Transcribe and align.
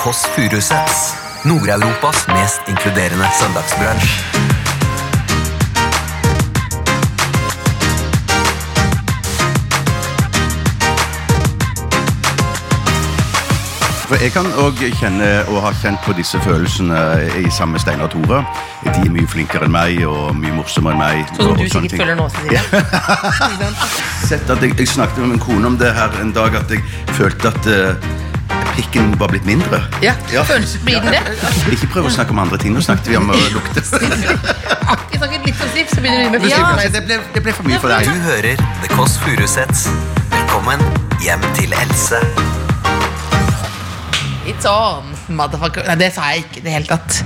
Kåss 0.00 0.26
Furuseths. 0.34 1.14
Nord-Europas 1.44 2.26
mest 2.28 2.60
inkluderende 2.68 3.26
søndagsbransj. 3.40 4.12
For 14.08 14.16
jeg 14.24 14.32
kan 14.32 14.48
òg 14.56 14.80
kjenne 15.02 15.28
og 15.52 15.60
ha 15.66 15.74
kjent 15.82 16.00
på 16.06 16.16
disse 16.16 16.40
følelsene 16.46 17.02
i 17.42 17.52
samme 17.52 17.76
Steinar 17.82 18.08
Tore. 18.08 18.40
De 18.86 19.04
er 19.04 19.12
mye 19.12 19.28
flinkere 19.28 19.68
enn 19.68 19.76
meg 19.76 20.00
og 20.08 20.32
mye 20.40 20.56
morsommere 20.56 20.96
enn 20.96 21.04
meg. 21.04 21.36
Sånn 21.36 21.44
som 21.44 21.60
du 21.60 21.66
sikkert 21.66 21.92
ting. 21.92 22.02
føler 22.06 22.16
nå, 22.16 22.30
Siden. 22.38 23.76
Sett 24.32 24.48
at 24.48 24.64
jeg, 24.64 24.78
jeg 24.80 24.94
snakket 24.96 25.20
med 25.26 25.36
min 25.36 25.44
kone 25.44 25.74
om 25.74 25.78
det 25.84 25.92
her 25.92 26.18
en 26.24 26.32
dag, 26.32 26.56
at 26.64 26.72
jeg 26.72 26.88
følte 27.20 27.52
at 27.52 27.68
eh, 27.68 28.10
pikken 28.80 29.18
var 29.18 29.28
blitt 29.28 29.44
mindre. 29.44 29.82
Ja, 30.02 30.14
ja. 30.32 30.44
blir 30.84 31.00
den 31.04 31.12
det? 31.12 31.20
Ikke 31.74 31.88
prøv 31.92 32.06
å 32.08 32.12
snakke 32.12 32.32
om 32.32 32.38
andre 32.40 32.56
ting. 32.60 32.72
Nå 32.72 32.80
snakket 32.84 33.10
vi 33.12 33.18
om 33.18 33.28
å 33.28 33.36
lukte. 33.52 33.82
Jeg 33.84 35.20
snakket 35.20 35.44
litt 35.44 35.60
om 35.60 35.72
snipp, 35.74 35.90
så 35.92 36.00
begynner 36.00 36.24
du 36.24 36.38
med 36.38 36.46
Ja. 36.48 36.60
Det, 36.80 37.02
ble, 37.04 37.18
det 37.34 37.42
ble 37.44 37.52
for 37.56 37.68
mye 37.68 37.80
for 37.82 37.92
Du 37.92 38.08
deg. 38.08 38.22
hører 38.24 38.62
The 38.80 38.92
Kåss 38.94 39.18
Furuseths. 39.20 39.82
Velkommen 40.32 40.80
hjem 41.20 41.44
til 41.58 41.74
Else. 41.76 42.22
It's 44.48 44.64
on, 44.70 45.12
motherfucker. 45.28 45.84
Nei, 45.90 45.98
det 46.00 46.12
sa 46.16 46.30
jeg 46.32 46.46
ikke 46.46 46.62
i 46.62 46.64
det 46.64 46.76
hele 46.78 46.88
tatt. 46.88 47.20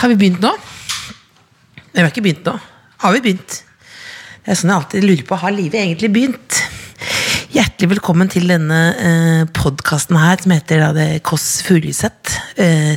Har 0.00 0.08
vi 0.14 0.16
begynt 0.24 0.40
nå? 0.40 0.54
Nei, 0.54 1.98
vi 2.00 2.06
har 2.06 2.14
ikke 2.14 2.24
begynt 2.24 2.48
nå. 2.48 2.56
Har 3.04 3.18
vi 3.18 3.20
begynt? 3.28 3.60
Det 4.44 4.56
er 4.56 4.60
sånn 4.62 4.72
jeg 4.72 4.80
alltid 4.80 5.04
lurer 5.04 5.28
på. 5.28 5.38
Har 5.44 5.52
livet 5.52 5.84
egentlig 5.84 6.10
begynt? 6.16 6.64
Hjertelig 7.54 7.86
velkommen 7.92 8.26
til 8.26 8.48
denne 8.50 8.78
eh, 8.98 9.42
podkasten 9.54 10.16
her, 10.18 10.40
som 10.42 10.50
heter 10.56 10.80
da, 10.82 10.88
det 10.96 11.20
Kåss 11.22 11.60
Furuseth. 11.62 12.32
Eh, 12.58 12.96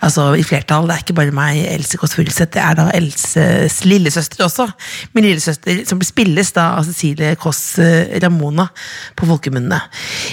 altså 0.00 0.30
i 0.40 0.44
flertall. 0.48 0.88
Det 0.88 0.94
er 0.94 1.02
ikke 1.04 1.16
bare 1.18 1.34
meg, 1.36 1.58
Else 1.68 2.00
Kåss 2.00 2.16
Furuseth. 2.16 2.54
Det 2.54 2.62
er 2.64 2.78
da 2.78 2.86
Elses 2.96 3.82
lillesøster 3.84 4.46
også. 4.46 4.64
Min 5.12 5.26
lillesøster, 5.28 5.82
som 5.90 6.00
spilles 6.08 6.54
da 6.56 6.70
av 6.78 6.88
Cecilie 6.88 7.34
Kåss 7.42 7.60
eh, 7.84 8.16
Ramona 8.24 8.70
på 9.20 9.28
folkemunne. 9.28 9.82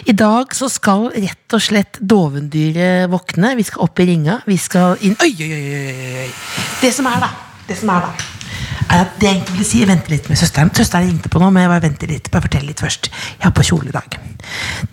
I 0.08 0.16
dag 0.16 0.56
så 0.56 0.72
skal 0.72 1.10
rett 1.18 1.58
og 1.60 1.66
slett 1.68 2.00
dovendyret 2.00 3.12
våkne. 3.12 3.58
Vi 3.60 3.68
skal 3.68 3.90
opp 3.90 4.00
i 4.00 4.08
ringa. 4.08 4.40
Vi 4.48 4.56
skal 4.70 5.04
inn 5.04 5.20
Oi, 5.20 5.34
oi, 5.36 5.52
oi! 5.52 5.84
oi, 5.84 6.18
oi. 6.24 6.32
Det 6.80 6.96
som 6.96 7.12
er, 7.12 7.28
da. 7.28 7.34
Det 7.68 7.76
som 7.76 7.92
er, 7.92 8.08
da 8.08 8.37
er 8.86 9.04
at 9.04 9.18
det 9.20 9.28
jeg 9.28 9.36
egentlig 9.38 9.60
vil 9.60 9.68
si, 9.68 9.82
jeg 9.82 9.90
venter 9.90 10.14
litt 10.14 10.30
med 10.30 10.40
søsteren. 10.40 10.72
Søsteren 10.76 11.10
ringte 11.10 11.32
på 11.34 11.42
nå, 11.42 11.50
men 11.52 11.66
jeg 11.66 11.72
bare 11.74 11.86
venter 11.88 12.12
litt. 12.12 12.30
Bare 12.34 12.46
fortell 12.46 12.66
litt 12.70 12.84
først. 12.84 13.10
Jeg 13.10 13.46
har 13.46 13.54
på 13.56 13.66
kjole 13.68 13.92
i 13.92 13.96
dag. 13.96 14.18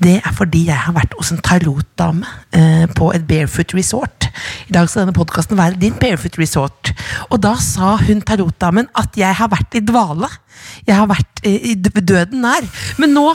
Det 0.03 0.17
er 0.21 0.35
fordi 0.35 0.65
jeg 0.71 0.81
har 0.87 0.97
vært 0.97 1.15
hos 1.19 1.33
en 1.35 1.43
tarotdame 1.45 2.29
eh, 2.57 2.85
på 2.97 3.11
et 3.15 3.27
barefoot 3.29 3.75
resort. 3.77 4.29
I 4.69 4.75
dag 4.75 4.89
skal 4.91 5.05
denne 5.05 5.17
podkasten 5.17 5.59
være 5.61 5.81
din 5.81 5.97
barefoot 6.01 6.39
resort. 6.41 6.95
Og 7.31 7.41
da 7.45 7.55
sa 7.63 7.95
hun 8.03 8.23
tarotdamen 8.27 8.91
at 8.99 9.19
jeg 9.21 9.41
har 9.41 9.53
vært 9.53 9.79
i 9.79 9.85
dvale. 9.85 10.31
Jeg 10.87 10.99
har 10.99 11.11
vært 11.11 11.45
eh, 11.45 11.75
i 11.75 11.77
døden 11.79 12.45
nær. 12.45 12.67
Men 13.03 13.15
nå 13.17 13.29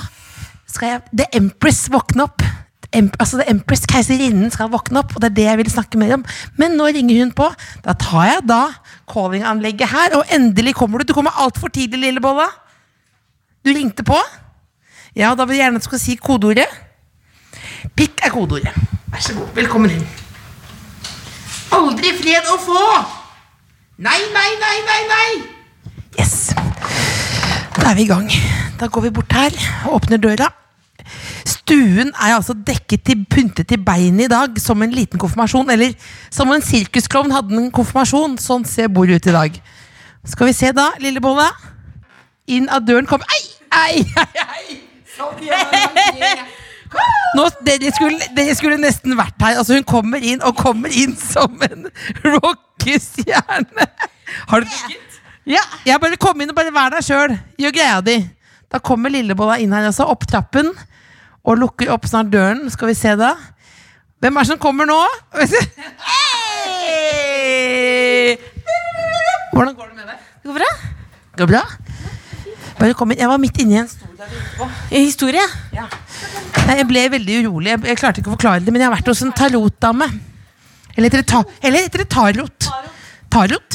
skal 0.69 0.95
jeg 0.95 1.21
The 1.21 1.29
Empress 1.39 1.87
våkne 1.93 2.27
opp. 2.29 2.43
Altså 2.89 3.37
The 3.37 3.45
Empress, 3.51 3.85
keiserinnen, 3.89 4.49
skal 4.49 4.71
våkne 4.73 5.03
opp, 5.03 5.13
og 5.13 5.21
det 5.21 5.29
er 5.29 5.35
det 5.37 5.45
jeg 5.45 5.59
vil 5.59 5.71
snakke 5.71 5.99
mer 6.01 6.15
om. 6.17 6.23
Men 6.57 6.73
nå 6.77 6.89
ringer 6.89 7.21
hun 7.21 7.33
på. 7.37 7.45
Da 7.85 7.93
tar 7.93 8.25
jeg 8.31 8.47
da 8.49 8.63
callinganlegget 9.09 9.89
her, 9.91 10.17
og 10.19 10.33
endelig 10.35 10.75
kommer 10.77 11.01
du. 11.01 11.09
Du 11.09 11.15
kommer 11.17 11.35
altfor 11.41 11.71
tidlig, 11.73 11.99
lille 12.05 12.21
bolla. 12.23 12.47
Du 13.65 13.73
ringte 13.75 14.05
på. 14.07 14.17
Ja, 15.15 15.33
da 15.35 15.45
vil 15.45 15.57
jeg 15.57 15.65
gjerne 15.65 15.81
at 15.81 15.85
du 15.85 15.89
skal 15.89 16.01
si 16.01 16.15
kodeordet. 16.15 16.69
Pikk 17.97 18.21
er 18.23 18.33
kodeordet. 18.33 18.73
Vær 19.09 19.25
så 19.25 19.35
god. 19.37 19.49
Velkommen 19.57 19.97
inn. 19.97 20.05
Aldri 21.75 22.13
fred 22.17 22.47
å 22.49 22.57
få! 22.61 22.83
Nei, 23.99 24.19
nei, 24.33 24.49
nei, 24.61 24.77
nei, 24.87 25.01
nei! 25.09 25.29
Yes. 26.17 26.53
Da 27.75 27.91
er 27.91 27.97
vi 27.99 28.05
i 28.05 28.09
gang. 28.09 28.29
Da 28.79 28.87
går 28.87 29.09
vi 29.09 29.15
bort 29.19 29.35
her 29.35 29.53
og 29.89 29.99
åpner 29.99 30.21
døra. 30.23 30.49
Stuen 31.69 32.09
er 32.17 32.31
altså 32.33 32.55
dekket 32.65 33.03
til 33.05 33.19
pyntet 33.29 33.67
til 33.69 33.77
beinet 33.85 34.25
i 34.25 34.29
dag, 34.31 34.55
som 34.57 34.81
en 34.81 34.89
liten 34.89 35.21
konfirmasjon. 35.21 35.69
Eller 35.69 35.91
som 36.33 36.49
en 36.49 36.63
sirkusklovn 36.65 37.29
hadde 37.29 37.53
en 37.59 37.67
konfirmasjon. 37.69 38.39
Sånn 38.41 38.65
ser 38.65 38.89
bordet 38.89 39.19
ut 39.19 39.29
i 39.29 39.35
dag. 39.35 39.59
Skal 40.31 40.49
vi 40.49 40.55
se 40.57 40.71
da, 40.73 40.87
lille 40.97 41.21
bolle. 41.21 41.45
Inn 42.49 42.65
av 42.73 42.81
døren 42.87 43.05
kommer 43.05 43.29
Ei, 43.37 43.45
ei, 43.69 44.01
ei! 44.41 44.41
ei. 44.65 44.79
Nå, 47.37 47.45
dere, 47.61 47.93
skulle, 47.93 48.31
dere 48.33 48.57
skulle 48.57 48.81
nesten 48.81 49.13
vært 49.19 49.37
her. 49.37 49.61
Altså 49.61 49.77
Hun 49.77 49.85
kommer 49.85 50.25
inn 50.25 50.41
og 50.41 50.57
kommer 50.57 50.89
inn 50.89 51.13
som 51.21 51.53
en 51.69 51.85
rockestjerne. 52.25 53.89
Har 54.49 54.65
du 54.65 54.77
Ja, 55.45 55.61
jeg 55.85 56.01
bare 56.01 56.17
kom 56.17 56.41
inn 56.41 56.49
og 56.49 56.57
bare 56.57 56.73
vær 56.73 56.97
deg 56.97 57.05
sjøl. 57.05 57.37
Gjør 57.61 57.77
greia 57.77 58.01
di. 58.01 58.23
Da 58.73 58.81
kommer 58.81 59.13
Lillebolla 59.13 59.61
inn 59.61 59.77
her 59.77 59.93
også, 59.93 60.09
opp 60.09 60.25
trappen. 60.29 60.73
Og 61.49 61.57
lukker 61.57 61.89
opp 61.93 62.05
snart 62.09 62.29
døren. 62.29 62.69
Skal 62.69 62.91
vi 62.91 62.95
se 62.97 63.15
da. 63.17 63.33
Hvem 64.21 64.35
er 64.37 64.45
det 64.45 64.51
som 64.51 64.59
kommer 64.61 64.85
nå? 64.85 64.99
Hey! 66.99 68.37
Hvordan 69.53 69.73
går 69.75 69.85
det 69.89 69.95
med 69.95 70.05
deg? 70.11 70.17
Det 70.43 70.47
går 70.51 70.57
bra. 70.59 70.71
Går 71.39 71.47
bra? 71.49 71.63
Bare 72.79 72.93
kom 72.95 73.11
inn. 73.11 73.19
Jeg 73.19 73.29
var 73.31 73.39
midt 73.41 73.57
inne 73.63 73.73
i 73.73 73.79
en 73.81 73.89
stol 73.89 74.13
der 74.19 74.29
ute. 74.29 74.67
Historie. 74.93 75.45
Ja. 75.75 75.85
Jeg 76.69 76.85
ble 76.87 77.01
veldig 77.15 77.35
urolig. 77.43 77.69
Jeg, 77.73 77.79
jeg 77.89 77.97
klarte 78.01 78.21
ikke 78.21 78.31
å 78.31 78.35
forklare 78.37 78.61
det, 78.63 78.71
men 78.75 78.81
jeg 78.83 78.89
har 78.91 78.95
vært 78.97 79.09
hos 79.09 79.23
en 79.25 79.33
tarotdame. 79.35 80.07
Eller 80.95 81.07
heter 81.09 81.21
det, 81.23 81.29
ta, 81.31 81.39
eller 81.63 81.79
heter 81.87 81.99
det 82.03 82.09
tarot? 82.13 82.59
Tarot? 83.31 83.71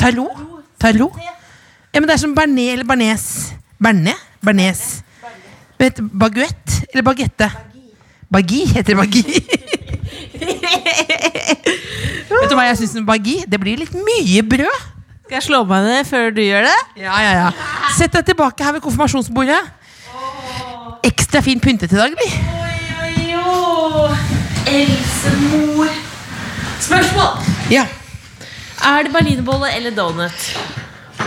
Tarot? 0.00 0.34
Tarot? 0.82 1.14
Ja, 1.94 2.00
men 2.00 2.06
det 2.10 2.14
er 2.16 2.22
som 2.24 2.34
bearnés 2.36 2.72
eller 2.74 2.86
bearnés. 2.88 3.24
Bearnés? 3.78 4.20
Bearnés. 4.44 5.03
Vet 5.78 6.00
baguett? 6.00 6.82
Eller 6.92 7.02
bagette? 7.02 7.50
Bagi? 8.32 8.64
Heter 8.74 8.94
det 8.94 8.96
bagi? 8.96 9.22
Vet 12.34 12.50
du 12.50 12.54
hva 12.56 12.66
jeg 12.68 12.78
syns 12.80 12.96
om 12.98 13.06
bagi? 13.08 13.36
Det 13.48 13.58
blir 13.62 13.78
litt 13.82 13.94
mye 13.94 14.42
brød. 14.46 14.90
Skal 15.24 15.38
jeg 15.38 15.46
slå 15.46 15.62
meg 15.68 15.86
ned 15.88 16.06
før 16.08 16.30
du 16.36 16.42
gjør 16.44 16.66
det? 16.68 16.76
Ja, 17.00 17.16
ja, 17.24 17.32
ja. 17.38 17.50
Sett 17.96 18.12
deg 18.14 18.26
tilbake 18.28 18.64
her 18.64 18.76
ved 18.76 18.84
konfirmasjonsbordet. 18.84 19.60
Ekstra 21.04 21.40
fin 21.44 21.60
pyntet 21.60 21.92
i 21.92 21.98
dag, 21.98 22.12
eller? 22.12 22.30
Elsemor. 24.68 25.90
Spørsmål. 26.80 27.44
Ja. 27.72 27.86
Er 28.84 29.06
det 29.06 29.12
berlinerbolle 29.14 29.70
eller 29.76 29.94
donut? 29.96 30.40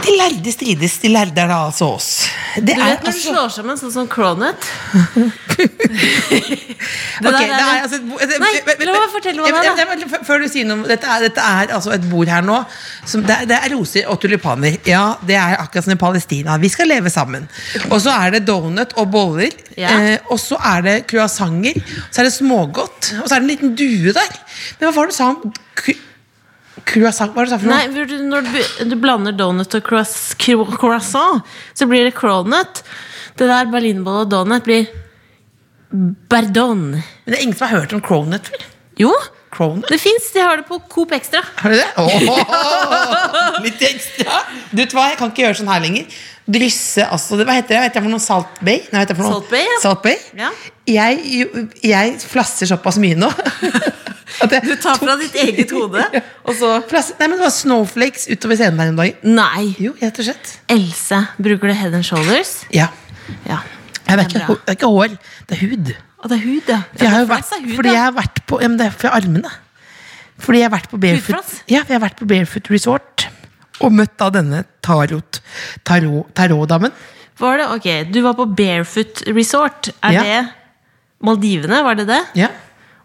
De 0.05 0.11
lærde 0.17 0.51
strides. 0.53 0.97
De 1.01 1.09
lærde 1.11 1.41
er 1.41 1.47
da 1.49 1.57
altså 1.67 1.85
oss. 1.97 2.09
Det 2.55 2.63
Du 2.63 2.71
vet 2.71 2.77
når 2.79 3.01
du 3.01 3.07
altså 3.09 3.31
slår 3.33 3.49
sammen 3.53 3.77
sånn 3.77 3.91
som 3.93 4.07
der 7.21 7.31
det 7.31 7.49
er- 7.49 7.81
altså 7.83 7.97
det- 7.97 8.39
Nei, 8.39 8.85
la 8.85 8.91
meg 8.93 9.11
fortelle 9.13 9.41
hva 9.41 9.47
det 9.47 9.81
er, 9.81 9.87
men- 9.89 10.25
Før 10.25 10.37
du 10.43 10.47
sier 10.47 10.65
noe 10.65 10.87
Dette 10.87 11.07
er, 11.07 11.19
dette 11.27 11.41
er 11.41 11.73
altså 11.73 11.91
et 11.93 12.09
bord 12.09 12.27
her 12.27 12.41
nå. 12.41 12.63
Som, 13.05 13.23
det, 13.23 13.35
er, 13.41 13.45
det 13.45 13.57
er 13.57 13.75
roser 13.75 14.07
og 14.07 14.19
tulipaner. 14.21 14.77
Ja, 14.85 15.15
det 15.25 15.35
er 15.35 15.57
akkurat 15.59 15.83
som 15.83 15.93
i 15.93 15.95
Palestina. 15.95 16.57
Vi 16.57 16.69
skal 16.69 16.87
leve 16.87 17.09
sammen. 17.09 17.47
Og 17.89 18.01
så 18.01 18.09
er 18.11 18.31
det 18.37 18.45
donut 18.47 18.93
og 18.97 19.11
boller. 19.11 19.49
Ja. 19.77 19.89
Eh, 19.99 20.17
og 20.29 20.39
så 20.39 20.57
er 20.63 20.81
det 20.81 21.07
croissanter. 21.07 21.73
Så 22.11 22.21
er 22.21 22.23
det 22.29 22.33
smågodt. 22.33 23.13
Og 23.23 23.29
så 23.29 23.35
er 23.35 23.39
det 23.39 23.43
en 23.43 23.47
liten 23.55 23.75
due 23.75 24.13
der. 24.13 24.37
Men 24.79 24.89
hva 24.89 24.95
var 24.95 25.05
det 25.07 25.11
du 25.11 25.17
sa 25.17 25.29
om 25.33 25.53
croissant? 26.87 27.33
Hva 27.35 27.43
er 27.43 27.49
det 27.49 27.51
du 27.51 27.55
sa 27.55 27.59
for 27.61 27.69
noe? 27.69 27.77
Nei, 27.77 28.05
du- 28.07 28.27
når 28.31 28.47
du, 28.47 28.89
du 28.91 28.95
blander 29.03 29.35
donut 29.37 29.75
og 29.77 29.83
croiss- 29.83 30.35
croissant, 30.39 31.43
så 31.77 31.87
blir 31.89 32.07
det 32.07 32.15
cronut. 32.17 32.81
Det 33.37 33.47
der 33.51 33.69
berlinbolle 33.69 34.25
og 34.25 34.31
donut 34.33 34.63
blir 34.65 34.87
bardon. 36.31 36.91
Men 36.97 37.31
det 37.31 37.37
er 37.37 37.43
ingen 37.45 37.55
som 37.57 37.67
har 37.69 37.79
hørt 37.81 37.93
om 37.95 38.01
cronut 38.03 38.49
vel? 38.51 38.65
Jo, 38.99 39.11
Cronut? 39.53 39.85
det 39.89 39.99
fins. 40.03 40.25
De 40.33 40.41
har 40.43 40.57
det 40.59 40.65
på 40.67 40.77
Coop 40.91 41.11
Extra. 41.15 41.39
Har 41.61 41.71
de 41.71 41.77
det? 41.79 41.87
Åh, 41.97 43.61
litt 43.65 43.81
ekstra. 43.87 44.41
Du 44.71 44.81
vet 44.81 44.93
hva, 44.95 45.05
jeg 45.13 45.19
kan 45.21 45.31
ikke 45.31 45.45
gjøre 45.45 45.59
sånn 45.61 45.71
her 45.71 45.83
lenger. 45.85 46.17
Drysse 46.47 47.03
altså, 47.11 47.35
det- 47.37 47.45
Hva 47.47 47.57
heter 47.57 47.75
det? 47.75 47.79
Vet 47.87 47.97
jeg 47.99 48.03
for 48.05 48.13
noe 48.13 48.23
Salt 48.23 48.59
Bay? 48.63 48.79
Nei, 48.93 49.01
vet 49.01 49.09
jeg 49.11 49.17
for 49.17 49.25
noe? 49.27 49.33
Salt 49.37 49.49
Bay, 49.51 49.63
ja. 49.67 49.79
Salt 49.83 50.01
Bay? 50.05 50.15
Ja. 50.39 50.51
Jeg, 50.87 51.47
jeg 51.83 52.13
flasser 52.23 52.69
såpass 52.69 52.99
mye 53.03 53.17
nå. 53.19 53.27
jeg 54.47 54.63
Du 54.63 54.75
tar 54.79 54.99
fra 55.01 55.17
ditt 55.19 55.35
eget 55.41 55.73
hode, 55.75 56.03
og 56.47 56.53
så 56.55 56.77
nei, 56.87 57.27
men 57.27 57.35
det 57.35 57.43
var 57.43 57.51
snowflakes 57.55 58.29
utover 58.31 58.59
scenen 58.59 58.79
der 58.79 58.93
en 58.93 58.99
dag. 59.01 59.21
Nei. 59.27 59.73
Jo, 59.81 59.93
rett 59.99 60.21
og 60.23 60.29
slett. 60.29 60.53
Else, 60.71 61.19
bruker 61.41 61.73
du 61.73 61.75
Head 61.75 61.97
and 61.97 62.07
Shoulders? 62.07 62.61
Ja. 62.71 62.87
Ja. 63.49 63.59
Det, 64.07 64.13
er 64.15 64.23
ikke, 64.23 64.39
det 64.63 64.71
er 64.71 64.77
ikke 64.77 64.87
hår, 64.93 65.15
det 65.49 65.57
er 65.57 65.63
hud. 65.65 65.89
Og 66.23 66.29
det 66.31 66.37
er 66.37 66.43
hud, 66.47 66.69
ja. 66.71 66.81
For 66.95 67.03
jeg 67.05 67.11
har 67.13 67.25
vært, 67.29 67.55
hud, 67.59 67.71
fordi 67.75 67.91
jeg 67.91 68.03
har 68.05 68.13
vært 68.15 68.39
på 68.47 68.61
ja, 68.63 68.69
men 68.71 68.77
Det 68.79 68.85
er 68.87 68.95
fra 69.03 69.11
armene. 69.17 69.51
Fordi 70.39 70.61
jeg 70.61 70.69
har 70.69 70.73
vært 70.77 70.87
på 70.93 70.99
Barefoot, 71.01 71.33
Hudflass? 71.33 71.63
ja, 71.67 71.81
jeg 71.81 71.95
har 71.97 72.03
vært 72.07 72.19
på 72.21 72.27
Barefoot 72.29 72.69
Resort 72.71 73.27
og 73.81 73.93
møtt 73.93 74.15
da 74.17 74.29
denne 74.33 74.63
tarot, 74.81 75.39
tarot, 75.87 76.29
tarotdamen. 76.37 76.91
Var 77.37 77.57
det, 77.61 77.67
ok, 77.75 77.89
Du 78.13 78.21
var 78.25 78.33
på 78.33 78.45
Barefoot 78.57 79.21
Resort. 79.35 79.91
Er 80.01 80.11
Ja. 80.17 80.23
det 80.23 80.47
Maldivene? 81.23 81.83
Var 81.83 81.95
det 81.95 82.07
det? 82.07 82.21
Ja. 82.35 82.47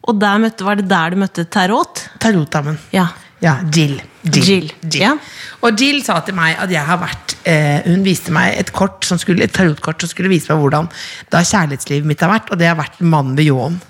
Og 0.09 0.17
møtte, 0.19 0.65
var 0.65 0.77
det 0.77 0.89
der 0.89 1.11
du 1.11 1.17
møtte 1.17 1.45
Tarot? 1.49 2.09
Tarotdamen. 2.19 2.79
Ja. 2.93 3.09
Ja, 3.43 3.57
Jill. 3.75 4.01
Jill, 4.23 4.71
ja. 4.95 5.17
Og 5.63 5.75
Jill 5.81 6.03
sa 6.07 6.21
til 6.23 6.35
meg 6.35 6.57
at 6.63 6.71
jeg 6.71 6.85
har 6.87 6.99
vært 7.03 7.33
eh, 7.45 7.81
Hun 7.89 8.05
viste 8.07 8.31
meg 8.31 8.55
et 8.57 8.71
kort 8.73 9.03
som 9.05 9.19
skulle, 9.19 9.43
et 9.43 9.53
tarotkort 9.53 10.01
som 10.01 10.09
skulle 10.13 10.31
vise 10.31 10.47
meg 10.53 10.61
hvordan 10.63 10.87
da 11.33 11.41
kjærlighetslivet 11.43 12.07
mitt 12.07 12.21
har 12.23 12.31
vært, 12.31 12.53
og 12.55 12.59
det 12.61 12.69
har 12.71 12.77
vært 12.79 13.01
mannen 13.03 13.35
ved 13.37 13.49
ljåen. 13.49 13.81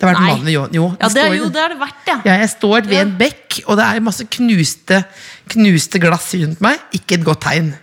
Det 0.00 0.06
har 0.08 0.14
vært 0.14 0.20
Nei. 0.24 0.30
mannen 0.32 0.48
jo. 0.54 0.62
Jo, 0.72 0.84
Ja, 0.96 1.08
det, 1.08 1.10
står- 1.20 1.34
jo, 1.36 1.48
det 1.52 1.60
har 1.60 1.68
det 1.74 1.78
vært, 1.78 2.06
ja. 2.08 2.14
Ja, 2.24 2.36
jeg 2.40 2.48
står 2.54 2.86
ved 2.88 2.92
Ja. 2.96 3.00
en 3.04 3.10
bekk, 3.18 3.60
og 3.66 3.76
det 3.76 3.84
er 3.84 4.00
masse 4.00 4.24
knuste, 4.24 5.04
knuste 5.52 6.00
glass 6.00 6.32
rundt 6.40 6.60
meg. 6.64 6.78
Ikke 6.96 7.18
et 7.18 7.24
godt 7.24 7.40
tegn. 7.44 7.74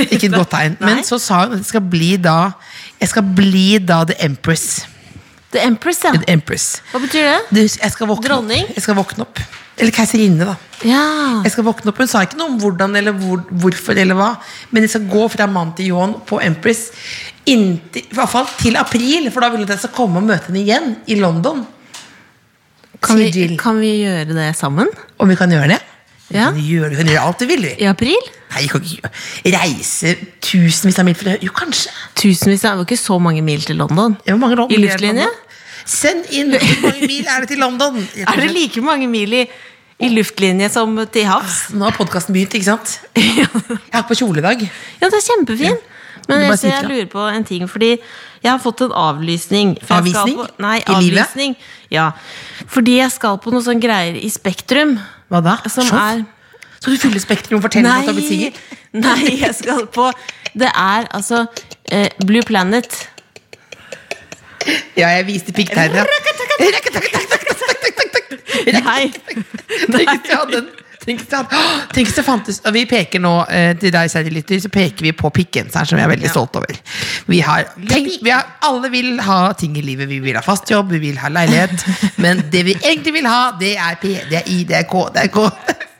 Ikke 0.00 0.24
et 0.24 0.32
godt 0.32 0.50
tegn. 0.50 0.76
Men 0.80 1.02
så 1.04 1.18
sa 1.20 1.42
hun 1.44 1.52
at 1.52 1.58
jeg 1.60 1.66
skal 1.66 1.82
bli 1.82 2.16
da 2.16 2.52
Jeg 3.00 3.08
skal 3.12 3.22
bli 3.22 3.78
da 3.78 4.04
The 4.04 4.16
Empress. 4.24 4.86
The 5.50 5.64
Empress, 5.66 6.04
ja. 6.04 6.12
The 6.14 6.30
Empress. 6.30 6.66
Hva 6.92 7.00
betyr 7.02 7.26
det? 7.26 7.38
Du, 7.50 7.60
jeg 7.64 7.90
skal 7.94 8.06
våkne 8.10 8.28
Dronning? 8.28 8.68
opp. 8.68 8.76
Jeg 8.76 8.84
skal 8.84 8.98
våkne 8.98 9.26
opp. 9.26 9.40
Eller 9.80 9.94
keiserinne, 9.96 10.46
da. 10.46 10.54
Ja. 10.86 11.02
Jeg 11.44 11.52
skal 11.54 11.64
våkne 11.66 11.90
opp, 11.90 11.98
Hun 11.98 12.08
sa 12.10 12.22
ikke 12.24 12.38
noe 12.38 12.52
om 12.52 12.60
hvordan 12.60 12.94
eller 13.00 13.16
hvor, 13.16 13.42
hvorfor 13.50 13.98
eller 13.98 14.16
hva, 14.18 14.30
men 14.70 14.84
jeg 14.86 14.94
skal 14.94 15.08
gå 15.10 15.26
fra 15.32 15.48
mann 15.50 15.72
til 15.76 15.90
Johan 15.90 16.14
på 16.28 16.38
Empress 16.44 16.90
inntil, 17.48 18.04
i 18.06 18.14
hvert 18.14 18.30
fall 18.30 18.48
til 18.60 18.76
april, 18.78 19.30
for 19.32 19.42
da 19.42 19.50
vil 19.52 19.64
hun 19.64 19.72
jeg 19.74 19.82
skal 19.82 19.94
komme 19.96 20.20
og 20.20 20.28
møte 20.28 20.50
henne 20.50 20.62
igjen 20.62 20.90
i 21.10 21.18
London. 21.20 21.64
Kan 23.00 23.16
vi, 23.16 23.56
kan 23.56 23.80
vi 23.80 23.94
gjøre 24.02 24.36
det 24.36 24.50
sammen? 24.58 24.90
Om 25.18 25.32
vi 25.32 25.38
kan 25.40 25.50
gjøre 25.52 25.72
det? 25.72 25.80
Ja. 26.30 26.50
Hun, 26.54 26.60
gjør, 26.62 26.94
hun 26.94 27.08
gjør 27.10 27.24
alt 27.26 27.42
hun 27.42 27.50
vil. 27.50 27.64
I 27.74 27.88
april? 27.90 28.28
Nei, 28.50 28.62
vi 28.64 28.68
kan 28.70 28.84
ikke 28.86 29.10
reise 29.54 30.12
tusenvis 30.42 30.98
av 31.02 31.06
mil 31.06 31.16
for 31.18 31.30
det. 31.30 31.38
Jo, 31.46 31.54
kanskje. 31.54 31.92
Tusenvis, 32.18 32.62
det 32.64 32.74
var 32.78 32.86
ikke 32.86 32.98
så 33.00 33.18
mange 33.22 33.42
mil 33.46 33.62
til 33.66 33.78
London. 33.80 34.16
Ja, 34.26 34.36
mange 34.38 34.66
I 34.70 34.78
luftlinje? 34.78 35.26
Send 35.90 36.30
inn 36.36 36.52
hvor 36.54 36.84
mange 36.84 37.08
mil 37.10 37.26
er 37.26 37.42
det 37.42 37.50
til 37.54 37.62
London. 37.62 37.98
Er 38.28 38.42
det 38.42 38.50
like 38.54 38.82
mange 38.84 39.08
mil 39.10 39.32
i, 39.40 39.44
i 39.98 40.10
luftlinje 40.12 40.68
som 40.70 40.94
til 41.12 41.26
havs? 41.26 41.62
Nå 41.74 41.88
har 41.88 41.96
podkasten 41.96 42.36
begynt, 42.36 42.54
ikke 42.58 42.68
sant? 42.68 42.98
Jeg 43.16 43.48
har 43.96 44.06
på 44.06 44.18
kjole 44.20 44.42
i 44.42 44.46
dag. 44.46 44.66
Ja, 45.00 45.08
det 45.08 45.18
er 45.18 45.26
kjempefin. 45.32 45.80
Men 46.28 46.44
jeg, 46.44 46.58
jeg 46.62 46.86
lurer 46.86 47.06
på 47.10 47.22
en 47.26 47.44
ting, 47.46 47.64
fordi 47.66 47.88
jeg 47.96 48.50
har 48.50 48.60
fått 48.62 48.84
en 48.84 48.92
avlysning. 48.94 49.72
jeg 49.80 49.90
Avvisning? 49.96 50.36
På, 50.38 50.46
nei, 50.62 50.76
I 50.78 50.98
livet? 51.00 51.24
avlysning. 51.24 51.56
Ja. 51.90 52.10
Fordi 52.70 52.98
jeg 53.00 53.10
skal 53.16 53.40
på 53.42 53.50
noe 53.50 53.64
sånn 53.64 53.82
greier 53.82 54.14
i 54.20 54.30
Spektrum. 54.30 54.94
Hva 55.30 55.40
da? 55.46 55.56
Som 55.70 55.86
Show? 55.86 55.96
er 55.96 56.24
Skal 56.80 56.94
du 56.96 56.98
fylle 56.98 57.20
Spektrum 57.22 57.60
og 57.60 57.62
fortelle 57.68 57.90
at 57.92 58.08
du 58.08 58.10
har 58.10 58.16
blitt 58.18 58.28
singel? 58.28 58.52
Nei, 58.98 59.36
jeg 59.44 59.54
skal 59.54 59.86
på 59.94 60.08
Det 60.58 60.66
er 60.66 61.06
altså 61.14 61.44
eh, 61.92 62.08
Blue 62.26 62.42
Planet. 62.42 62.90
Ja, 64.96 65.08
jeg 65.08 65.26
viste 65.28 65.52
piggtegnet. 65.54 66.06
Nei. 68.66 69.12
Nei. 69.88 70.04
en 70.58 70.68
Tenk 71.10 72.06
hvis, 72.06 72.14
det 72.16 72.24
fantes 72.26 72.60
Og 72.66 72.74
vi 72.76 72.84
peker 72.90 73.22
nå 73.22 73.32
eh, 73.50 73.72
til 73.80 73.92
deg, 73.94 74.12
kjære 74.12 74.60
så 74.62 74.70
peker 74.72 75.08
vi 75.08 75.12
på 75.16 75.30
pikkgenseren, 75.34 75.88
som 75.88 75.98
vi 75.98 76.04
er 76.04 76.10
veldig 76.12 76.30
stolt 76.30 76.56
over. 76.60 76.78
Vi 77.30 77.40
har, 77.44 77.68
tenk, 77.90 78.12
vi 78.22 78.32
har 78.34 78.46
Alle 78.66 78.90
vil 78.92 79.20
ha 79.24 79.40
ting 79.58 79.76
i 79.78 79.84
livet. 79.84 80.08
Vi 80.10 80.20
vil 80.22 80.38
ha 80.38 80.44
fast 80.44 80.70
jobb, 80.70 80.92
vi 80.94 81.02
vil 81.08 81.20
ha 81.22 81.30
leilighet. 81.32 81.86
Men 82.24 82.44
det 82.52 82.64
vi 82.68 82.76
egentlig 82.78 83.20
vil 83.20 83.30
ha, 83.30 83.50
det 83.60 83.76
er 83.76 84.00
P, 84.00 84.16
det 84.30 84.42
er 84.42 84.50
I, 84.50 84.62
det 84.68 84.82
er 84.82 84.88
K. 84.90 85.06
Det 85.14 85.26
er 85.26 85.32
K. 85.34 85.46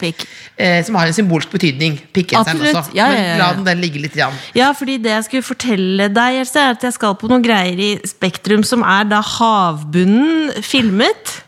Pikk. 0.00 0.26
Eh, 0.56 0.84
som 0.86 0.94
har 0.94 1.06
en 1.06 1.14
symbolsk 1.14 1.50
betydning. 1.50 1.96
Pikkgenseren 2.14 2.60
også. 2.62 2.92
Ja, 2.94 3.08
ja, 3.10 3.14
ja, 3.14 3.30
Men 3.30 3.40
la 3.40 3.48
den, 3.56 3.64
den 3.66 3.80
ligge 3.82 4.02
litt. 4.02 4.14
Grann. 4.14 4.34
Ja, 4.54 4.72
fordi 4.76 4.98
det 5.02 5.10
jeg 5.10 5.24
skulle 5.28 5.46
fortelle 5.46 6.08
deg, 6.14 6.40
Else, 6.42 6.60
er 6.60 6.76
at 6.76 6.84
jeg 6.86 6.94
skal 6.94 7.16
på 7.18 7.30
noen 7.30 7.42
greier 7.42 7.80
i 7.80 7.90
Spektrum 8.06 8.62
som 8.66 8.84
er 8.86 9.08
da 9.10 9.18
havbunnen 9.24 10.52
filmet. 10.62 11.40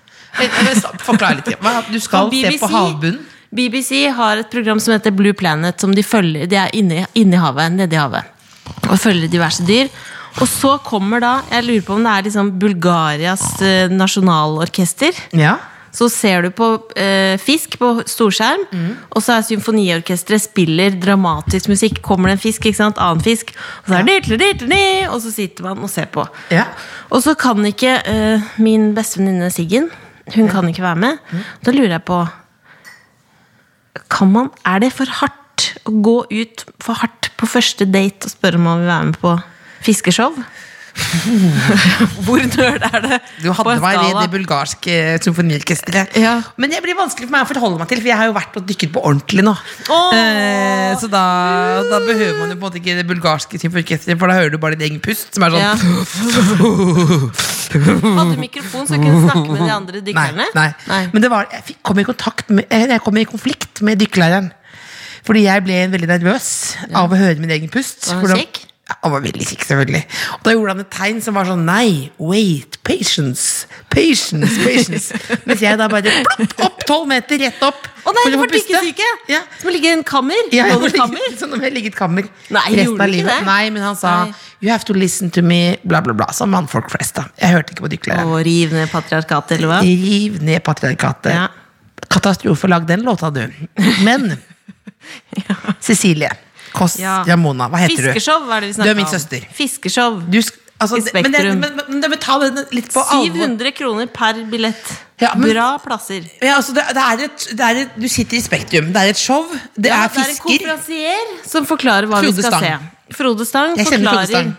Forklar 1.06 1.38
litt. 1.38 1.52
Hva, 1.62 1.80
du 1.88 1.98
skal 2.02 2.30
BBC, 2.32 2.56
se 2.56 2.62
på 2.62 2.70
havbunnen. 2.72 3.24
BBC 3.56 4.06
har 4.12 4.42
et 4.42 4.50
program 4.50 4.80
som 4.82 4.92
heter 4.96 5.14
Blue 5.14 5.36
Planet, 5.36 5.78
som 5.80 5.94
de 5.94 6.02
følger 6.04 6.48
De 6.50 6.58
er 6.60 6.74
inne, 6.76 7.06
inne 7.16 7.38
i 7.38 7.40
havet, 7.40 7.72
nede 7.76 7.96
i 7.96 8.00
havet. 8.00 8.26
Og 8.90 8.98
følger 9.00 9.30
diverse 9.32 9.64
dyr. 9.66 9.88
Og 10.36 10.48
så 10.50 10.74
kommer 10.84 11.22
da 11.22 11.30
Jeg 11.48 11.64
lurer 11.64 11.86
på 11.86 11.94
om 11.96 12.04
det 12.04 12.12
er 12.12 12.26
liksom 12.26 12.52
Bulgarias 12.60 13.46
eh, 13.64 13.88
nasjonalorkester. 13.92 15.16
Ja. 15.38 15.56
Så 15.96 16.10
ser 16.12 16.44
du 16.44 16.50
på 16.52 16.66
eh, 17.00 17.38
fisk 17.40 17.78
på 17.80 18.02
storskjerm, 18.04 18.66
og 19.16 19.22
så 19.24 19.38
er 19.38 19.46
symfoniorkesteret 19.46 20.44
spiller 20.44 20.98
dramatisk 21.00 21.70
musikk. 21.72 22.02
Kommer 22.04 22.28
det 22.28 22.36
en 22.36 22.42
fisk, 22.42 22.66
ikke 22.68 22.76
sant? 22.82 23.00
annen 23.00 23.24
fisk, 23.24 23.54
og 23.80 23.88
så 23.88 24.02
det 24.04 24.18
diddle, 24.26 24.36
diddle, 24.42 24.82
Og 25.08 25.22
så 25.24 25.32
sitter 25.32 25.64
man 25.64 25.80
og 25.80 25.88
ser 25.88 26.10
på. 26.12 26.26
Ja. 26.52 26.66
Og 27.08 27.24
så 27.24 27.32
kan 27.34 27.64
ikke 27.64 27.94
eh, 28.04 28.44
min 28.60 28.90
bestevenninne 28.98 29.48
Siggen 29.54 29.88
Hun 30.34 30.48
kan 30.50 30.68
ikke 30.68 30.82
være 30.82 30.98
med. 30.98 31.18
Da 31.64 31.74
lurer 31.74 31.96
jeg 31.98 32.04
på 32.04 32.26
Kan 34.10 34.32
man, 34.32 34.50
Er 34.66 34.78
det 34.82 34.92
for 34.92 35.08
hardt 35.08 35.70
å 35.86 35.92
gå 36.02 36.16
ut 36.30 36.64
for 36.82 36.98
hardt 37.00 37.30
på 37.38 37.46
første 37.48 37.86
date 37.88 38.28
og 38.28 38.32
spørre 38.32 38.58
om 38.58 38.66
man 38.66 38.82
vil 38.82 38.90
være 38.90 39.06
med 39.10 39.18
på 39.22 39.32
fiskeshow? 39.86 40.34
Hvor 42.24 42.40
nerd 42.40 42.84
er 42.88 43.00
det? 43.04 43.18
Du 43.42 43.50
hadde 43.54 43.74
meg 43.82 43.98
i 44.00 44.12
det 44.16 44.26
bulgarske 44.32 44.96
symfoniorkesteret. 45.24 46.16
Ja. 46.20 46.34
Men 46.60 46.72
det 46.72 46.80
blir 46.84 46.96
vanskelig 46.98 47.28
for 47.28 47.34
meg 47.36 47.46
å 47.46 47.50
forholde 47.50 47.80
meg 47.80 47.90
til, 47.90 48.00
for 48.02 48.10
jeg 48.10 48.18
har 48.20 48.30
jo 48.30 48.36
vært 48.36 48.56
og 48.60 48.66
dykket 48.68 48.92
på 48.94 49.02
ordentlig 49.04 49.44
nå. 49.46 49.54
Oh. 49.92 50.10
Eh, 50.16 50.92
så 51.00 51.10
da, 51.12 51.24
da 51.90 52.00
behøver 52.04 52.40
man 52.40 52.52
jo 52.52 52.56
på 52.56 52.58
en 52.58 52.64
måte 52.66 52.80
ikke 52.80 52.96
det 53.00 53.06
bulgarske 53.08 53.60
symfoniorkesteret, 53.62 54.18
for 54.20 54.32
da 54.32 54.38
hører 54.40 54.54
du 54.54 54.60
bare 54.62 54.78
din 54.78 54.88
egen 54.90 55.02
pust, 55.04 55.28
som 55.36 55.46
er 55.46 55.56
sånn 55.56 55.64
Ja. 55.66 55.74
Hadde 57.76 58.36
mikrofon, 58.40 58.86
så 58.86 58.94
jeg 58.94 59.02
kunne 59.02 59.24
snakke 59.26 59.48
med 59.50 59.64
de 59.64 59.72
andre 59.74 59.98
Nei, 59.98 60.04
dykkerne? 60.06 60.46
nei. 60.56 61.00
Men 61.12 61.24
det 61.24 61.30
var, 61.32 61.48
jeg 61.52 61.76
kom 61.84 61.98
i 62.00 62.06
kontakt 62.06 62.52
med, 62.54 62.68
eh, 62.70 62.86
jeg 62.94 63.02
kom 63.04 63.18
i 63.18 63.26
konflikt 63.28 63.82
med 63.84 64.00
dykkerlæreren. 64.00 64.52
Fordi 65.26 65.42
jeg 65.42 65.64
ble 65.66 65.80
veldig 65.90 66.08
nervøs 66.12 66.48
av 66.94 67.10
å 67.10 67.18
høre 67.18 67.42
min 67.42 67.50
egen 67.56 67.70
pust. 67.72 68.06
Var 68.12 68.22
han 68.22 68.44
kjekk? 68.44 68.62
Ja, 68.86 68.94
han 69.02 69.12
var 69.16 69.22
veldig 69.24 69.42
kikk, 69.42 69.64
selvfølgelig. 69.66 70.02
Og 70.36 70.42
da 70.46 70.52
gjorde 70.54 70.72
han 70.76 70.80
et 70.84 70.90
tegn 70.94 71.16
som 71.24 71.34
var 71.34 71.48
sånn 71.48 71.64
Nei, 71.66 72.12
wait, 72.22 72.76
patience, 72.86 73.66
patience, 73.90 74.52
patience. 74.62 75.18
Mens 75.48 75.64
jeg 75.64 75.80
da 75.80 75.88
bare 75.90 76.12
plopp 76.54 76.76
opp 76.76 76.84
tolv 76.86 77.08
meter, 77.10 77.40
rett 77.42 77.64
opp. 77.66 77.88
Å 78.06 78.14
nei, 78.14 78.24
du 78.30 78.36
var 78.38 78.52
dykkesyke! 78.52 79.08
Ja. 79.32 79.40
Som 79.58 79.72
ligger 79.74 79.90
i 79.90 79.96
en 79.96 80.06
kammer? 80.06 80.38
Ja, 80.54 80.68
jeg 80.70 80.78
ligget, 80.84 81.00
kammer? 81.00 81.34
sånn 81.40 81.58
om 81.58 81.66
jeg 81.66 81.74
ligger 81.74 81.90
i 81.90 81.94
et 81.96 81.98
kammer 81.98 82.30
Nei, 82.54 82.64
resten 82.78 83.02
av 83.02 83.10
livet. 83.10 83.42
Nei, 83.48 83.64
men 83.74 83.82
han 83.88 83.98
sa 83.98 84.14
Nei. 84.28 84.38
You 84.62 84.70
have 84.70 84.86
to 84.88 84.94
listen 84.96 85.34
to 85.34 85.42
me, 85.44 85.76
bla, 85.82 85.98
bla, 86.06 86.14
bla. 86.16 86.30
Som 86.32 86.54
mannfolk 86.54 86.86
flest, 86.94 87.18
da. 87.18 87.26
Jeg 87.42 87.58
hørte 87.58 87.74
ikke 87.74 87.88
på 87.88 87.92
dykkerlæreren. 87.92 88.30
Og 88.32 88.46
riv 88.46 88.72
ned 88.72 88.88
patriarkatet, 88.94 89.58
eller 89.58 89.74
hva? 89.74 89.82
Riv 89.84 90.38
ned 90.46 90.62
patriarkatet. 90.64 91.34
Ja. 91.34 91.50
Katastrofe, 92.06 92.70
lag 92.70 92.86
den 92.88 93.02
låta, 93.04 93.34
du. 93.34 93.42
Men 94.06 94.30
Cecilie 95.86 96.30
Kåss 96.76 96.98
Ja. 97.00 97.16
Jamona. 97.28 97.68
hva 97.72 97.80
heter 97.82 98.12
Fiskeshow 98.12 98.50
er 98.52 98.60
det 98.66 98.70
vi 98.76 98.82
du? 98.82 98.90
er 98.92 98.98
min 99.00 99.10
søster. 99.10 99.46
Fiskeshow. 99.56 100.20
Du, 100.30 100.38
altså, 100.78 101.00
det- 101.00 101.14
men, 101.14 101.32
det, 101.32 101.44
men, 101.56 101.80
men, 101.88 102.00
men, 102.10 102.18
ta 102.20 102.38
det 102.42 102.66
litt 102.76 102.92
på 102.92 103.00
alvor. 103.02 103.32
700 103.32 103.72
kroner 103.72 104.06
per 104.12 104.44
billett. 104.50 104.92
Ja, 105.20 105.30
Bra 105.40 105.78
plasser. 105.80 106.26
Ja, 106.42 106.56
altså, 106.58 106.74
det, 106.76 106.84
er 106.92 107.24
et, 107.24 107.46
det 107.56 107.64
er 107.64 107.82
et, 107.86 107.94
du 107.96 108.08
sitter 108.12 108.36
i 108.36 108.40
Spektrum. 108.44 108.92
Det 108.92 109.02
er 109.02 109.14
et 109.14 109.16
show. 109.20 109.46
Det 109.74 109.88
er 109.90 110.08
det 110.12 110.20
er 110.26 110.30
en 110.34 110.36
konferansier 110.44 111.30
som 111.48 111.64
forklarer 111.64 112.06
hva 112.10 112.20
Frode 112.20 112.36
vi 112.36 112.42
skal 112.42 112.52
Stang. 112.58 112.64
se. 112.64 113.16
Frode 113.16 113.46
Stang 113.48 113.76
Jeg 113.78 113.86
kjenner 113.86 114.10
Frode 114.12 114.26
Stang. 114.32 114.56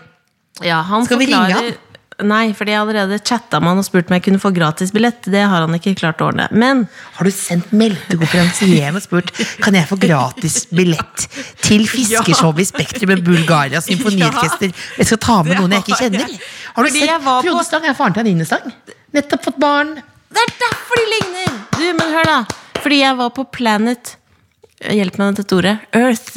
Ja, 0.64 0.82
han 0.82 1.04
Skal 1.06 1.18
vi 1.20 1.26
ringe 1.30 1.54
forklarer 1.54 1.76
Nei, 2.26 2.48
fordi 2.56 2.72
jeg 2.74 2.80
allerede 2.82 3.18
chatta 3.22 3.60
med 3.62 3.70
han 3.70 3.78
og 3.78 3.84
spurt 3.86 4.08
om 4.10 4.14
jeg 4.16 4.24
kunne 4.24 4.40
få 4.42 4.50
gratisbillett. 4.56 5.28
Det 5.30 5.38
har 5.46 5.62
han 5.62 5.74
ikke 5.76 5.92
klart 6.00 6.18
å 6.18 6.32
ordne. 6.32 6.48
Men 6.50 6.80
Har 7.14 7.28
du 7.28 7.30
sendt 7.30 7.70
meldekonferanse 7.70 8.66
hjem 8.66 8.98
og 8.98 9.04
spurt 9.04 9.30
Kan 9.62 9.76
jeg 9.78 9.86
få 9.86 9.98
gratis 10.02 10.64
billett 10.74 11.28
til 11.62 11.86
fiskeshow 11.86 12.50
i 12.58 12.66
Spektrum 12.66 13.12
med 13.12 13.22
Bulgarias 13.26 13.86
symfoniorkester? 13.86 14.74
Jeg 14.98 15.06
skal 15.12 15.20
ta 15.22 15.36
med 15.46 15.60
noen 15.60 15.76
jeg 15.76 15.84
ikke 15.86 16.00
kjenner. 16.02 16.26
Har 16.74 16.82
du 16.82 16.88
Fordi 16.90 16.98
sett 17.04 17.12
jeg 17.12 17.22
på- 17.28 17.36
Frode 17.46 17.64
Stang 17.70 17.86
er 17.86 17.94
faren 18.00 18.16
til 18.18 18.26
Anine 18.26 18.48
Stang. 18.50 18.66
Nettopp 19.14 19.44
fått 19.46 19.60
barn. 19.62 19.94
det 20.34 20.42
er 20.42 20.50
derfor 20.64 20.98
de 20.98 21.06
ligner! 21.14 21.54
Du, 21.78 21.86
men 22.02 22.16
hør, 22.18 22.24
da. 22.24 22.58
Fordi 22.82 22.98
jeg 23.04 23.16
var 23.22 23.30
på 23.30 23.44
Planet 23.54 24.16
Hjelp 24.78 25.16
meg 25.18 25.32
med 25.32 25.38
dette 25.40 25.54
ordet. 25.56 25.78
Earth. 25.94 26.36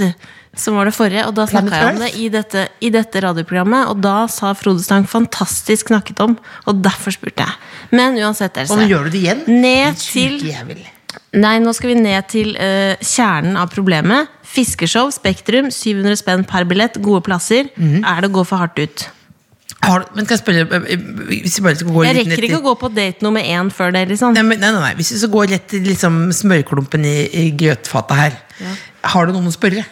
Som 0.58 0.75
var 0.75 0.89
det 0.89 0.93
forrige. 0.96 1.24
Og 1.29 1.36
da 1.38 1.46
snakka 1.48 1.77
jeg 1.79 1.93
om 1.96 2.00
det 2.01 2.10
i 2.20 2.25
dette, 2.34 2.65
i 2.84 2.89
dette 2.91 3.22
radioprogrammet. 3.24 3.88
Og 3.93 4.01
da 4.03 4.25
sa 4.31 4.51
Frode 4.58 4.84
Stang 4.84 5.05
fantastisk 5.08 5.88
snakket 5.93 6.20
om, 6.24 6.34
og 6.67 6.81
derfor 6.84 7.15
spurte 7.15 7.46
jeg. 7.46 7.55
Men 7.96 8.20
uansett, 8.20 8.58
Else. 8.60 8.74
Og 8.75 8.81
nå 8.81 8.89
gjør 8.91 9.08
du 9.08 9.15
det 9.15 9.22
igjen. 9.24 9.46
Ned 9.48 10.01
til. 10.01 10.41
Nei, 11.36 11.55
nå 11.63 11.72
skal 11.75 11.93
vi 11.93 11.96
ned 12.03 12.27
til 12.31 12.51
uh, 12.60 13.00
kjernen 13.00 13.55
av 13.60 13.72
problemet. 13.72 14.27
Fiskeshow, 14.51 15.08
Spektrum, 15.15 15.70
700 15.72 16.20
spenn 16.20 16.43
per 16.48 16.67
billett, 16.67 17.00
gode 17.03 17.24
plasser. 17.24 17.72
Mm. 17.79 18.01
Er 18.03 18.20
det 18.25 18.31
å 18.31 18.36
gå 18.41 18.43
for 18.48 18.60
hardt 18.60 18.79
ut? 18.84 19.08
Har, 19.81 20.03
du- 20.03 20.12
men 20.20 20.27
kan 20.27 20.36
jeg 20.38 20.43
spørre 20.43 20.77
eh, 20.77 21.00
Hvis 21.41 21.55
vi 21.58 21.63
bare 21.65 21.77
skal 21.79 21.88
gå 21.89 22.03
Jeg 22.05 22.13
rekker 22.20 22.46
ikke 22.46 22.60
å 22.60 22.65
gå 22.67 22.74
på 22.84 22.89
date 22.93 23.25
nummer 23.25 23.41
én 23.41 23.72
før 23.74 23.89
det, 23.96 24.03
liksom. 24.12 24.36
Nei, 24.38 24.43
nei, 24.62 24.70
nei. 24.75 24.91
Hvis 25.00 25.10
vi 25.15 25.17
skal 25.24 25.31
gå 25.34 25.46
rett 25.50 25.65
til 25.72 25.88
liksom, 25.88 26.20
smørklumpen 26.38 27.08
i, 27.08 27.15
i 27.39 27.48
grøtfatet 27.58 28.20
her. 28.20 28.38
Har 29.15 29.25
du 29.25 29.34
noen 29.34 29.50
å 29.50 29.55
spørre? 29.55 29.88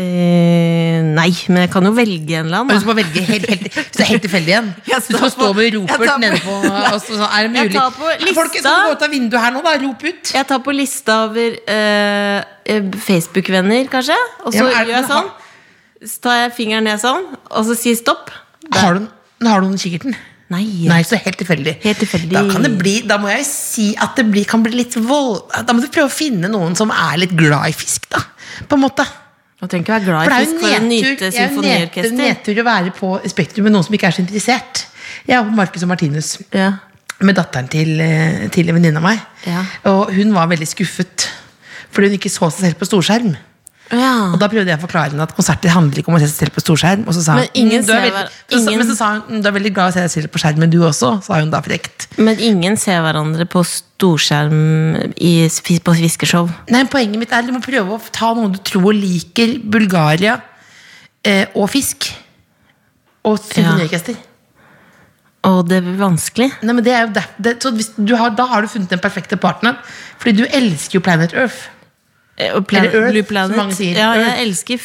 Eh, 0.00 1.00
nei, 1.12 1.28
men 1.52 1.58
jeg 1.66 1.70
kan 1.74 1.84
jo 1.84 1.90
velge 1.96 2.36
en 2.38 2.46
eller 2.48 2.62
du 2.64 2.72
annen. 2.72 2.80
skal 2.80 2.94
bare 2.94 3.02
velge 3.04 3.24
helt, 3.28 3.48
helt, 3.50 3.66
så 3.96 4.06
helt 4.08 4.22
tilfeldig. 4.24 4.54
Jeg 4.88 5.02
Du 5.10 5.16
tar 5.18 5.32
stå 5.34 5.48
med 5.58 5.74
Ropert 5.76 6.06
tar 6.06 6.14
på- 6.14 6.20
nede 6.22 6.40
på 6.40 6.54
og 6.94 6.96
så, 7.02 7.18
sånn, 7.18 7.26
Er 7.28 7.48
det 7.48 7.58
Jeg 7.60 7.68
mulig? 7.68 7.74
tar 7.76 7.90
på 7.98 8.08
lista. 8.24 8.34
Folkens, 8.40 8.68
gå 8.70 8.94
ut 8.94 9.04
av 9.06 9.10
vinduet 9.14 9.44
her 9.44 9.52
nå, 9.56 9.62
da? 9.66 9.74
Rop 9.84 10.06
ut. 10.08 10.32
Jeg 10.38 10.48
tar 10.48 10.62
på 10.64 10.74
lista 10.76 11.18
over 11.26 11.58
eh, 11.76 12.40
eh, 12.64 12.90
Facebook-venner, 13.10 13.86
kanskje. 13.92 14.16
Og 14.46 14.52
så 14.56 14.64
Ja, 14.64 14.82
gjør 14.84 14.96
jeg 14.96 15.08
sånn. 15.12 15.30
Så 16.00 16.20
tar 16.24 16.36
jeg 16.46 16.52
fingeren 16.56 16.84
ned 16.88 17.00
sånn, 17.02 17.26
og 17.50 17.64
så 17.68 17.76
sier 17.76 17.96
stopp. 18.00 18.30
Har 18.72 18.94
du, 18.96 19.08
har 19.44 19.60
du 19.60 19.68
den 19.68 19.76
kikkerten? 19.82 20.16
Nei. 20.50 20.64
Nei, 20.88 21.02
så 21.06 21.14
helt 21.20 21.36
tilfeldig. 21.38 21.76
Helt 21.84 22.00
tilfeldig. 22.02 22.32
Da, 22.34 22.40
kan 22.50 22.64
det 22.64 22.72
bli, 22.80 22.94
da 23.06 23.18
må 23.22 23.28
jeg 23.30 23.44
si 23.46 23.90
at 24.00 24.16
det 24.18 24.24
bli, 24.32 24.42
kan 24.48 24.64
bli 24.64 24.72
litt 24.80 24.96
vold... 24.96 25.44
Da 25.62 25.76
må 25.76 25.84
du 25.84 25.86
prøve 25.92 26.08
å 26.08 26.10
finne 26.10 26.48
noen 26.50 26.74
som 26.74 26.90
er 26.90 27.20
litt 27.22 27.36
glad 27.38 27.68
i 27.70 27.76
fisk, 27.76 28.08
da. 28.10 28.18
På 28.66 28.74
en 28.74 28.82
måte. 28.88 29.04
Man 29.60 29.68
trenger 29.68 29.84
ikke 29.84 29.92
være 29.92 30.04
glad 30.06 30.30
i 30.40 30.44
fisk 30.46 30.60
for 30.62 30.72
å 30.72 30.84
nyte 30.86 31.30
symfoniorkester. 31.34 32.14
det 32.16 32.20
er 32.24 32.28
jo 32.30 32.34
nedtur, 32.34 32.60
å 32.62 32.64
være 32.64 32.92
på 32.96 33.10
Spektrum 33.28 33.66
med 33.68 33.74
noen 33.74 33.84
som 33.84 33.96
ikke 33.96 34.08
er 34.08 34.16
så 34.16 34.22
interessert. 34.22 34.86
Jeg 35.28 35.36
er 35.36 35.44
på 35.44 35.56
Marcus 35.58 35.82
og 35.84 35.90
Martinus 35.90 36.30
Ja. 36.54 36.70
med 37.20 37.36
datteren 37.36 37.68
til, 37.68 38.00
eh, 38.00 38.48
til 38.48 38.68
en 38.68 38.74
venninne 38.78 38.96
av 38.96 39.02
meg. 39.02 39.20
Ja. 39.46 39.64
Og 39.84 40.14
hun 40.14 40.32
var 40.32 40.46
veldig 40.48 40.68
skuffet 40.68 41.28
fordi 41.92 42.06
hun 42.08 42.18
ikke 42.18 42.30
så 42.30 42.48
seg 42.50 42.70
selv 42.70 42.78
på 42.78 42.86
storskjerm. 42.88 43.36
Ja. 43.90 44.30
Og 44.32 44.38
da 44.38 44.46
prøvde 44.50 44.70
jeg 44.70 44.78
å 44.78 44.82
forklare 44.84 45.10
henne 45.10 45.24
at 45.26 45.32
konserter 45.34 45.72
handler 45.74 45.98
ikke 45.98 46.12
om 46.12 46.14
å 46.14 46.20
se 46.22 46.28
seg 46.30 46.44
selv 46.46 46.54
på 46.54 46.62
storskjerm. 46.62 47.06
Og 47.10 47.14
så 47.16 47.24
sa 47.24 47.32
hun, 47.34 47.40
Men 47.40 47.48
ingen 47.58 47.80
«Mm, 47.82 47.86
du 47.86 47.92
er 47.92 48.04
ser 48.04 48.12
veldig, 48.14 48.30
så, 48.30 48.50
sa- 48.50 48.70
ingen- 48.70 48.78
Men 48.78 48.86
så 48.90 48.96
sa 48.96 49.08
hun 49.14 49.22
«Mm, 49.28 49.42
du 49.42 49.48
er 49.48 49.56
veldig 49.56 49.72
glad 49.74 49.86
i 49.86 49.90
å 49.90 49.94
se 49.96 50.00
deg 50.06 50.10
selv 50.14 50.28
på 50.36 50.42
skjermen, 50.44 50.70
du 50.70 50.78
også, 50.86 51.10
sa 51.26 51.34
hun 51.40 51.50
da 51.50 51.60
frekt. 51.60 52.06
Men 52.18 52.38
ingen 52.38 52.76
ser 52.78 53.02
hverandre 53.02 53.48
på 53.50 53.64
storskjerm 53.66 55.12
i, 55.18 55.32
på 55.84 55.94
fiskeshow. 55.98 56.48
Nei, 56.70 56.84
Poenget 56.84 57.18
mitt 57.18 57.32
er 57.32 57.42
du 57.42 57.52
må 57.52 57.60
prøve 57.64 57.98
å 57.98 58.00
ta 58.12 58.32
noen 58.34 58.52
du 58.54 58.58
tror 58.62 58.94
liker 58.94 59.58
Bulgaria 59.64 60.40
eh, 61.24 61.46
og 61.54 61.68
fisk. 61.70 62.12
Og 63.24 63.38
symfoniorkester. 63.42 64.16
Og 65.50 65.66
det 65.68 65.82
blir 65.84 65.96
vanskelig. 65.96 66.50
Nei, 66.62 66.72
men 66.76 66.84
det 66.84 66.92
er 66.94 67.06
jo 67.06 67.12
det. 67.16 67.24
det, 67.40 67.52
så 67.64 67.70
hvis 67.72 67.90
du 67.96 68.14
har, 68.16 68.30
Da 68.36 68.44
har 68.46 68.62
du 68.62 68.68
funnet 68.68 68.88
den 68.92 69.00
perfekte 69.00 69.38
partneren. 69.40 69.76
Fordi 70.20 70.36
du 70.36 70.46
elsker 70.46 70.98
jo 70.98 71.00
Planet 71.04 71.32
Earth. 71.34 71.68
Eh, 72.38 72.46
Eller 72.54 72.94
Earth, 72.94 73.28
Blue 73.28 73.42
som 73.48 73.56
mange 73.56 73.74
sier. 73.76 73.98
Ja, 73.98 74.14
jeg 74.16 74.46
elsker 74.46 74.78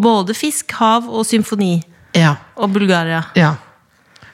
både 0.00 0.34
fisk, 0.36 0.70
hav 0.78 1.08
og 1.08 1.24
symfoni. 1.26 1.82
Ja, 2.14 2.36
Og 2.56 2.72
Bulgaria. 2.72 3.24
ja. 3.36 3.54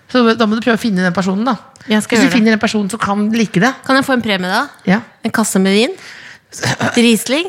Så 0.09 0.23
da 0.39 0.47
må 0.47 0.55
du 0.55 0.63
prøve 0.63 0.79
å 0.79 0.81
finne 0.81 1.03
den 1.03 1.13
personen. 1.13 1.45
da 1.45 1.57
Hvis 1.89 2.07
du 2.07 2.31
finner 2.31 2.53
en 2.53 2.59
person 2.63 2.89
som 2.89 2.99
kan 2.99 3.31
like 3.33 3.59
det. 3.61 3.73
Kan 3.85 3.97
jeg 3.97 4.05
få 4.07 4.13
en 4.15 4.23
premie, 4.23 4.47
da? 4.49 4.69
Ja. 4.87 5.01
En 5.25 5.31
kasse 5.35 5.59
med 5.59 5.75
vin? 5.75 5.97
Riesling? 6.97 7.49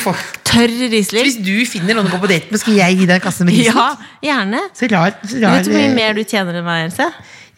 Får, 0.00 0.16
Tørr 0.48 0.72
Riesling? 0.90 1.26
hvis 1.28 1.36
du 1.44 1.52
finner 1.68 1.94
noen 1.94 2.08
å 2.08 2.14
gå 2.14 2.20
på 2.22 2.30
date 2.30 2.48
med, 2.50 2.58
skal 2.62 2.78
jeg 2.80 2.96
gi 3.02 3.04
deg 3.06 3.18
en 3.18 3.24
kasse 3.26 3.44
med 3.44 3.54
Riesling. 3.54 3.76
Ja, 3.76 3.90
gjerne. 4.24 4.62
Så 4.74 4.88
rar, 4.90 5.12
så 5.28 5.42
rar 5.42 5.58
Vet 5.58 5.68
du 5.68 5.74
hvor 5.74 5.82
mye 5.84 5.94
mer 5.98 6.16
du 6.16 6.22
tjener 6.24 6.56
enn 6.62 6.64
meg, 6.66 6.86
Else? 6.88 7.10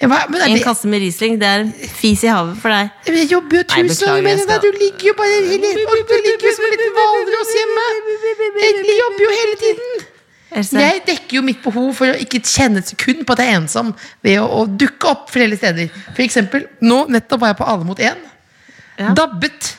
Ja, 0.02 0.08
hva, 0.10 0.24
men 0.26 0.40
er 0.42 0.50
En 0.50 0.62
kasse 0.64 0.88
med 0.90 0.98
Riesling, 0.98 1.36
det 1.38 1.46
er 1.46 1.60
en 1.62 1.68
fis 1.94 2.24
i 2.26 2.30
havet 2.30 2.56
for 2.58 2.74
deg. 2.74 2.88
Men 3.06 3.18
Jeg 3.20 3.28
jobber 3.30 3.60
jo 3.60 3.66
tusen 3.70 4.08
ganger 4.08 4.24
mer 4.26 4.40
enn 4.40 4.48
deg. 4.50 4.64
Du 4.64 4.80
ligger 4.80 5.08
jo 5.08 5.12
bare 5.20 5.36
du 5.44 5.52
ligger 5.52 6.48
jo 6.48 6.54
som 6.56 6.66
en 6.66 6.72
liten 6.74 6.96
hvalross 6.96 7.52
hjemme. 7.58 7.84
Jeg 8.64 8.96
jobber 8.98 9.22
jo 9.22 9.36
hele 9.36 9.60
tiden. 9.60 10.02
Jeg 10.52 11.04
dekker 11.06 11.38
jo 11.38 11.42
mitt 11.46 11.62
behov 11.64 11.92
for 11.96 12.12
å 12.12 12.16
ikke 12.20 12.42
kjenne 12.44 12.82
et 12.82 12.90
sekund 12.90 13.22
på 13.28 13.36
at 13.36 13.44
jeg 13.44 13.52
er 13.54 13.60
ensom 13.60 13.92
ved 14.26 14.40
å, 14.42 14.48
å 14.50 14.66
dukke 14.66 15.08
opp 15.14 15.30
flere 15.32 15.56
steder. 15.56 15.88
For 16.10 16.24
eksempel, 16.26 16.66
nå 16.84 17.04
nettopp 17.14 17.44
var 17.44 17.54
jeg 17.54 17.60
på 17.62 17.68
Alle 17.72 17.86
mot 17.88 18.02
én. 18.02 18.18
Ja. 18.98 19.14
Dabbet. 19.22 19.70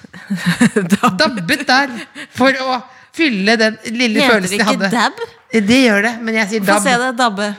Dabbet 1.20 1.68
der 1.68 1.92
for 2.34 2.63
å 2.63 2.80
fylle 3.13 3.58
den 3.60 3.75
lille 3.92 4.24
Heter 4.24 4.39
følelsen 4.39 4.56
jeg 4.56 4.63
ikke 4.63 4.72
hadde. 4.72 4.94
dab? 4.96 5.20
Det 5.53 5.82
gjør 5.84 6.08
det, 6.08 6.13
men 6.25 6.39
jeg 6.39 6.50
sier 6.50 6.63
Få 6.65 6.80
se 6.82 6.96
det 7.03 7.12
dabbe. 7.20 7.51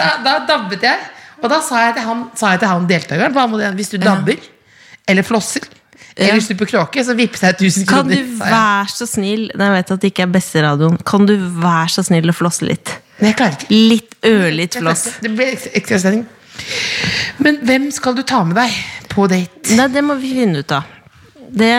Da, 0.00 0.08
da 0.24 0.38
dabbet 0.48 0.88
jeg. 0.88 1.04
Og 1.46 1.52
da 1.52 1.62
sa 1.62 1.86
jeg 1.86 1.96
til 1.96 2.06
han, 2.08 2.26
sa 2.38 2.52
jeg 2.54 2.62
til 2.64 2.72
han 2.72 2.86
deltakeren 2.90 3.34
på 3.36 3.48
hvis 3.78 3.92
du 3.94 3.98
dabber 4.02 4.42
eller 5.06 5.26
flosser 5.26 5.66
eller 6.16 6.40
slipper 6.40 6.68
kråke, 6.70 7.02
så 7.04 7.14
vippes 7.16 7.42
jeg 7.44 7.56
1000 7.58 7.86
kroner. 7.88 8.16
Kan 8.16 8.30
du 8.32 8.38
være 8.40 8.88
så 8.88 9.06
snill 9.08 9.50
Jeg 9.52 9.72
vet 9.74 9.90
at 9.92 10.00
det 10.00 10.10
ikke 10.14 10.24
er 10.24 10.32
beste 10.32 10.62
radioen. 10.64 10.96
Kan 11.04 11.28
du 11.28 11.34
være 11.60 11.90
så 11.92 12.06
snill 12.08 12.32
å 12.32 12.36
flosse 12.36 12.64
litt? 12.66 12.94
Nei, 13.20 13.30
jeg 13.30 13.38
klarer 13.38 13.58
ikke. 13.58 13.80
Litt 13.92 14.16
ørlitt 14.28 14.78
floss. 14.80 15.06
Det 15.24 15.32
blir 15.36 15.68
ekstra-. 15.76 16.16
Men 17.44 17.60
hvem 17.68 17.88
skal 17.92 18.16
du 18.16 18.24
ta 18.26 18.42
med 18.48 18.56
deg 18.58 18.76
på 19.12 19.28
date? 19.30 19.76
Nei, 19.76 19.88
det 19.92 20.04
må 20.04 20.16
vi 20.20 20.32
finne 20.40 20.64
ut 20.64 20.76
av. 20.76 20.92
Det, 21.56 21.70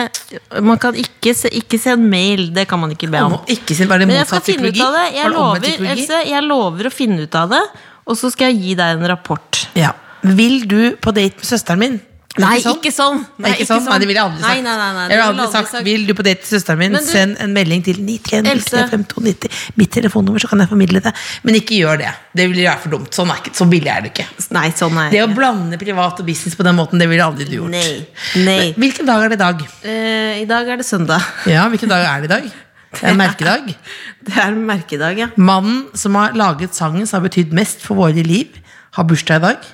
man 0.64 0.78
kan 0.80 0.96
ikke 0.96 1.34
se, 1.36 1.50
ikke 1.54 1.78
se 1.82 1.92
en 1.94 2.06
mail. 2.10 2.48
Det 2.54 2.64
kan 2.70 2.80
man 2.80 2.94
ikke 2.94 3.10
be 3.12 3.20
om. 3.26 3.36
Ikke 3.52 3.76
sin, 3.76 3.90
det 3.90 4.06
Men 4.06 4.16
jeg 4.20 4.30
skal 4.30 4.44
finne 4.46 4.70
ut 4.70 4.80
av 4.86 4.96
det. 4.96 5.04
Jeg 5.18 5.34
lover. 5.34 5.68
Else, 5.92 6.22
jeg 6.30 6.46
lover 6.46 6.88
å 6.88 6.94
finne 6.94 7.26
ut 7.26 7.38
av 7.38 7.52
det. 7.52 7.62
Og 8.08 8.16
så 8.18 8.30
skal 8.32 8.52
jeg 8.52 8.62
gi 8.64 8.76
deg 8.78 8.98
en 8.98 9.08
rapport. 9.10 9.64
Ja. 9.78 9.92
Vil 10.22 10.62
du 10.68 10.80
på 10.98 11.12
date 11.14 11.36
med 11.38 11.46
søsteren 11.46 11.82
min? 11.82 11.98
Nei, 12.38 12.58
ikke 12.60 12.90
sånn! 12.94 13.24
Nei, 13.42 13.50
ikke 13.56 13.66
sånn. 13.66 13.86
Nei, 13.88 13.96
det 13.98 14.06
ville 14.06 14.20
jeg 14.20 14.28
aldri 14.28 14.42
sagt. 14.44 14.52
Nei, 14.52 14.60
nei, 14.62 14.90
nei, 14.94 15.04
jeg 15.10 15.18
ville 15.18 15.24
aldri 15.32 15.46
sagt, 15.50 15.72
Vil 15.86 16.04
du 16.06 16.12
på 16.14 16.22
date 16.22 16.44
med 16.44 16.50
søsteren 16.52 16.78
min, 16.78 16.92
du- 16.94 17.00
send 17.08 17.40
en 17.42 17.54
melding 17.56 17.82
til 17.82 17.98
93035290. 18.04 19.56
Mitt 19.80 19.90
telefonnummer, 19.96 20.38
så 20.44 20.50
kan 20.52 20.62
jeg 20.62 20.70
formidle 20.70 21.02
det. 21.02 21.12
Men 21.42 21.58
ikke 21.58 21.80
gjør 21.80 21.98
det. 22.04 22.12
Det 22.38 22.46
ville 22.52 22.68
være 22.68 22.78
for 22.84 22.94
dumt. 22.94 23.10
Sånn, 23.16 23.32
er 23.34 23.42
ikke, 23.42 23.54
så 23.58 23.66
billig 23.72 23.90
er 23.90 24.06
det 24.06 24.12
ikke. 24.12 24.28
Nei, 24.54 24.68
sånn 24.78 25.00
er 25.02 25.10
Det 25.16 25.24
å 25.24 25.32
blande 25.34 25.80
privat 25.80 26.20
og 26.22 26.26
business 26.30 26.54
på 26.54 26.62
den 26.68 26.78
måten, 26.78 27.02
det 27.02 27.08
ville 27.10 27.26
aldri 27.26 27.48
du 27.48 27.56
gjort. 27.58 27.74
Nei. 27.74 28.06
Nei. 28.46 28.72
Hvilken 28.78 29.08
dag 29.08 29.24
er 29.26 29.34
det 29.34 29.40
i 29.40 29.42
dag? 29.42 29.66
Uh, 29.82 30.32
I 30.44 30.46
dag 30.54 30.68
er 30.68 30.76
det 30.84 30.86
søndag. 30.86 31.24
Ja, 31.50 31.66
hvilken 31.72 31.90
dag 31.90 32.06
er 32.06 32.22
det 32.22 32.30
i 32.30 32.34
dag? 32.36 32.50
Det 32.92 33.02
er 33.04 33.10
en 33.12 33.18
merkedag. 33.20 33.74
Det 34.26 34.36
er 34.36 34.48
en 34.52 34.62
merkedag, 34.66 35.18
ja. 35.20 35.28
Mannen 35.36 35.86
som 35.94 36.14
har 36.18 36.32
laget 36.36 36.74
sangen 36.76 37.06
som 37.06 37.18
har 37.20 37.28
betydd 37.28 37.52
mest 37.56 37.82
for 37.84 37.94
våre 38.00 38.22
liv, 38.24 38.56
har 38.96 39.04
bursdag 39.08 39.36
i 39.42 39.44
dag. 39.44 39.68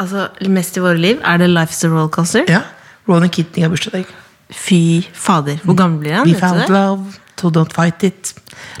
Altså, 0.00 0.28
Mest 0.48 0.76
i 0.76 0.80
våre 0.80 0.96
liv 0.98 1.20
er 1.24 1.40
det 1.42 1.50
Life's 1.50 1.82
a 1.84 1.90
Rollercoaster. 1.92 2.44
Ja. 2.48 2.62
Ronan 3.08 3.28
Keating 3.32 3.64
har 3.66 3.72
bursdag 3.72 3.94
i 3.94 4.02
dag. 4.02 4.14
Fy 4.50 4.80
fader. 5.14 5.60
Hvor 5.64 5.76
gammel 5.78 6.00
blir 6.02 6.16
han? 6.16 6.26
We 6.26 6.34
found 6.40 6.68
love, 6.72 7.12
so 7.38 7.50
don't 7.54 7.72
fight 7.76 8.02
it. 8.02 8.32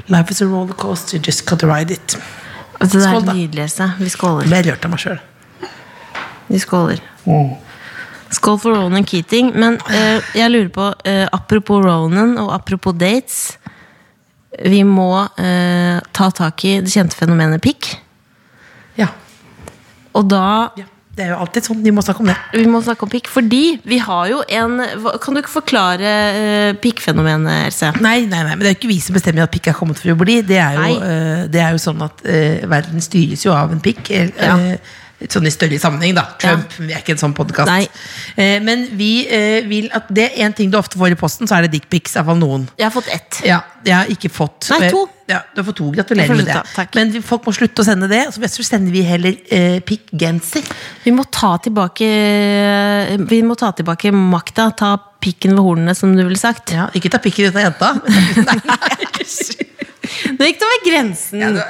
Life 0.08 0.30
is 0.32 0.40
a 0.42 0.46
rollercoaster, 0.48 1.20
just 1.26 1.44
gotta 1.46 1.66
ride 1.68 1.92
it. 1.94 2.16
Altså, 2.80 2.98
det 2.98 3.04
Skål, 3.06 3.22
er 3.22 3.26
da. 3.26 3.32
nydelig. 3.36 3.62
Else. 3.68 3.90
Vi 3.98 4.08
skåler. 4.08 4.48
ble 4.48 4.62
rørt 4.70 4.84
av 4.88 4.90
meg 4.94 5.02
sjøl. 5.04 5.20
Vi 6.48 6.58
skåler. 6.58 7.02
Skål 8.30 8.60
for 8.62 8.76
Ronan 8.76 9.06
Keating. 9.06 9.52
Men 9.58 9.80
eh, 9.90 10.20
jeg 10.38 10.52
lurer 10.52 10.70
på, 10.74 10.90
eh, 11.08 11.26
apropos 11.32 11.82
Ronan 11.84 12.36
og 12.38 12.52
apropos 12.54 12.94
dates 12.96 13.56
Vi 14.66 14.82
må 14.84 15.12
eh, 15.38 15.98
ta 16.12 16.30
tak 16.34 16.64
i 16.66 16.78
det 16.84 16.92
kjente 16.92 17.16
fenomenet 17.16 17.62
pikk. 17.62 17.92
Ja. 18.98 19.12
Og 20.14 20.26
da 20.30 20.46
ja. 20.78 20.88
Det 21.20 21.26
er 21.26 21.32
jo 21.34 21.40
alltid 21.42 21.66
sånn. 21.66 21.80
Vi 21.84 21.92
må 21.92 22.02
snakke 22.04 22.22
om 22.22 22.28
det. 22.30 22.36
Vi 22.54 22.68
må 22.70 22.80
snakke 22.84 23.04
om 23.04 23.10
pikk, 23.12 23.26
fordi 23.28 23.64
vi 23.84 23.98
har 24.00 24.28
jo 24.30 24.38
en 24.56 24.78
Kan 25.20 25.34
du 25.36 25.40
ikke 25.42 25.52
forklare 25.52 26.12
uh, 26.36 26.70
pikkfenomenet, 26.80 27.66
Else? 27.66 27.90
Nei, 28.00 28.22
nei, 28.30 28.40
nei, 28.46 28.54
men 28.54 28.62
det 28.62 28.70
er 28.70 28.76
jo 28.76 28.78
ikke 28.78 28.92
vi 28.92 29.00
som 29.04 29.18
bestemmer 29.18 29.44
at 29.44 29.52
pikk 29.52 29.68
er 29.72 29.76
kommet 29.76 30.00
for 30.00 30.14
å 30.14 30.16
bli. 30.20 30.38
Det 30.46 30.60
er 30.62 30.78
jo, 30.78 30.94
eh, 31.04 31.42
det 31.52 31.60
er 31.60 31.74
jo 31.74 31.82
sånn 31.82 32.00
at 32.06 32.24
uh, 32.24 32.64
verden 32.70 33.04
styres 33.04 33.44
jo 33.44 33.52
av 33.56 33.74
en 33.74 33.82
pikk. 33.84 34.12
Uh, 34.14 34.32
Ja. 34.40 34.56
Eh, 35.20 35.26
Sånn 35.30 35.46
i 35.46 35.52
større 35.52 35.78
sammenheng, 35.78 36.14
da. 36.16 36.24
Trump, 36.40 36.72
Ja. 36.78 36.84
vi 36.86 36.92
er 36.94 37.02
ikke 37.04 37.12
en 37.16 37.22
sånn 37.22 37.34
podkast. 37.36 37.90
Eh, 38.36 38.58
men 38.64 38.86
vi 38.96 39.26
eh, 39.28 39.60
vil 39.68 39.90
at 39.92 40.08
det 40.08 40.30
er 40.32 40.46
en 40.46 40.52
ting 40.56 40.70
du 40.72 40.78
ofte 40.78 40.98
får 40.98 41.12
i 41.12 41.20
posten, 41.20 41.46
så 41.46 41.58
er 41.58 41.68
det 41.68 41.72
dickpics. 41.78 42.16
Iallfall 42.16 42.38
noen. 42.40 42.68
Jeg 42.78 42.88
har 42.88 42.94
fått 42.94 43.08
ett. 43.12 43.40
Ja, 43.44 43.60
jeg 43.84 43.94
har 43.94 44.06
ikke 44.12 44.30
fått 44.32 44.70
Nei, 44.72 44.90
to. 44.90 45.06
Ja, 45.30 45.42
du 45.54 45.60
har 45.60 45.66
fått 45.68 45.76
to. 45.78 45.90
Gratulerer 45.94 46.34
med 46.36 46.46
det. 46.48 46.56
takk. 46.74 46.94
Men 46.98 47.12
folk 47.22 47.44
må 47.46 47.52
slutte 47.54 47.84
å 47.84 47.86
sende 47.86 48.08
det. 48.10 48.24
Så 48.34 48.40
så 48.50 48.64
sender 48.66 48.90
vi 48.92 49.02
heller 49.06 49.36
eh, 49.50 49.78
pikkgenser. 49.86 50.64
Vi 51.04 51.12
må 51.14 51.22
ta 51.30 51.56
tilbake 51.62 52.08
Vi 53.30 53.42
må 53.46 53.54
ta 53.56 53.70
tilbake 53.76 54.10
makta. 54.12 54.70
Ta 54.76 54.96
pikken 55.20 55.54
ved 55.54 55.62
hornene, 55.62 55.94
som 55.94 56.16
du 56.16 56.24
ville 56.24 56.40
sagt. 56.40 56.72
Ja, 56.72 56.88
ikke 56.96 57.10
ta 57.12 57.20
pikken 57.22 57.50
ut 57.50 57.56
av 57.60 57.62
jenta. 57.68 57.92
Nei, 58.48 58.60
nei. 58.64 59.86
Nå 60.36 60.46
gikk 60.48 60.58
det 60.60 60.66
over 60.68 60.80
grensen. 60.86 61.40
Ja, 61.42 61.50
det 61.54 61.64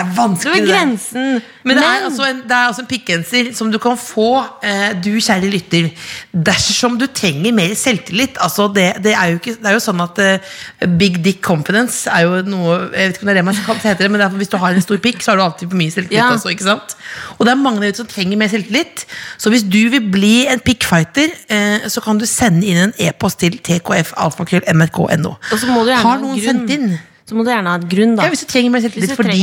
er 0.00 0.10
vanskelig. 0.16 0.62
det 0.62 0.68
grensen. 0.70 1.42
Men 1.66 1.76
det 1.80 1.84
er, 1.84 2.04
altså 2.06 2.26
en, 2.28 2.42
det 2.46 2.54
er 2.54 2.66
altså 2.70 2.82
en 2.84 2.88
pikkgenser 2.90 3.48
som 3.56 3.70
du 3.72 3.78
kan 3.82 3.96
få, 3.98 4.28
eh, 4.62 4.92
du 5.02 5.10
kjære 5.16 5.50
lytter, 5.50 5.88
dersom 6.32 6.98
du 7.00 7.06
trenger 7.06 7.52
mer 7.56 7.74
selvtillit. 7.78 8.36
Altså 8.40 8.68
det, 8.74 8.86
det, 9.04 9.14
er 9.16 9.32
jo 9.32 9.40
ikke, 9.40 9.56
det 9.62 9.70
er 9.70 9.76
jo 9.78 9.82
sånn 9.82 10.02
at 10.04 10.20
eh, 10.22 10.52
big 11.00 11.18
dick 11.24 11.40
confidence 11.44 12.10
er 12.12 12.26
jo 12.26 12.42
noe 12.46 12.76
Jeg 12.92 13.08
vet 13.10 13.16
ikke 13.16 13.26
om 13.26 13.30
det 13.32 13.34
er 13.34 13.40
det 13.40 13.46
man 13.48 13.56
heter 13.56 14.04
det, 14.04 14.10
men 14.12 14.20
det 14.22 14.30
hvis 14.36 14.52
du 14.52 14.58
har 14.62 14.76
en 14.76 14.84
stor 14.84 15.00
pikk, 15.02 15.22
så 15.24 15.32
har 15.32 15.40
du 15.40 15.46
alltid 15.46 15.70
for 15.72 15.80
mye 15.80 15.90
selvtillit 15.94 16.20
Ja. 16.20 16.30
også. 16.36 16.52
ikke 16.54 16.68
sant? 16.68 16.96
Og 17.38 17.46
det 17.46 17.52
er 17.54 17.60
mange 17.60 17.80
der 17.82 17.88
ute 17.94 18.02
som 18.04 18.10
trenger 18.10 18.36
mer 18.40 18.52
selvtillit. 18.52 19.06
Så 19.38 19.50
hvis 19.50 19.64
du 19.66 19.80
vil 19.92 20.10
bli 20.12 20.46
en 20.50 20.60
pikkfighter, 20.60 21.32
eh, 21.48 21.88
så 21.88 22.00
kan 22.04 22.18
du 22.18 22.26
sende 22.28 22.66
inn 22.66 22.78
en 22.86 22.94
e-post 22.98 23.40
til 23.42 23.58
tkfalfakrøll.nrk.no. 23.58 25.34
Du 25.50 25.56
Har 25.56 26.18
noen 26.20 26.38
grunn. 26.38 26.42
sendt 26.44 26.70
inn? 26.70 26.98
Så 27.26 27.34
må 27.34 27.42
du 27.42 27.50
gjerne 27.50 27.72
ha 27.72 27.80
et 27.80 27.88
grunn, 27.90 28.14
da. 28.14 28.26
Ja, 28.26 28.30
hvis 28.30 28.44
du 28.44 28.50
trenger 28.50 28.70
mer 28.70 28.84
selvtillit 28.84 29.16
fordi, 29.18 29.40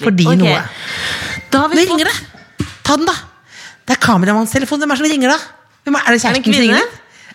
fordi 0.00 0.26
okay. 0.30 0.38
noe. 0.40 0.60
Da 1.52 1.64
har 1.64 1.72
vi 1.72 1.76
Nå 1.76 1.82
fått- 1.82 1.90
ringer 1.92 2.08
det! 2.08 2.68
Ta 2.86 2.96
den, 2.96 3.08
da! 3.10 3.16
Det 3.86 3.94
er 3.96 4.00
kameramannstelefonen. 4.02 4.86
Hvem 4.86 4.94
er 4.94 4.96
det 4.96 5.04
som 5.04 5.12
ringer, 5.12 5.34
da? 5.34 5.72
Hvem 5.84 5.98
er, 5.98 6.06
er 6.06 6.16
det 6.16 6.22
kjæresten 6.22 6.56
som 6.56 6.62
ringer? 6.64 6.94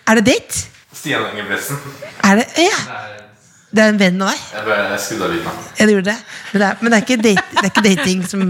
Er 0.10 0.20
det 0.20 0.26
date? 0.26 0.64
Stian 1.02 1.28
Engebretsen. 1.30 1.78
Er 2.24 2.42
det 2.42 2.48
Ja! 2.58 2.80
Det 3.72 3.80
er 3.80 3.94
en 3.94 4.00
venn 4.02 4.18
av 4.20 4.34
deg? 4.34 4.40
Jeg, 4.68 4.96
skrudde 5.00 5.24
av 5.24 5.32
lyden. 5.32 5.60
Ja, 5.78 5.86
det 5.88 5.94
gjorde 5.94 6.10
det. 6.10 6.16
Men 6.52 6.60
det 6.60 6.66
er, 6.68 6.80
men 6.82 6.92
det 6.92 6.98
er, 6.98 7.04
ikke, 7.06 7.16
date, 7.24 7.44
det 7.54 7.62
er 7.62 7.70
ikke 7.70 7.84
dating 7.86 8.26
som 8.28 8.42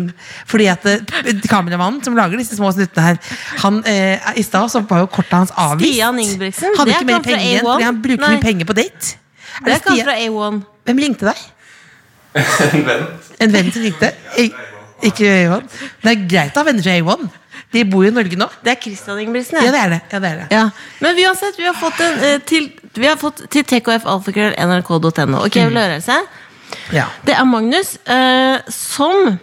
Fordi 0.49 0.65
at 0.71 0.87
eh, 0.89 1.43
kameramannen 1.45 2.01
som 2.01 2.15
lager 2.17 2.41
disse 2.41 2.57
små 2.57 2.71
snuttene 2.73 3.05
her, 3.05 3.19
han 3.61 3.77
eh, 3.85 4.31
I 4.41 4.45
stad 4.47 4.71
så 4.73 4.81
var 4.89 5.03
jo 5.03 5.11
kortet 5.13 5.35
hans 5.37 5.53
avvist. 5.53 5.93
Stian 5.93 6.17
Ingebrigtsen, 6.23 6.73
Hadde 6.73 6.89
det 6.89 6.97
ikke 6.97 7.09
mer 7.11 7.25
penger 7.27 7.45
igjen, 7.51 7.67
fordi 7.69 7.85
han 7.85 8.01
bruker 8.01 8.23
Nei. 8.25 8.31
mye 8.33 8.45
penger 8.47 8.71
på 8.71 8.77
date. 8.81 9.20
Det 9.65 9.75
er 9.75 9.83
kanskje 9.83 10.01
Stian? 10.01 10.07
fra 10.07 10.15
A1. 10.19 10.61
Hvem 10.89 11.03
ringte 11.05 11.29
deg? 11.31 11.43
En 12.71 12.85
venn. 12.87 13.05
En 13.43 13.53
venn 13.53 13.71
som 13.73 13.83
ringte? 13.83 14.11
Ikke 15.01 15.27
A1? 15.27 15.69
Det 16.01 16.11
er 16.13 16.25
greit 16.29 16.57
å 16.57 16.61
ha 16.61 16.67
venner 16.67 16.85
fra 16.85 16.97
A1. 16.97 17.29
De 17.71 17.83
bor 17.87 18.03
jo 18.03 18.11
i 18.11 18.15
Norge 18.15 18.37
nå. 18.39 18.47
Det 18.65 18.73
er 18.73 18.79
Christian 18.83 19.19
Ingebrigtsen, 19.21 19.61
Ja, 19.63 19.71
det 19.71 19.81
er 19.81 19.93
det. 19.95 19.99
Ja, 20.11 20.19
det, 20.19 20.31
er 20.31 20.39
det. 20.41 20.47
Ja, 20.51 20.63
Men 20.99 21.19
uansett, 21.23 21.59
vi 21.59 21.67
har 21.67 21.77
fått 21.77 22.01
en 22.03 22.25
eh, 22.27 22.39
til, 22.47 22.67
vi 22.97 23.07
har 23.07 23.19
fått 23.19 23.45
til 23.53 23.63
tkfalfakrøll.nrk.no. 23.69 25.45
Ok, 25.45 25.55
vil 25.61 25.77
du 25.77 25.79
høre 25.79 26.01
seg? 26.03 26.27
Ja. 26.95 27.07
Det 27.27 27.35
er 27.35 27.47
Magnus 27.47 27.95
eh, 28.07 28.59
som 28.71 29.37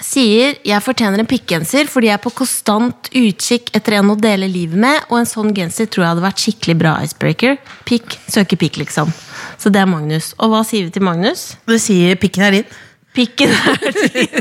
sier 0.00 0.54
jeg 0.64 0.84
fortjener 0.84 1.20
en 1.20 1.28
pikkgenser 1.28 1.88
fordi 1.90 2.08
jeg 2.08 2.16
er 2.16 2.22
på 2.22 2.32
konstant 2.38 3.10
utkikk 3.16 3.72
etter 3.76 3.98
en 3.98 4.12
å 4.12 4.16
dele 4.20 4.48
livet 4.48 4.78
med, 4.80 5.02
og 5.10 5.20
en 5.20 5.28
sånn 5.28 5.52
genser 5.56 5.90
tror 5.90 6.04
jeg 6.06 6.14
hadde 6.14 6.24
vært 6.24 6.44
skikkelig 6.44 6.76
bra 6.80 6.94
icebreaker. 7.04 7.58
Pikk 7.88 8.16
søker 8.30 8.60
pikk, 8.60 8.80
liksom. 8.84 9.10
Så 9.60 9.68
det 9.68 9.82
er 9.82 9.88
Magnus. 9.90 10.32
Og 10.40 10.48
hva 10.52 10.62
sier 10.64 10.86
vi 10.86 10.94
til 10.94 11.04
Magnus? 11.04 11.50
Du 11.68 11.76
sier 11.76 12.16
pikken 12.20 12.46
er 12.46 12.56
din. 12.56 12.78
Pikken 13.10 13.50
er 13.50 13.78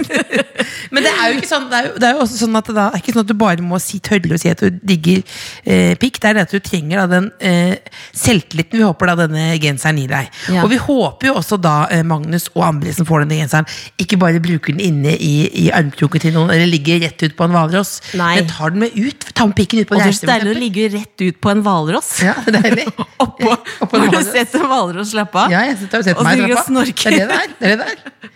Men 0.94 1.06
det 1.06 1.10
er 1.10 1.32
jo 1.32 1.40
ikke 1.40 1.50
sånn 1.50 1.66
Det 1.72 1.78
er 1.80 1.88
jo, 1.88 1.94
det 1.98 2.06
er 2.06 2.14
jo 2.14 2.22
også 2.26 2.38
sånn 2.44 2.58
at 2.60 2.68
det 2.70 2.76
da 2.78 2.86
er 2.94 3.02
ikke 3.02 3.14
sånn 3.16 3.26
at 3.26 3.32
du 3.32 3.38
bare 3.40 3.66
må 3.66 3.80
si 3.82 3.98
tølle 4.04 4.36
og 4.36 4.42
si 4.42 4.52
at 4.52 4.62
du 4.62 4.78
digger 4.92 5.24
eh, 5.64 5.96
pikk. 6.00 6.20
Det 6.22 6.30
er 6.30 6.38
det 6.38 6.44
at 6.46 6.54
du 6.54 6.62
trenger 6.64 7.02
da, 7.02 7.06
den 7.10 7.30
eh, 7.46 7.98
selvtilliten 8.16 8.78
vi 8.78 8.86
håper 8.86 9.12
da 9.12 9.16
denne 9.24 9.46
genseren 9.62 10.00
gir 10.02 10.12
deg. 10.12 10.30
Ja. 10.54 10.64
Og 10.64 10.72
vi 10.72 10.80
håper 10.82 11.32
jo 11.32 11.36
også 11.40 11.58
da 11.62 11.74
eh, 11.94 12.04
Magnus 12.08 12.48
og 12.54 12.64
andre 12.68 12.94
som 12.96 13.08
får 13.10 13.26
denne 13.26 13.40
genseren, 13.42 13.70
ikke 14.02 14.20
bare 14.22 14.42
bruker 14.44 14.76
den 14.76 14.84
inne 14.86 15.16
i, 15.16 15.34
i 15.64 15.66
armkroken 15.76 16.24
til 16.24 16.36
noen 16.38 16.54
eller 16.54 16.70
ligger 16.70 17.02
rett 17.08 17.26
ut 17.26 17.36
på 17.38 17.48
en 17.48 17.56
hvalross, 17.56 17.96
men 18.20 18.50
tar 18.50 18.76
den 18.76 18.86
med 18.86 18.98
ut. 18.98 19.30
Ta 19.34 19.50
med 19.50 19.58
pikken 19.58 19.84
ut 19.84 19.90
på 19.90 19.98
Og 19.98 20.04
det 20.04 20.08
er 20.08 20.14
reise, 20.14 20.30
deilig 20.30 20.54
å 20.54 20.60
ligge 20.60 20.88
rett 20.96 21.26
ut 21.26 21.42
på 21.42 21.54
en 21.54 21.66
hvalross. 21.66 22.14
Ja, 22.26 22.38
det 22.46 22.62
er 22.62 22.70
deilig. 22.70 22.88
Oppå, 23.26 23.56
Oppå 23.86 24.04
Har 24.06 24.14
du 24.14 24.22
sett 24.30 24.56
en 24.60 24.70
hvalross 24.70 25.14
slappe 25.16 25.46
av? 25.46 25.54
Ja, 25.54 25.66
jeg 25.68 25.80
har 25.82 26.06
sett 26.06 26.24
meg 26.24 26.46
og 26.46 26.56
trappa. 26.56 26.86
Det 27.00 27.10
er 27.10 27.20
det 27.20 27.30
det 27.30 27.40
er. 27.40 27.56
Det 27.60 27.74
er 27.74 27.84
det 27.84 27.90
det 27.90 28.30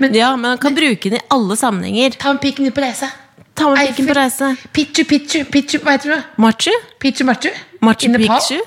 er. 0.00 0.16
Ja, 0.16 0.34
men 0.36 0.50
han 0.50 0.58
kan 0.58 0.74
bruke 0.74 1.10
den 1.10 1.18
i 1.18 1.24
alle 1.30 1.56
sammenhenger. 1.56 2.18
Ta 2.20 2.32
med 2.32 2.42
pikken 2.44 2.66
ut 2.66 2.74
på 2.74 2.84
reise. 2.84 3.08
Ta 3.54 3.70
med 3.70 3.86
pikken 3.86 4.06
på 4.10 4.16
reise. 4.18 4.52
Pichu, 4.72 5.04
pichu, 5.04 5.44
pichu, 5.44 5.80
hva 5.82 5.96
heter 5.96 6.14
det? 6.14 6.22
Machu? 6.38 6.72
Pichu, 7.00 7.24
machu? 7.24 7.52
Machu 7.80 8.12
Picchu? 8.16 8.60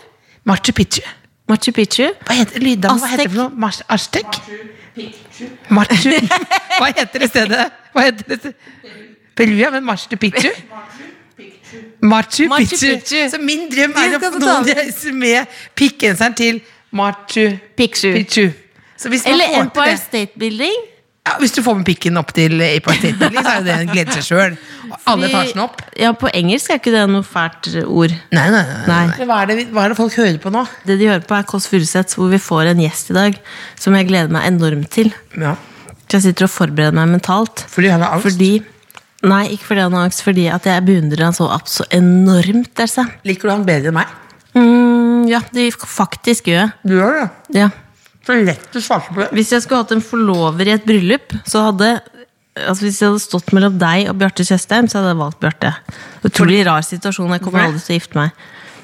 Machu 0.46 0.74
Picchu. 0.74 1.02
Machu 1.50 1.72
Picchu? 1.72 2.12
Hva 2.26 2.40
heter 2.40 2.62
lyddam? 2.62 3.00
Hva 3.00 3.14
heter 3.14 3.28
det 3.28 3.36
for 3.36 3.50
noe? 3.50 3.72
Aztek? 3.90 4.42
Machu 5.70 6.16
Hva 6.80 6.92
heter 6.94 7.26
det 7.26 7.30
stedet? 7.30 7.66
Hva 7.94 8.06
heter 8.06 8.28
det 8.28 8.40
stedet? 8.40 8.56
Peru, 9.36 9.56
ja, 9.56 9.72
men 9.72 9.86
Machu 9.88 10.18
Picchu? 10.20 10.52
Machu 12.02 12.50
Picchu. 12.58 13.30
Så 13.30 13.40
min 13.42 13.68
drøm 13.72 13.94
er 13.98 14.18
å 14.18 14.22
få 14.24 14.32
noen 14.38 14.66
reiser 14.68 14.82
reise 14.84 15.14
med 15.16 15.60
pikkgenseren 15.80 16.38
til 16.38 16.62
Machu 16.92 17.52
Picchu. 17.78 18.14
Picchu. 18.14 18.50
Så 19.00 19.10
hvis 19.10 19.26
man 19.26 19.34
Eller 19.34 19.60
Empire 19.62 19.98
State 19.98 20.40
Building? 20.40 20.89
Ja, 21.30 21.36
Hvis 21.40 21.54
du 21.56 21.62
får 21.66 21.78
med 21.80 21.86
pikken 21.88 22.18
opp 22.20 22.34
til 22.36 22.58
Empire 22.66 22.98
State 23.14 23.30
så 23.46 23.54
er 23.54 23.60
jo 23.62 23.66
det 23.70 23.76
en 23.78 23.92
glede 23.94 24.16
seg 24.18 24.26
sjøl. 24.28 24.58
Alle 25.10 25.30
tar 25.30 25.46
den 25.52 25.62
opp. 25.64 25.82
Ja, 26.02 26.12
på 26.18 26.32
engelsk 26.34 26.72
er 26.74 26.80
ikke 26.82 26.94
det 26.96 27.04
noe 27.14 27.26
fælt 27.28 27.70
ord. 27.86 28.16
Nei, 28.34 28.48
nei, 28.50 28.64
nei, 28.66 28.80
Nei. 28.90 29.02
Men 29.20 29.30
Hva, 29.30 29.38
er 29.44 29.52
det, 29.52 29.58
vi- 29.62 29.68
hva 29.76 29.86
er 29.86 29.94
det 29.94 30.00
folk 30.02 30.18
hører 30.18 30.40
på 30.42 30.52
nå? 30.54 30.66
Det 30.90 30.98
de 31.00 31.10
hører 31.12 31.26
på, 31.30 31.38
er 31.38 31.46
Kåss 31.50 31.70
Furuseth, 31.70 32.18
hvor 32.18 32.32
vi 32.34 32.42
får 32.42 32.72
en 32.74 32.82
gjest 32.84 33.12
i 33.14 33.18
dag 33.20 33.38
som 33.80 33.96
jeg 34.00 34.10
gleder 34.10 34.34
meg 34.34 34.50
enormt 34.50 34.90
til. 34.98 35.14
Ja. 35.38 35.56
Så 36.10 36.18
Jeg 36.18 36.24
sitter 36.32 36.48
og 36.48 36.54
forbereder 36.56 36.96
meg 36.98 37.12
mentalt. 37.14 37.66
Fordi 37.70 37.92
han 37.94 38.02
har 38.02 38.16
angst? 38.18 38.26
Fordi 38.32 38.52
Nei, 39.30 39.42
ikke 39.52 39.66
fordi 39.68 39.82
han 39.84 39.94
har 39.98 40.06
angst, 40.08 40.22
fordi 40.24 40.46
at 40.48 40.64
jeg 40.66 40.86
beundrer 40.88 41.26
han 41.28 41.34
så 41.36 41.50
abso 41.52 41.84
enormt. 41.92 42.72
Altså. 42.80 43.04
Liker 43.28 43.50
du 43.50 43.52
han 43.52 43.66
bedre 43.68 43.92
enn 43.92 43.98
meg? 44.00 44.14
Mm, 44.56 45.28
ja, 45.30 45.42
det 45.54 45.66
faktisk 45.76 46.48
gjør 46.50 46.62
jeg. 46.64 46.72
Du 46.88 46.94
gjør 46.96 47.18
det. 47.20 47.26
Ja. 47.60 47.68
Så 48.28 48.36
lett 48.44 48.68
du 48.74 48.80
svarte 48.84 49.14
på 49.14 49.22
det. 49.24 49.30
Hvis 49.38 49.52
jeg 49.56 49.64
skulle 49.64 49.84
hatt 49.84 49.94
en 49.96 50.04
forlover 50.06 50.70
i 50.70 50.76
et 50.76 50.86
bryllup, 50.88 51.36
så 51.48 51.70
hadde 51.70 52.00
Altså 52.60 52.84
Hvis 52.84 52.98
jeg 53.00 53.08
hadde 53.08 53.22
stått 53.24 53.52
mellom 53.56 53.76
deg 53.80 54.10
og 54.12 54.18
Bjarte 54.20 54.44
Tjøstheim, 54.44 54.88
så 54.92 54.98
hadde 55.00 55.14
jeg 55.14 55.20
valgt 55.22 55.38
Bjarte. 55.40 55.70
Utrolig 56.28 56.58
rar 56.68 56.84
situasjon. 56.84 57.30
Jeg 57.38 57.44
kommer 57.46 57.68
aldri 57.70 57.80
til 57.80 57.94
å 57.94 58.00
gifte 58.02 58.20
meg. 58.20 58.42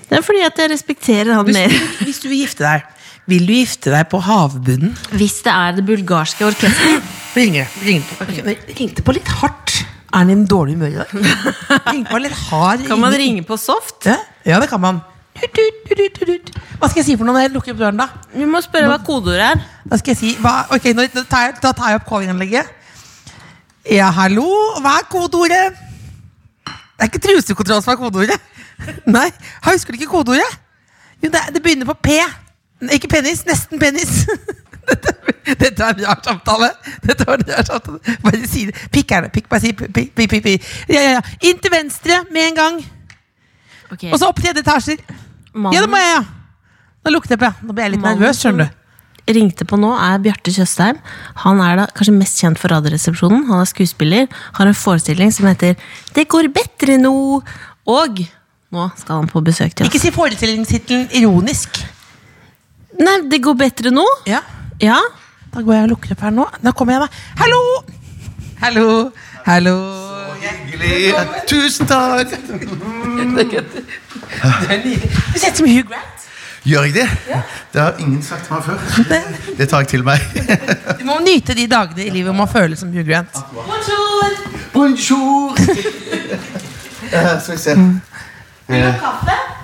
Det 0.07 0.19
er 0.19 0.23
fordi 0.23 0.43
at 0.45 0.61
jeg 0.61 0.71
respekterer 0.71 1.33
han 1.35 1.47
Hvis 1.49 1.57
mer. 1.57 1.73
hvis 2.05 2.21
du 2.23 2.29
vil 2.29 2.43
gifte 2.45 2.63
deg, 2.63 2.85
vil 3.27 3.47
du 3.49 3.51
gifte 3.57 3.91
deg 3.91 4.07
på 4.13 4.21
havbunnen? 4.23 4.93
Hvis 5.17 5.41
det 5.43 5.51
er 5.51 5.75
det 5.75 5.83
bulgarske 5.89 6.45
orkesteret. 6.47 7.09
Ringer 7.35 7.65
det. 7.65 8.55
Ringte 8.77 9.03
på 9.03 9.17
litt 9.17 9.33
hardt. 9.41 9.81
Er 10.13 10.21
han 10.21 10.31
i 10.31 10.37
en 10.37 10.45
dårlig 10.47 10.77
humør 10.77 10.93
i 10.93 10.99
dag? 11.01 12.87
Kan 12.87 13.01
man 13.01 13.17
ringe 13.17 13.43
på 13.43 13.57
soft? 13.59 14.05
Ja, 14.07 14.21
ja, 14.47 14.61
det 14.63 14.69
kan 14.71 14.79
man. 14.79 15.01
Hva 15.35 16.87
skal 16.87 17.01
jeg 17.01 17.05
si 17.09 17.15
for 17.17 17.27
noe 17.27 17.35
når 17.35 17.45
jeg 17.45 17.51
lukker 17.55 17.73
opp 17.73 17.81
døren, 17.81 17.99
da? 17.99 18.07
Vi 18.31 18.47
må 18.47 18.61
spørre 18.63 18.87
hva 18.91 18.99
kodeordet 19.03 19.43
er. 19.49 19.63
Da 19.91 19.99
skal 19.99 20.13
jeg 20.13 20.19
si 20.21 20.31
hva, 20.41 20.53
Ok, 20.73 20.87
nå, 20.95 21.05
tar 21.27 21.49
jeg, 21.49 21.57
Da 21.63 21.73
tar 21.75 21.91
jeg 21.91 21.99
opp 21.99 22.07
callinganlegget. 22.09 22.71
Ja, 23.91 24.07
hallo, 24.15 24.47
hva 24.81 24.95
er 25.01 25.09
kodeordet? 25.11 25.81
Det 26.65 27.03
er 27.03 27.11
ikke 27.11 27.21
trusekontroll 27.27 27.83
som 27.83 27.93
er 27.93 27.99
kodeordet. 27.99 28.39
Nei, 29.17 29.27
husker 29.67 29.93
du 29.93 29.99
ikke 29.99 30.13
kodeordet? 30.13 30.61
Jo, 31.21 31.29
det, 31.33 31.41
det 31.53 31.61
begynner 31.63 31.89
på 31.91 31.97
P. 32.07 32.15
Ikke 32.95 33.11
penis, 33.11 33.43
nesten 33.47 33.81
penis. 33.81 34.23
Dette, 34.85 35.11
dette 35.57 35.81
er 35.81 35.95
en 35.95 36.03
rar 36.05 36.19
samtale. 36.21 36.67
Dette 37.01 37.25
var 37.25 37.41
en 37.41 37.47
rar 37.49 37.65
samtale. 37.65 38.17
Bare 38.21 38.47
si 38.47 38.67
det. 38.69 38.75
Pikk 38.93 39.15
er 39.17 39.25
det. 39.25 39.31
Pikk, 39.33 39.47
bare 39.49 39.63
si 39.63 39.71
pikk, 39.73 39.93
pikk, 39.95 40.11
pikk, 40.29 40.43
pikk. 40.45 40.67
Ja, 40.89 41.01
ja, 41.01 41.15
ja. 41.17 41.23
Inn 41.49 41.57
til 41.57 41.73
venstre 41.73 42.19
med 42.29 42.51
en 42.51 42.59
gang. 42.59 42.77
Okay. 43.89 44.11
Og 44.11 44.19
så 44.21 44.29
opp 44.29 44.37
tredje 44.41 44.61
etasjer. 44.61 45.01
Ja, 45.55 45.81
det 45.85 45.89
må 45.91 45.99
jeg, 46.01 46.15
ja. 46.17 46.23
Nå 47.05 47.13
lukter 47.13 47.35
jeg 47.35 47.41
på. 47.43 47.49
ja. 47.49 47.53
Nå 47.65 47.75
ble 47.77 47.85
jeg 47.85 47.93
litt 47.95 48.03
Mannen 48.03 48.19
nervøs, 48.23 48.41
skjønner 48.41 48.69
du. 48.69 49.33
ringte 49.35 49.65
på 49.65 49.77
nå, 49.81 49.91
er 49.97 50.19
Bjarte 50.21 50.51
Tjøstheim. 50.53 50.99
Han 51.45 51.61
er 51.65 51.79
da 51.79 51.85
kanskje 51.95 52.13
mest 52.17 52.41
kjent 52.41 52.59
for 52.61 52.73
Radioresepsjonen. 52.73 53.45
Han 53.49 53.61
er 53.63 53.69
skuespiller, 53.69 54.27
har 54.59 54.69
en 54.69 54.77
forestilling 54.77 55.31
som 55.33 55.47
heter 55.49 55.75
Det 56.13 56.27
går 56.29 56.49
bedre 56.53 56.97
nå. 57.01 57.13
Og 57.85 58.23
nå 58.75 58.87
skal 58.97 59.21
han 59.21 59.29
på 59.31 59.41
besøk 59.45 59.75
til 59.75 59.85
oss. 59.85 59.91
Ikke 59.93 60.01
si 60.01 60.11
forestillingstittelen 60.13 61.07
ironisk. 61.15 61.79
Nei, 62.99 63.19
det 63.29 63.41
går 63.43 63.57
bedre 63.59 63.93
nå? 63.93 64.05
Ja. 64.29 64.41
Ja. 64.81 64.99
Da 65.53 65.61
går 65.63 65.77
jeg 65.77 65.87
og 65.87 65.93
lukker 65.95 66.15
opp 66.15 66.25
her 66.25 66.35
nå. 66.35 66.49
Da 66.63 66.73
kommer 66.75 66.97
jeg, 66.97 67.05
da. 67.05 67.23
Hallo! 67.43 67.61
Hallo! 68.63 68.89
Hallo! 69.45 70.04
Hyggelig. 70.41 71.13
Tusen 71.49 71.87
takk! 71.87 72.33
Du 75.33 75.39
ser 75.39 75.49
ut 75.51 75.57
som 75.57 75.67
Hugh 75.67 75.87
Grant. 75.89 76.11
Gjør 76.65 76.83
jeg 76.87 76.93
det? 76.95 77.07
Det 77.73 77.81
har 77.81 77.93
ingen 78.01 78.23
sagt 78.25 78.47
til 78.47 78.55
meg 78.55 78.63
før. 78.65 78.77
Det 79.59 79.67
tar 79.69 79.83
jeg 79.83 79.87
til 79.91 80.03
meg. 80.07 80.19
Du 80.99 81.03
må 81.05 81.19
nyte 81.21 81.53
de 81.57 81.67
dagene 81.69 82.07
i 82.07 82.09
livet 82.09 82.31
hvor 82.31 82.39
man 82.39 82.49
føler 82.49 82.75
som 82.79 82.89
Hugh 82.93 83.05
Grant. 83.05 83.37
Bonjour! 83.53 84.23
Bonjour. 84.73 85.55
Skal 87.05 87.53
vi 87.53 87.57
se. 87.61 87.75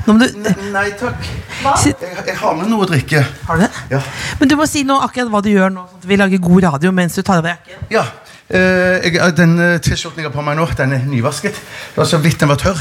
Nå 0.06 0.14
må 0.14 0.20
du, 0.22 0.28
Nei 0.74 0.92
takk. 0.98 1.26
Sitt- 1.82 2.02
Jeg, 2.06 2.24
jeg 2.28 2.38
har 2.38 2.54
med 2.58 2.70
noe 2.70 2.86
å 2.86 2.90
drikke. 2.90 3.22
har 3.48 3.58
du 3.58 3.62
det? 3.66 3.70
Ja. 3.92 4.00
Men 4.40 4.50
du 4.50 4.56
må 4.58 4.66
si 4.70 4.82
nå 4.86 4.96
akkurat 5.06 5.30
hva 5.34 5.42
du 5.46 5.50
gjør 5.52 5.70
nå, 5.74 5.84
sånn 5.90 6.02
at 6.02 6.08
vi 6.10 6.18
lager 6.22 6.42
god 6.42 6.64
radio 6.66 6.92
mens 6.94 7.18
du 7.18 7.22
tar 7.26 7.38
av 7.42 7.46
deg 7.46 7.58
jakken. 7.58 7.88
Ja, 7.94 8.06
Den 8.50 9.60
eh, 9.60 9.78
T-skjorten 9.80 10.24
jeg 10.24 10.28
har 10.28 10.34
på 10.34 10.44
meg 10.46 10.58
nå, 10.60 10.66
den 10.78 10.96
er 10.98 11.06
nyvasket. 11.08 11.54
Det 11.56 11.98
var 11.98 12.10
så 12.10 12.20
vidt 12.24 12.40
den 12.40 12.50
var 12.52 12.60
tørr, 12.60 12.80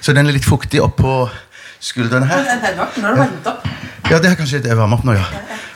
så 0.00 0.12
den 0.12 0.28
er 0.28 0.36
litt 0.36 0.46
fuktig 0.48 0.82
oppå 0.82 1.28
skuldrene 1.82 2.28
her. 2.30 2.46
Nå 2.76 2.86
har 2.86 2.94
du 2.94 3.00
varmet 3.02 3.50
opp. 3.50 3.66
Ja, 4.10 4.18
det 4.18 4.32
er 4.32 4.38
kanskje 4.38 4.62
det 4.62 4.76
varmer 4.76 4.98
opp 4.98 5.06
nå, 5.06 5.16
ja. 5.16 5.26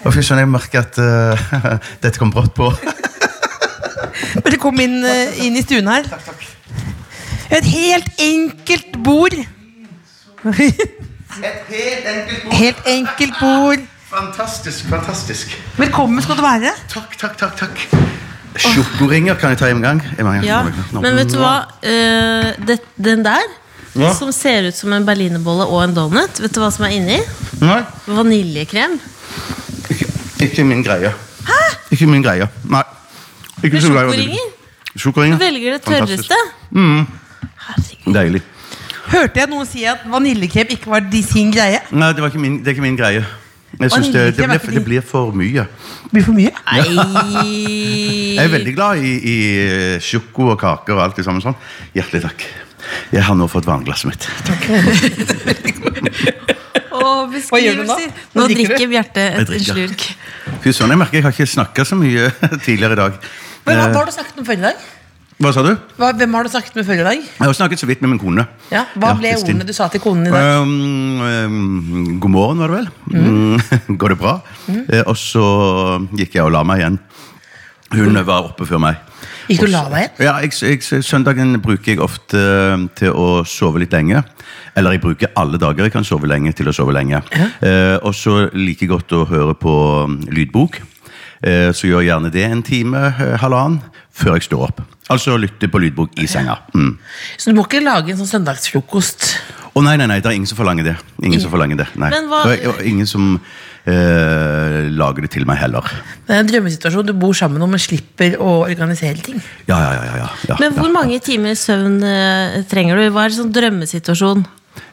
Og 0.05 0.15
fy 0.15 0.23
søren, 0.23 0.43
jeg 0.45 0.51
merker 0.51 0.85
at 0.85 0.99
uh, 1.01 1.79
dette 2.03 2.19
kom 2.21 2.33
brått 2.35 2.55
på. 2.57 2.71
Bare 4.45 4.59
kom 4.61 4.79
inn, 4.83 5.01
eh, 5.07 5.41
inn 5.47 5.57
i 5.57 5.65
stuen 5.65 5.89
her. 5.91 6.09
Et 7.51 7.69
helt 7.73 8.23
enkelt 8.23 8.99
bord. 9.05 9.37
Et 11.37 11.73
helt 11.73 12.07
enkelt 12.13 12.45
bord. 12.45 12.55
Helt 12.61 12.91
enkelt 12.93 13.41
bord. 13.41 13.89
Fantastisk, 14.07 14.87
fantastisk. 14.89 15.57
Velkommen 15.77 16.23
skal 16.23 16.39
du 16.39 16.47
være. 16.47 16.77
Takk, 16.93 17.19
takk, 17.19 17.37
takk. 17.41 17.59
takk. 17.65 18.25
Sjokoringer 18.63 19.37
kan 19.41 19.51
jeg 19.55 19.59
ta 19.61 19.69
en 19.71 19.83
gang. 19.85 20.01
En 20.19 20.25
gang. 20.29 20.43
ja. 20.45 20.63
Men 20.93 21.17
vet 21.17 21.31
du 21.33 21.39
hva? 21.41 21.55
Eh, 21.83 22.53
det, 22.67 22.81
den 22.97 23.25
der, 23.25 23.47
Ja. 23.97 24.11
som 24.13 24.29
ser 24.33 24.67
ut 24.69 24.77
som 24.77 24.93
en 24.93 25.07
berlinerbolle 25.07 25.65
og 25.73 25.83
en 25.85 25.95
donut, 25.97 26.41
vet 26.41 26.53
du 26.53 26.61
hva 26.61 26.71
som 26.73 26.85
er 26.85 26.91
inni? 26.99 27.17
Nei, 27.63 27.79
Vaniljekrem. 28.07 28.99
ikke, 29.91 30.09
ikke 30.45 30.65
min 30.65 30.83
greie. 30.85 31.13
Hæ? 31.47 31.61
Ikke 31.93 32.07
min 32.07 32.23
greie. 32.23 32.49
Nei. 32.69 32.83
Ikke 33.65 33.81
så 33.81 33.89
glad 33.89 34.13
i 34.15 34.37
sjokoringer? 34.99 35.39
Du 35.39 35.45
velger 35.45 35.73
det 35.79 35.83
tørreste. 35.83 36.37
Herregud. 36.73 38.15
Deilig. 38.15 38.43
Hørte 39.07 39.41
jeg 39.41 39.49
noen 39.51 39.67
si 39.69 39.85
at 39.87 40.03
vaniljekrem 40.11 40.73
ikke 40.75 40.91
var 40.91 41.01
de 41.13 41.23
sin 41.23 41.53
greie? 41.55 41.79
Nei, 41.95 42.13
det, 42.13 42.23
var 42.23 42.33
ikke 42.33 42.43
min, 42.43 42.59
det 42.61 42.73
er 42.73 42.77
ikke 42.77 42.83
min 42.85 42.99
greie. 42.99 43.25
Jeg 43.81 43.91
synes 43.93 44.09
det, 44.13 44.23
det, 44.37 44.47
blir, 44.49 44.75
det 44.79 44.85
blir 44.85 45.03
for 45.05 45.33
mye. 45.37 45.67
Blir 46.13 46.25
for 46.25 46.33
mye. 46.37 46.53
Jeg 46.73 48.45
er 48.45 48.53
veldig 48.53 48.73
glad 48.77 49.03
i, 49.05 49.13
i 49.21 49.37
sjoko 50.01 50.53
og 50.55 50.61
kaker 50.63 50.97
og 50.97 51.03
alt 51.05 51.19
det 51.21 51.27
samme 51.27 51.45
sånn. 51.45 51.57
Hjertelig 51.97 52.23
takk. 52.25 52.47
Jeg 53.13 53.25
har 53.27 53.37
nå 53.37 53.49
fått 53.51 53.67
vannglasset 53.69 54.09
mitt. 54.09 54.29
Og 56.97 57.35
Hva 57.51 57.61
gjør 57.61 57.83
du 57.83 57.85
nå? 57.85 57.97
beskrivelser. 57.97 58.13
Nå 58.33 58.41
Nå 58.41 58.49
drikker? 58.53 58.87
Bjarte 58.93 59.27
en 59.43 59.65
slurk. 59.69 60.07
Fy 60.65 60.73
søren, 60.73 60.95
jeg 60.95 61.01
merker 61.03 61.19
jeg 61.21 61.27
har 61.27 61.35
ikke 61.37 61.49
snakka 61.51 61.85
så 61.89 61.99
mye 61.99 62.31
tidligere 62.67 62.97
i 62.97 63.03
dag. 63.03 63.19
Men 63.67 63.81
hva, 63.81 63.89
Eh, 63.91 63.97
har 63.99 64.07
du 64.07 64.13
snakket 64.15 64.39
om 64.41 64.47
før 64.47 64.57
i 64.61 64.63
dag? 64.63 64.85
Hva 65.37 65.51
sa 65.53 65.61
du? 65.61 65.75
Hva, 66.01 66.15
hvem 66.17 66.33
har 66.33 66.47
du 66.47 66.49
snakket 66.49 66.79
med 66.79 66.87
før 66.89 67.01
i 67.03 67.05
dag? 67.05 67.19
Jeg 67.21 67.45
har 67.45 67.57
snakket 67.59 67.81
så 67.83 67.87
vidt 67.91 68.01
med 68.01 68.15
min 68.15 68.21
kone. 68.21 68.47
Ja, 68.73 68.87
hva 68.97 69.11
ble 69.19 69.35
Kristin. 69.35 69.59
ordene 69.59 69.67
du 69.69 69.75
sa 69.77 69.91
til 69.93 70.01
konen 70.01 70.31
i 70.31 70.33
dag? 70.33 70.63
Um, 70.63 71.21
um, 71.21 72.15
god 72.23 72.33
morgen, 72.33 72.63
var 72.63 72.73
det 72.73 72.79
vel. 72.79 72.89
Mm. 73.13 73.97
Går 74.01 74.15
det 74.15 74.19
bra? 74.23 74.39
Eh, 74.73 75.03
og 75.03 75.13
så 75.21 75.45
gikk 76.17 76.39
jeg 76.39 76.47
og 76.47 76.55
la 76.57 76.65
meg 76.65 76.81
igjen. 76.81 76.97
Hun 77.93 78.17
var 78.25 78.49
oppe 78.49 78.65
før 78.67 78.81
meg. 78.87 79.05
Gikk 79.51 79.61
du 79.61 79.69
og 79.69 79.75
la 79.75 79.85
deg 79.93 80.07
igjen? 80.07 80.25
Ja, 80.25 80.39
jeg, 80.41 80.57
jeg, 80.57 81.05
Søndagen 81.05 81.61
bruker 81.61 81.93
jeg 81.93 82.01
ofte 82.03 82.41
til 82.97 83.13
å 83.13 83.45
sove 83.45 83.85
litt 83.85 83.93
lenge. 83.93 84.25
Eller 84.73 84.97
jeg 84.97 85.05
bruker 85.05 85.37
alle 85.37 85.61
dager 85.61 85.85
jeg 85.85 85.93
kan 85.93 86.05
sove 86.05 86.33
lenge, 86.33 86.57
til 86.57 86.73
å 86.73 86.75
sove 86.77 86.97
lenge. 86.97 87.21
Eh, 87.61 88.01
og 88.01 88.17
så 88.17 88.47
liker 88.57 88.89
jeg 88.89 88.95
godt 88.97 89.13
å 89.21 89.27
høre 89.29 89.61
på 89.61 89.77
lydbok. 90.33 90.81
Eh, 91.45 91.71
så 91.77 91.89
gjør 91.91 92.01
jeg 92.03 92.11
gjerne 92.11 92.33
det 92.33 92.45
en 92.49 92.63
time, 92.65 93.03
eh, 93.13 93.37
halvannen, 93.43 93.81
før 94.17 94.39
jeg 94.39 94.47
står 94.49 94.69
opp. 94.71 94.81
Altså 95.13 95.37
lytte 95.39 95.69
på 95.71 95.79
lydbok 95.83 96.17
i 96.19 96.27
senga. 96.27 96.57
Mm. 96.75 96.97
Så 97.37 97.51
du 97.53 97.57
må 97.59 97.67
ikke 97.67 97.83
lage 97.85 98.11
en 98.15 98.19
sånn 98.19 98.33
søndagsfrokost? 98.41 99.29
Å 99.77 99.83
nei, 99.85 99.97
nei, 100.01 100.07
nei, 100.09 100.21
det 100.25 100.31
er 100.31 100.39
ingen 100.39 100.49
som 100.49 100.57
forlanger 100.59 100.87
det. 100.89 100.97
Ingen 101.23 101.43
som 101.43 101.53
forlanger 101.53 101.77
det, 101.83 101.87
nei. 102.01 102.09
Men 102.11 102.31
hva- 102.31 102.47
det 102.49 102.65
er 102.65 102.81
ingen 102.89 103.07
som 103.07 103.35
eh, 103.87 104.89
lager 104.97 105.27
det 105.27 105.31
til 105.35 105.45
meg 105.47 105.61
heller. 105.61 105.85
Det 106.27 106.35
er 106.35 106.41
en 106.43 106.49
drømmesituasjon. 106.51 107.07
Du 107.07 107.13
bor 107.13 107.37
sammen 107.37 107.63
og 107.63 107.71
man 107.75 107.83
slipper 107.83 108.39
å 108.41 108.65
organisere 108.65 109.21
ting. 109.23 109.39
Ja, 109.69 109.79
ja, 109.79 109.93
ja. 109.93 110.17
ja, 110.25 110.29
ja, 110.49 110.57
Men 110.63 110.73
hvor 110.79 110.89
ja. 110.89 110.95
mange 110.97 111.21
timer 111.23 111.55
søvn 111.61 112.01
eh, 112.03 112.63
trenger 112.71 112.97
du? 113.03 113.11
Hva 113.15 113.27
er 113.29 113.37
sånn 113.37 113.53
drømmesituasjon? 113.55 114.47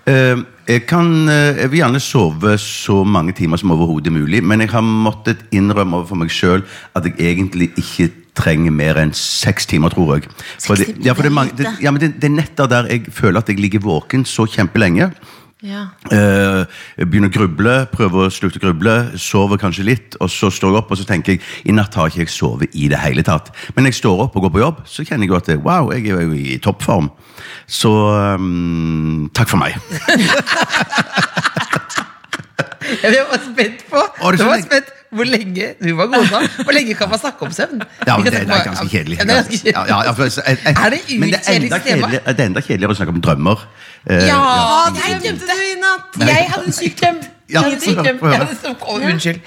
Eh, 0.10 0.42
jeg, 0.68 0.86
kan, 0.88 1.12
eh, 1.32 1.62
jeg 1.62 1.72
vil 1.72 1.82
gjerne 1.82 2.02
sove 2.04 2.58
så 2.62 3.04
mange 3.08 3.36
timer 3.38 3.60
som 3.60 3.72
overhodet 3.76 4.14
mulig, 4.14 4.44
men 4.44 4.64
jeg 4.64 4.74
har 4.74 4.84
måttet 4.84 5.46
innrømme 5.56 6.02
overfor 6.02 6.20
meg 6.20 6.34
sjøl 6.34 6.66
at 6.96 7.08
jeg 7.08 7.20
egentlig 7.20 7.72
ikke 7.80 8.10
trenger 8.38 8.74
mer 8.74 8.98
enn 8.98 9.14
seks 9.16 9.68
timer, 9.70 9.94
tror 9.94 10.16
jeg. 10.16 10.28
For 10.64 10.80
det, 10.80 10.96
ja, 11.06 11.14
for 11.14 11.26
det, 11.26 11.32
er 11.32 11.38
mange, 11.38 11.56
det, 11.58 11.70
ja, 11.84 11.94
men 11.94 12.02
det, 12.02 12.16
det 12.22 12.32
er 12.32 12.36
netter 12.40 12.70
der 12.72 12.90
jeg 12.90 13.14
føler 13.14 13.44
at 13.44 13.52
jeg 13.52 13.62
ligger 13.62 13.84
våken 13.86 14.26
så 14.26 14.48
kjempelenge. 14.50 15.12
Ja. 15.64 15.86
Eh, 16.12 16.66
begynner 17.08 17.30
å 17.32 17.34
gruble, 17.38 17.74
prøver 17.94 18.26
å 18.26 18.32
slutte 18.36 18.60
å 18.60 18.64
gruble, 18.66 18.96
sover 19.22 19.56
kanskje 19.62 19.86
litt, 19.88 20.18
og 20.20 20.28
så 20.32 20.50
står 20.52 20.74
jeg 20.74 20.80
opp 20.82 20.92
og 20.92 21.00
så 21.00 21.06
tenker 21.08 21.38
jeg 21.38 21.44
i 21.72 21.76
natt 21.76 21.96
har 21.96 22.12
ikke 22.12 22.26
jeg 22.26 22.34
sovet 22.34 22.76
i 22.76 22.90
det 22.92 23.00
hele 23.00 23.24
tatt. 23.24 23.54
Men 23.72 23.86
når 23.88 23.94
jeg 23.94 24.02
står 24.02 24.26
opp 24.26 24.36
og 24.36 24.44
går 24.50 24.54
på 24.58 24.64
jobb, 24.64 24.82
så 24.92 25.06
kjenner 25.08 25.24
jeg 25.24 25.32
jo 25.32 25.40
at 25.40 25.54
wow, 25.64 25.94
jeg 25.96 26.12
er 26.12 26.26
jo 26.28 26.36
i 26.36 26.58
toppform. 26.64 27.08
Så 27.64 27.94
um, 28.36 29.30
takk 29.34 29.54
for 29.56 29.64
meg. 29.64 29.80
Jeg 32.84 33.16
var 33.30 33.40
spent 33.42 33.80
på 33.90 34.00
så 34.38 34.46
var 34.46 34.60
spent 34.62 34.90
hvor 35.14 35.28
lenge 35.30 35.68
du 35.80 35.92
var 35.96 36.08
god 36.12 36.26
nå. 36.32 36.40
Hvor 36.66 36.74
lenge 36.76 36.96
kan 36.98 37.10
man 37.12 37.20
snakke 37.22 37.46
om 37.46 37.52
søvn? 37.54 37.82
Ja, 38.08 38.16
men 38.18 38.26
det, 38.28 38.34
det 38.34 38.56
er 38.56 38.64
ganske 38.68 38.88
kjedelig. 38.90 39.18
Ja, 39.20 39.26
det 39.30 39.34
er 39.34 39.40
ganske 39.40 39.58
kjedelig. 39.60 39.74
Ja, 39.76 39.84
ja, 39.88 39.98
ja, 40.04 40.14
jeg- 40.18 40.58
jeg- 40.66 40.76
Er 40.84 40.90
det 40.90 41.00
er, 41.00 41.38
utkjedelig 41.38 41.70
tema? 41.86 42.10
det 42.12 42.22
er 42.40 42.46
enda 42.48 42.62
kjedeligere 42.66 42.96
å 42.96 42.98
snakke 42.98 43.14
om 43.16 43.22
drømmer. 43.22 43.64
Eh, 44.10 44.26
Ja, 44.28 44.40
Hva 44.92 45.06
jeg 45.08 45.22
drømte 45.24 45.48
du 45.48 45.62
i 45.64 45.76
natt? 45.80 46.18
Jeg 46.20 46.50
hadde 46.52 46.68
en 46.68 46.76
syk 46.76 46.98
drøm. 47.00 47.22
Ja, 47.54 47.62
Unnskyld. 49.14 49.40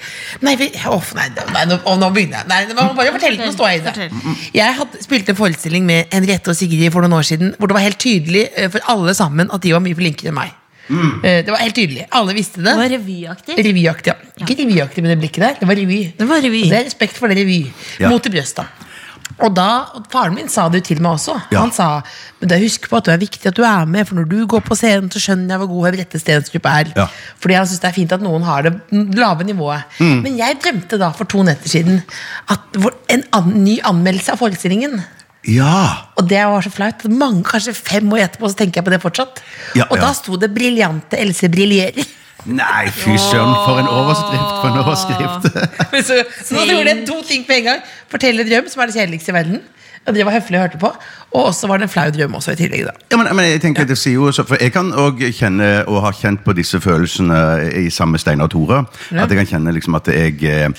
Nei, 0.45 0.53
vi, 0.55 0.67
off, 0.87 1.09
nei, 1.17 1.25
nei 1.53 1.63
nå, 1.67 1.79
nå 1.99 2.09
begynner 2.15 2.43
jeg. 2.43 2.47
Nei, 2.47 2.75
bare 2.95 3.11
fortelle 3.17 3.41
Nå 3.41 3.51
står 3.51 3.71
jeg 3.73 3.81
i 3.81 3.83
det. 3.87 4.07
Jeg 4.55 4.77
hadde, 4.79 5.01
spilte 5.03 5.33
en 5.33 5.39
forestilling 5.39 5.83
med 5.85 6.13
Henriette 6.13 6.53
og 6.53 6.55
Sigrid 6.55 6.93
for 6.93 7.03
noen 7.03 7.17
år 7.19 7.27
siden 7.27 7.51
hvor 7.57 7.67
det 7.67 7.75
var 7.77 7.83
helt 7.83 7.99
tydelig 7.99 8.45
eh, 8.55 8.69
for 8.71 8.85
alle 8.93 9.13
sammen 9.17 9.51
at 9.51 9.65
de 9.65 9.73
var 9.75 9.83
mye 9.83 9.97
flinkere 9.97 10.31
enn 10.31 10.39
meg. 10.39 10.55
Mm. 10.87 11.19
Det 11.21 11.51
var 11.51 11.59
helt 11.59 11.75
tydelig. 11.75 12.05
Alle 12.15 12.33
visste 12.37 12.61
det. 12.61 12.71
Det 12.71 12.79
var 12.79 12.91
revyaktig. 12.95 13.57
Revyaktig, 13.67 14.13
ja. 14.13 14.45
Ikke 14.45 14.55
revyaktig 14.61 15.03
med 15.03 15.11
det 15.11 15.17
blikket 15.19 15.43
der. 15.43 15.57
Det 15.59 15.67
var 15.67 15.75
revy. 15.75 16.01
Det 16.15 16.27
var 16.29 16.39
revy. 16.45 16.61
Og 16.63 16.71
det 16.71 16.79
er 16.79 16.87
respekt 16.87 17.17
for 17.19 17.27
det 17.27 17.41
revy. 17.41 17.57
Ja. 17.99 18.07
Mot 18.13 18.23
i 18.23 18.31
brøstet. 18.31 18.86
Og 19.37 19.51
da, 19.53 19.67
faren 20.11 20.33
min 20.37 20.47
sa 20.49 20.65
det 20.71 20.81
jo 20.81 20.87
til 20.89 21.01
meg 21.03 21.17
også. 21.17 21.35
Ja. 21.51 21.61
Han 21.61 21.73
sa 21.75 21.87
men 22.37 22.51
det 22.51 22.57
er 22.57 22.63
husk 22.67 22.85
på 22.89 22.99
at 22.99 23.07
det 23.07 23.13
er 23.15 23.21
viktig 23.21 23.49
at 23.49 23.57
du 23.57 23.63
er 23.65 23.85
med, 23.89 24.05
for 24.05 24.19
når 24.19 24.27
du 24.29 24.37
går 24.49 24.61
på 24.65 24.75
scenen, 24.77 25.09
så 25.13 25.21
skjønner 25.21 25.55
jeg 25.55 25.61
hvor 25.63 25.69
god 25.71 25.87
Henriette 25.89 26.21
Stenstrup 26.21 26.67
er. 26.69 26.91
Ja. 26.97 27.07
Fordi 27.41 27.57
han 27.57 27.67
syns 27.69 27.81
det 27.81 27.89
er 27.89 27.95
fint 27.95 28.13
at 28.13 28.23
noen 28.23 28.45
har 28.45 28.67
det 28.67 28.73
lave 29.17 29.47
nivået. 29.47 29.97
Mm. 29.97 30.19
Men 30.25 30.37
jeg 30.37 30.59
drømte 30.61 30.99
da 31.01 31.09
for 31.17 31.29
to 31.29 31.41
netter 31.47 31.71
siden 31.71 32.03
at 32.53 32.81
en 33.13 33.25
an, 33.33 33.49
ny 33.65 33.79
anmeldelse 33.89 34.35
av 34.35 34.41
forestillingen. 34.43 34.99
Ja! 35.47 36.11
Og 36.19 36.27
det 36.29 36.43
var 36.45 36.65
så 36.65 36.73
flaut. 36.73 37.07
Mange, 37.09 37.41
kanskje 37.47 37.73
fem 37.77 38.13
år 38.13 38.27
etterpå 38.27 38.51
så 38.51 38.61
tenker 38.61 38.81
jeg 38.81 38.87
på 38.87 38.93
det 38.93 39.01
fortsatt. 39.01 39.41
Ja, 39.79 39.87
og 39.89 39.97
da 40.01 40.13
sto 40.13 40.37
det 40.37 40.51
'Briljante 40.53 41.17
Else 41.17 41.49
briljerer'. 41.49 42.05
Nei, 42.47 42.87
fy 42.95 43.17
søren, 43.19 43.53
for 43.65 43.79
en 43.81 43.89
overskrift! 43.91 44.51
For 44.61 44.69
en 44.71 44.79
overskrift. 44.79 45.47
Så, 46.07 46.21
så 46.45 46.53
nå 46.55 46.63
gjorde 46.69 46.93
jeg 46.93 47.07
to 47.09 47.17
ting 47.27 47.43
på 47.47 47.57
en 47.57 47.65
gang. 47.71 47.81
Fortelle 48.11 48.45
drøm, 48.47 48.69
som 48.71 48.83
er 48.83 48.91
det 48.91 48.95
kjedeligste 48.95 49.33
i 49.33 49.35
verden. 49.35 49.63
Og 50.07 50.15
det 50.15 50.23
var 50.23 50.37
høflig 50.37 50.59
å 50.59 50.63
hørte 50.63 50.79
på. 50.79 50.91
Og 51.37 51.51
også 51.51 51.67
var 51.69 51.77
det 51.81 51.87
en 51.87 51.93
flau 51.93 52.07
drøm 52.15 52.35
også 52.39 52.55
i 52.55 52.59
tillegg. 52.59 52.85
da 52.87 52.93
Ja, 53.11 53.17
men, 53.21 53.29
men 53.37 53.45
jeg 53.45 53.61
tenker 53.61 53.85
det 53.87 53.97
sier 53.99 54.13
jo 54.17 54.31
så- 54.33 54.45
For 54.47 54.57
jeg 54.59 54.73
kan 54.73 54.89
òg 54.91 55.21
kjenne, 55.37 55.69
og 55.87 56.01
har 56.07 56.15
kjent 56.17 56.41
på 56.43 56.55
disse 56.57 56.79
følelsene 56.81 57.37
i 57.85 57.89
samme 57.93 58.17
Steinar 58.17 58.47
Tore. 58.49 58.81
Ja. 59.11 59.23
At 59.23 59.29
jeg 59.29 59.37
kan 59.43 59.49
kjenne 59.53 59.73
liksom 59.75 59.95
at 59.99 60.07
jeg, 60.11 60.41
eh, 60.43 60.69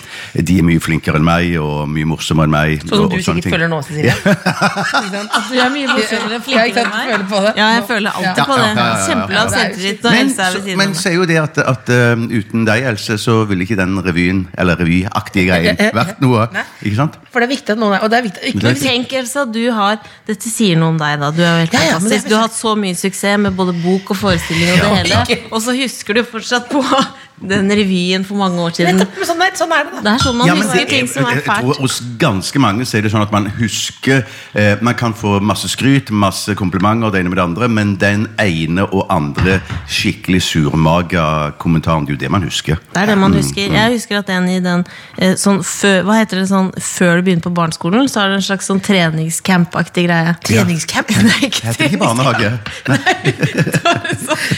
de 0.43 0.59
er 0.59 0.67
mye 0.67 0.81
flinkere 0.83 1.17
enn 1.21 1.25
meg, 1.25 1.55
og 1.63 1.89
mye 1.89 2.05
morsommere 2.11 2.49
enn 2.49 2.57
meg. 2.57 2.83
Sånn 2.83 2.89
som 2.89 3.09
du 3.09 3.17
sikkert 3.23 3.43
ting. 3.47 3.53
føler 3.55 3.69
nå, 3.71 3.81
Cecilie. 3.87 4.13
altså? 4.13 5.53
Du 5.53 5.59
er 5.61 5.71
mye 5.73 5.89
morsommere 5.93 6.41
flinkere 6.45 6.83
enn 6.85 6.91
meg. 6.93 7.11
Føler 7.13 7.27
på 7.31 7.41
det. 7.45 7.53
Ja, 7.59 7.69
jeg 7.79 7.85
føler 7.89 8.11
alltid 8.11 8.39
Ja. 8.43 8.45
på 8.49 8.57
det. 8.59 8.67
Ja, 8.69 8.75
ja, 8.75 8.75
ja, 8.75 8.89
ja, 8.89 8.99
ja. 8.99 9.07
Kjempelav 9.09 9.45
Ja, 9.49 9.57
selvtillit 9.59 10.03
når 10.03 10.11
Men, 10.11 10.27
Else 10.29 10.43
er 10.43 10.53
ved 10.53 10.63
siden 10.63 10.81
av 10.81 10.87
meg. 10.89 10.97
sier 10.97 11.15
jo 11.15 11.25
det 11.29 11.39
at, 11.43 11.59
at 11.59 11.89
uh, 11.89 12.27
uten 12.39 12.65
deg, 12.69 12.83
Else, 12.93 13.19
så 13.19 13.37
ville 13.49 13.65
ikke 13.67 13.77
den 13.79 13.97
revyen, 14.05 14.47
eller 14.59 14.77
revyaktige 14.77 15.47
greien, 15.49 15.77
vært 16.01 16.21
noe. 16.25 16.49
Nei. 16.53 16.65
Ikke 16.85 16.97
sant? 16.97 17.19
For 17.33 17.41
det 17.41 17.49
er 17.51 17.55
viktig 17.55 17.71
at 17.77 17.79
noen 17.79 17.95
er 17.99 18.05
Og 18.05 18.11
det 18.11 18.19
er 18.19 18.23
viktig 18.29 18.43
ikke 18.55 18.63
Men 18.63 18.75
Tenk, 18.83 19.13
Elsa, 19.13 19.45
du 19.45 19.61
har 19.73 19.99
Dette 20.27 20.48
sier 20.53 20.79
noe 20.81 20.95
om 20.95 20.99
deg, 21.01 21.17
da. 21.21 21.31
Du 21.35 21.41
er 21.43 21.49
jo 21.49 21.63
helt 21.63 21.75
det 21.75 21.85
fantastisk. 21.93 22.29
Du 22.29 22.35
har 22.37 22.47
hatt 22.47 22.57
så 22.59 22.75
mye 22.79 22.99
suksess 22.99 23.41
med 23.45 23.57
både 23.59 23.75
bok 23.83 24.13
og 24.15 24.21
forestilling 24.21 24.75
og 24.75 24.83
det 24.83 24.91
hele. 24.97 25.41
Og 25.53 25.63
så 25.65 25.77
husker 25.79 26.19
du 26.19 26.25
fortsatt 26.27 26.69
på 26.73 26.83
den 27.41 27.71
revyen 27.71 28.25
for 28.27 28.35
mange 28.41 28.59
år 28.61 28.73
siden. 28.75 28.97
Nettopp, 28.99 29.25
sånn 29.29 29.43
er, 29.45 29.53
sånn 29.59 29.73
er 29.73 29.85
det, 29.85 29.93
da. 29.95 30.01
Det 30.03 30.13
er 30.15 30.23
sånn 30.25 30.37
man 30.39 30.47
Ja, 30.49 30.55
husker 30.59 30.75
det 30.75 30.83
er- 30.83 30.91
ting 30.91 31.07
som 31.09 31.25
er 31.27 31.35
jeg 31.39 31.45
tror. 31.45 31.75
Hos 31.79 32.01
ganske 32.19 32.59
mange 32.59 32.87
så 32.89 32.99
er 32.99 33.03
det 33.03 33.13
sånn 33.13 33.23
at 33.23 33.33
man 33.33 33.47
husker 33.59 34.25
eh, 34.55 34.77
Man 34.83 34.95
kan 34.95 35.15
få 35.15 35.41
masse 35.41 35.69
skryt, 35.69 36.11
masse 36.11 36.55
komplimenter, 36.59 37.11
det 37.13 37.21
ene 37.21 37.29
med 37.31 37.39
det 37.39 37.45
andre, 37.45 37.69
men 37.69 37.97
den 37.97 38.29
ene 38.39 38.85
og 38.93 39.07
andre 39.11 39.61
skikkelig 39.89 40.43
surmaga 40.43 41.53
kommentaren, 41.59 42.05
det 42.07 42.13
er 42.13 42.17
jo 42.17 42.21
det 42.25 42.31
man 42.31 42.43
husker. 42.43 42.79
Det 42.95 43.03
er 43.03 43.07
det 43.13 43.19
man 43.19 43.33
husker. 43.33 43.71
Jeg 43.73 43.93
husker 43.95 44.19
at 44.19 44.29
en 44.31 44.49
i 44.49 44.59
den 44.61 44.85
eh, 45.19 45.35
sånn 45.35 45.63
før, 45.63 46.03
Hva 46.09 46.19
heter 46.21 46.41
det 46.43 46.49
sånn 46.49 46.73
før 46.81 47.17
du 47.17 47.23
begynner 47.29 47.43
på 47.47 47.55
barneskolen, 47.55 48.09
så 48.09 48.23
er 48.25 48.29
det 48.35 48.41
en 48.43 48.47
slags 48.49 48.67
sånn 48.71 48.81
treningscamp-aktig 48.81 50.07
greie. 50.09 50.35
Treningscamp. 50.45 51.11
Nei, 51.29 51.39
ikke 51.51 51.67
Heter 51.69 51.85
ikke 51.91 52.03
barnehage? 52.03 52.51
Nei. 52.89 53.35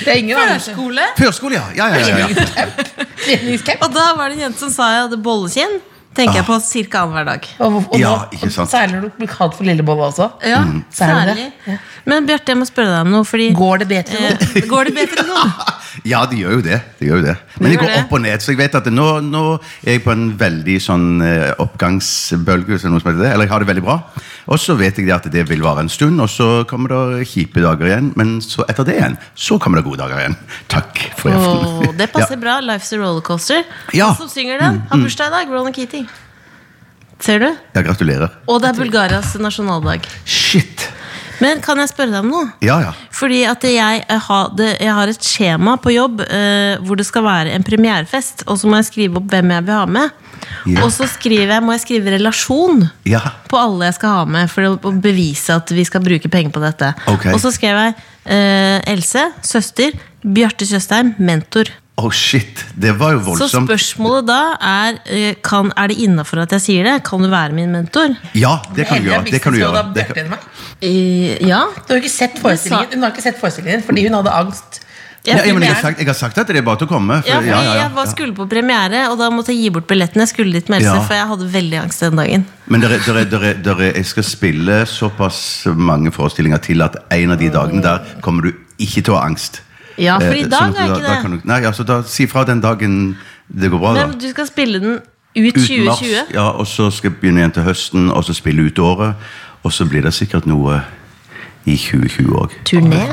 Det 0.05 0.09
er 0.09 0.17
ingen. 0.19 0.37
Førskole. 0.39 1.07
Førskole, 1.19 1.55
ja. 1.61 1.67
Ja, 1.77 1.89
ja, 1.95 2.27
ja, 2.27 2.67
ja. 2.71 3.07
Treningscamp. 3.25 3.83
Og 3.87 3.95
da 3.95 4.09
var 4.19 4.29
det 4.33 4.39
en 4.39 4.45
jente 4.49 4.63
som 4.65 4.71
sa 4.75 4.91
jeg 4.95 5.03
hadde 5.09 5.19
bollekinn. 5.25 5.81
Tenker 6.17 6.41
jeg 6.41 6.47
på 6.49 6.57
ca. 6.91 7.01
annenhver 7.05 7.27
dag. 7.29 7.45
Og, 7.63 7.75
og, 7.85 7.93
Ja, 8.01 8.15
ikke 8.35 8.49
sant. 8.51 8.71
Særlig 8.73 8.97
når 8.97 9.05
du 9.13 9.19
blir 9.21 9.29
kalt 9.31 9.55
for 9.55 9.63
lillebolle 9.69 10.09
også. 10.09 10.27
Ja, 10.43 10.65
Særlig 10.91 11.37
særlig. 11.37 11.45
det. 11.67 11.77
Men 12.11 12.27
Bjarte, 12.27 12.51
jeg 12.51 12.59
må 12.59 12.67
spørre 12.67 12.91
deg 12.97 13.05
om 13.07 13.13
noe. 13.15 13.29
Fordi, 13.29 13.47
Går 13.55 13.85
det 13.85 13.89
bedre 13.93 14.19
nå? 14.25 14.33
eh, 14.35 14.67
går 14.73 14.91
det 14.91 14.95
bedre 14.99 15.27
nå? 15.29 15.45
Ja, 16.09 16.23
de 16.29 16.39
gjør 16.41 16.59
jo 16.59 16.63
det. 16.65 16.79
De 16.99 17.09
gjør 17.09 17.21
jo 17.21 17.27
det. 17.27 17.35
Men 17.61 17.73
de 17.73 17.79
går 17.81 17.93
opp 17.99 18.13
og 18.17 18.23
ned. 18.25 18.43
Så 18.43 18.53
jeg 18.55 18.61
vet 18.61 18.77
at 18.79 18.87
nå, 18.93 19.07
nå 19.27 19.43
er 19.85 19.97
jeg 19.97 20.03
på 20.05 20.13
en 20.15 20.31
veldig 20.41 20.77
sånn 20.83 21.09
eh, 21.25 21.51
oppgangsbølge, 21.61 22.79
er. 22.81 23.33
Eller 23.33 23.45
jeg 23.47 23.53
har 23.53 23.65
det 23.65 23.71
veldig 23.71 23.85
bra. 23.85 23.99
Og 24.51 24.61
så 24.61 24.77
vet 24.79 24.99
jeg 25.01 25.11
at 25.15 25.29
det 25.33 25.45
vil 25.51 25.65
vare 25.65 25.85
en 25.85 25.93
stund, 25.93 26.21
og 26.23 26.31
så 26.33 26.49
kommer 26.71 26.95
det 26.95 27.29
kjipe 27.31 27.63
dager 27.65 27.91
igjen. 27.91 28.13
Men 28.21 28.39
så 28.45 28.65
etter 28.71 28.89
det 28.89 28.97
igjen, 29.01 29.19
så 29.35 29.59
kommer 29.61 29.81
det 29.81 29.89
gode 29.89 30.01
dager 30.03 30.23
igjen. 30.23 30.39
Takk 30.73 31.05
for 31.19 31.33
i 31.33 31.37
aften. 31.37 31.69
Åh, 31.91 31.93
det 32.01 32.11
passer 32.15 32.41
bra. 32.41 32.59
Life's 32.65 32.95
a 32.97 33.03
rollercoaster. 33.03 33.67
Ja. 33.97 34.13
Han 34.15 34.25
som 34.25 34.33
synger 34.33 34.63
den, 34.63 34.83
har 34.91 35.05
bursdag 35.05 35.33
i 35.33 35.37
dag. 35.37 35.53
Ronan 35.53 35.77
Keating. 35.77 36.09
Ser 37.21 37.43
du? 37.43 37.51
Ja, 37.77 37.85
gratulerer. 37.85 38.33
Og 38.49 38.63
det 38.63 38.73
er 38.73 38.81
Bulgarias 38.81 39.35
nasjonaldag. 39.37 40.09
Shit! 40.25 40.89
Men 41.41 41.63
kan 41.65 41.81
jeg 41.81 41.93
spørre 41.93 42.13
deg 42.15 42.25
om 42.25 42.33
noe? 42.35 42.49
Ja, 42.65 42.79
ja. 42.85 42.93
Fordi 43.15 43.43
at 43.49 43.65
jeg, 43.65 44.05
eh, 44.07 44.25
har, 44.27 44.51
det, 44.57 44.73
jeg 44.81 44.97
har 44.97 45.13
et 45.13 45.31
skjema 45.31 45.77
på 45.81 45.95
jobb 45.95 46.25
eh, 46.27 46.81
hvor 46.85 47.01
det 47.01 47.07
skal 47.09 47.25
være 47.27 47.55
en 47.57 47.67
premierefest, 47.67 48.45
og 48.49 48.61
så 48.61 48.71
må 48.71 48.81
jeg 48.81 48.91
skrive 48.91 49.21
opp 49.21 49.31
hvem 49.33 49.55
jeg 49.57 49.67
vil 49.69 49.79
ha 49.79 49.87
med. 49.99 50.19
Ja. 50.69 50.85
Og 50.85 50.93
så 50.93 51.07
jeg, 51.07 51.63
må 51.65 51.75
jeg 51.77 51.83
skrive 51.85 52.15
relasjon 52.17 52.87
Ja. 53.09 53.21
på 53.49 53.59
alle 53.61 53.91
jeg 53.91 53.99
skal 54.01 54.17
ha 54.19 54.25
med, 54.29 54.51
for 54.53 54.67
å 54.69 54.77
å 54.81 54.93
bevise 55.03 55.55
at 55.57 55.71
vi 55.75 55.85
skal 55.87 56.03
bruke 56.05 56.31
penger 56.33 56.55
på 56.55 56.63
dette. 56.63 56.93
Okay. 57.11 57.35
Og 57.35 57.41
så 57.43 57.53
skrev 57.55 57.79
jeg 57.79 57.95
eh, 58.25 58.79
Else, 58.91 59.27
søster, 59.47 59.97
Bjarte 60.21 60.69
Tjøstheim, 60.69 61.15
mentor. 61.19 61.71
Oh 62.01 62.09
shit, 62.15 62.63
det 62.81 62.95
var 62.97 63.13
jo 63.17 63.21
voldsomt. 63.27 63.51
Så 63.53 63.61
spørsmålet 63.67 64.29
da 64.31 64.39
er 64.65 65.01
eh, 65.05 65.35
kan, 65.45 65.69
Er 65.77 65.91
det 65.93 65.99
innafor 66.01 66.41
at 66.47 66.55
jeg 66.57 66.65
sier 66.65 66.87
det? 66.89 66.95
Kan 67.05 67.21
du 67.27 67.29
være 67.33 67.53
min 67.57 67.73
mentor? 67.75 68.15
Ja, 68.39 68.55
det 68.77 68.87
kan 68.89 69.03
du 69.03 69.11
gjøre. 69.11 69.25
Det 69.29 69.41
kan 69.45 69.53
du 69.57 69.61
gjøre. 69.61 69.83
Det 69.97 70.07
kan... 70.15 70.37
Eh, 70.81 71.35
ja. 71.45 71.65
Du 71.85 71.93
har 71.93 72.01
ikke 72.01 72.13
sett 72.13 72.39
forestillingen 72.41 72.95
Hun 72.97 73.05
har 73.05 73.13
ikke 73.13 73.27
sett 73.27 73.41
forestillingen 73.43 73.85
fordi 73.85 74.07
hun 74.09 74.17
hadde 74.21 74.33
angst. 74.33 74.81
Ja, 75.27 75.35
jeg, 75.45 75.53
men 75.53 75.67
jeg, 75.67 75.75
har 75.77 75.83
sagt, 75.85 75.99
jeg 76.01 76.09
har 76.09 76.17
sagt 76.17 76.39
at 76.41 76.49
det 76.49 76.57
er 76.57 76.65
bare 76.65 76.81
til 76.81 76.87
å 76.89 76.91
komme. 76.95 77.19
for- 77.21 77.29
ja, 77.29 77.37
fordi 77.43 77.51
ja, 77.51 77.59
ja, 77.61 77.73
ja, 77.75 77.81
jeg 77.83 77.93
var 77.93 78.07
skulle 78.09 78.33
på 78.39 78.47
premiere, 78.49 79.03
og 79.13 79.19
da 79.21 79.27
måtte 79.29 79.53
jeg 79.53 79.67
gi 79.67 79.73
bort 79.75 79.85
billetten. 79.91 80.23
Jeg 80.25 80.31
skulle 80.33 80.55
dit 80.57 80.71
med 80.73 80.81
Else, 80.81 80.95
Ja. 80.97 81.03
for 81.05 81.13
jeg 81.19 81.27
hadde 81.29 81.49
veldig 81.53 81.79
angst 81.83 82.01
den 82.07 82.17
dagen. 82.17 82.47
Men 82.73 82.81
der 82.81 82.95
er, 82.97 83.03
der 83.05 83.19
er, 83.21 83.25
der 83.35 83.45
er, 83.51 83.59
der 83.67 83.83
er, 83.85 83.93
jeg 84.01 84.07
skal 84.09 84.25
spille 84.25 84.79
såpass 84.89 85.67
mange 85.77 86.09
forestillinger 86.17 86.63
til 86.65 86.81
at 86.81 86.97
en 87.13 87.35
av 87.37 87.37
de 87.43 87.51
dagene 87.53 87.83
der 87.85 88.01
kommer 88.25 88.49
du 88.49 88.55
ikke 88.81 89.03
til 89.05 89.13
å 89.13 89.19
ha 89.21 89.27
angst. 89.29 89.61
Ja, 90.01 90.17
for 90.19 90.33
i 90.35 90.43
Eh, 90.45 90.49
dag 90.49 90.71
sånn 90.73 90.77
er 90.81 90.89
ikke 90.95 91.03
da 91.05 91.15
det. 91.15 91.23
kan 91.23 91.31
Du, 91.37 91.41
nei, 91.51 91.61
altså 91.69 91.85
da 91.87 92.01
Si 92.09 92.27
fra 92.31 92.45
den 92.49 92.61
dagen 92.65 93.17
det 93.53 93.71
går 93.71 93.79
bra, 93.83 93.93
da. 93.95 94.07
Men 94.07 94.19
du 94.19 94.29
skal 94.33 94.47
spille 94.49 94.81
den 94.81 94.97
ut 94.97 95.03
Ut 95.37 95.57
mars, 95.87 96.01
2020. 96.01 96.33
ja, 96.35 96.47
og 96.59 96.67
så 96.67 96.89
skal 96.91 97.11
jeg 97.13 97.21
begynne 97.21 97.39
igjen 97.45 97.53
til 97.55 97.63
høsten, 97.63 98.09
og 98.11 98.25
så 98.27 98.35
spille 98.35 98.65
ut 98.67 98.79
året. 98.83 99.15
Og 99.63 99.73
så 99.73 99.85
blir 99.87 100.03
det 100.03 100.11
sikkert 100.17 100.47
noe 100.51 100.81
i 101.67 101.77
2020 101.77 102.33
òg. 102.35 102.51
Turné. 102.67 103.05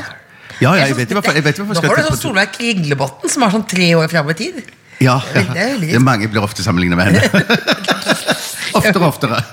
Ja, 0.61 0.71
ja, 0.73 0.87
jeg 0.87 0.95
vet 0.97 1.11
i 1.11 1.13
hvert 1.13 1.25
fall 1.27 1.35
Nå 1.37 1.81
har 1.89 1.95
du 1.99 2.07
sånn 2.07 2.17
Solveig 2.17 2.55
Kringlebotn, 2.55 3.29
som 3.29 3.43
har 3.45 3.51
sånn 3.53 3.67
tre 3.69 3.91
år 3.99 4.07
fram 4.09 4.29
i 4.29 4.33
tid. 4.33 4.63
Ja, 4.99 5.19
ja. 5.35 5.43
Det 5.53 5.61
er 5.61 5.77
Det 5.77 5.93
er 5.93 5.99
mange 6.01 6.27
blir 6.27 6.41
ofte 6.41 6.63
sammenlignet 6.65 6.97
med 6.97 7.05
henne. 7.05 7.21
oftere 8.73 9.01
og 9.01 9.07
oftere. 9.07 9.39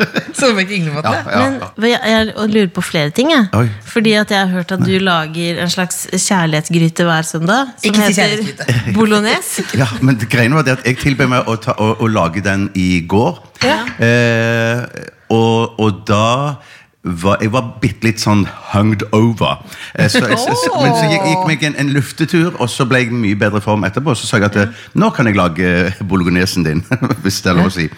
Ja, 0.44 1.10
ja. 1.10 1.40
ja, 1.40 1.68
Men 1.76 1.90
jeg, 1.90 2.00
jeg 2.10 2.48
lurer 2.50 2.70
på 2.74 2.82
flere 2.84 3.10
ting. 3.14 3.30
Jeg. 3.32 3.46
Oi. 3.56 3.68
Fordi 3.86 4.12
at 4.18 4.30
jeg 4.30 4.38
har 4.38 4.50
hørt 4.52 4.72
at 4.74 4.82
du 4.84 4.92
lager 4.98 5.60
en 5.62 5.70
slags 5.70 6.04
kjærlighetsgryte 6.12 7.06
hver 7.06 7.22
søndag. 7.22 7.72
Som 7.78 7.90
Ikke 7.90 8.08
heter 8.08 8.44
bolognese. 8.98 9.64
Ja, 9.80 9.86
men 10.02 10.18
greien 10.30 10.54
var 10.54 10.66
det 10.66 10.78
at 10.78 10.86
jeg 10.86 10.98
tilbød 11.02 11.30
meg 11.32 11.48
å, 11.50 11.56
ta, 11.60 11.76
å, 11.78 11.94
å 12.02 12.10
lage 12.10 12.42
den 12.44 12.68
i 12.74 13.04
går. 13.08 13.40
Eh, 13.64 14.84
og, 15.32 15.80
og 15.80 16.02
da 16.08 16.26
var 17.04 17.38
jeg 17.44 17.52
var 17.52 17.66
bitte 17.82 18.06
litt 18.06 18.20
sånn 18.22 18.46
hunged 18.72 19.02
over. 19.12 19.58
Eh, 19.94 20.08
så, 20.08 20.22
jeg- 20.24 20.38
så, 20.40 20.70
men 20.80 20.94
så 20.96 21.04
gikk, 21.10 21.26
gikk 21.28 21.46
meg 21.50 21.62
en, 21.68 21.76
en 21.82 21.92
luftetur, 21.92 22.56
og 22.60 22.70
så 22.72 22.86
ble 22.88 23.02
jeg 23.04 23.12
mye 23.12 23.36
bedre 23.36 23.60
form 23.60 23.84
etterpå. 23.84 24.14
Så 24.16 24.26
sa 24.30 24.38
jeg 24.40 24.48
at 24.48 24.56
eh, 24.62 24.82
nå 24.96 25.10
kan 25.12 25.28
jeg 25.28 25.36
lage 25.36 25.68
eh, 25.90 26.00
bolognesen 26.08 26.64
din, 26.64 26.80
hvis 27.22 27.42
det 27.44 27.52
er 27.52 27.58
lov 27.60 27.68
å 27.68 27.74
si. 27.76 27.88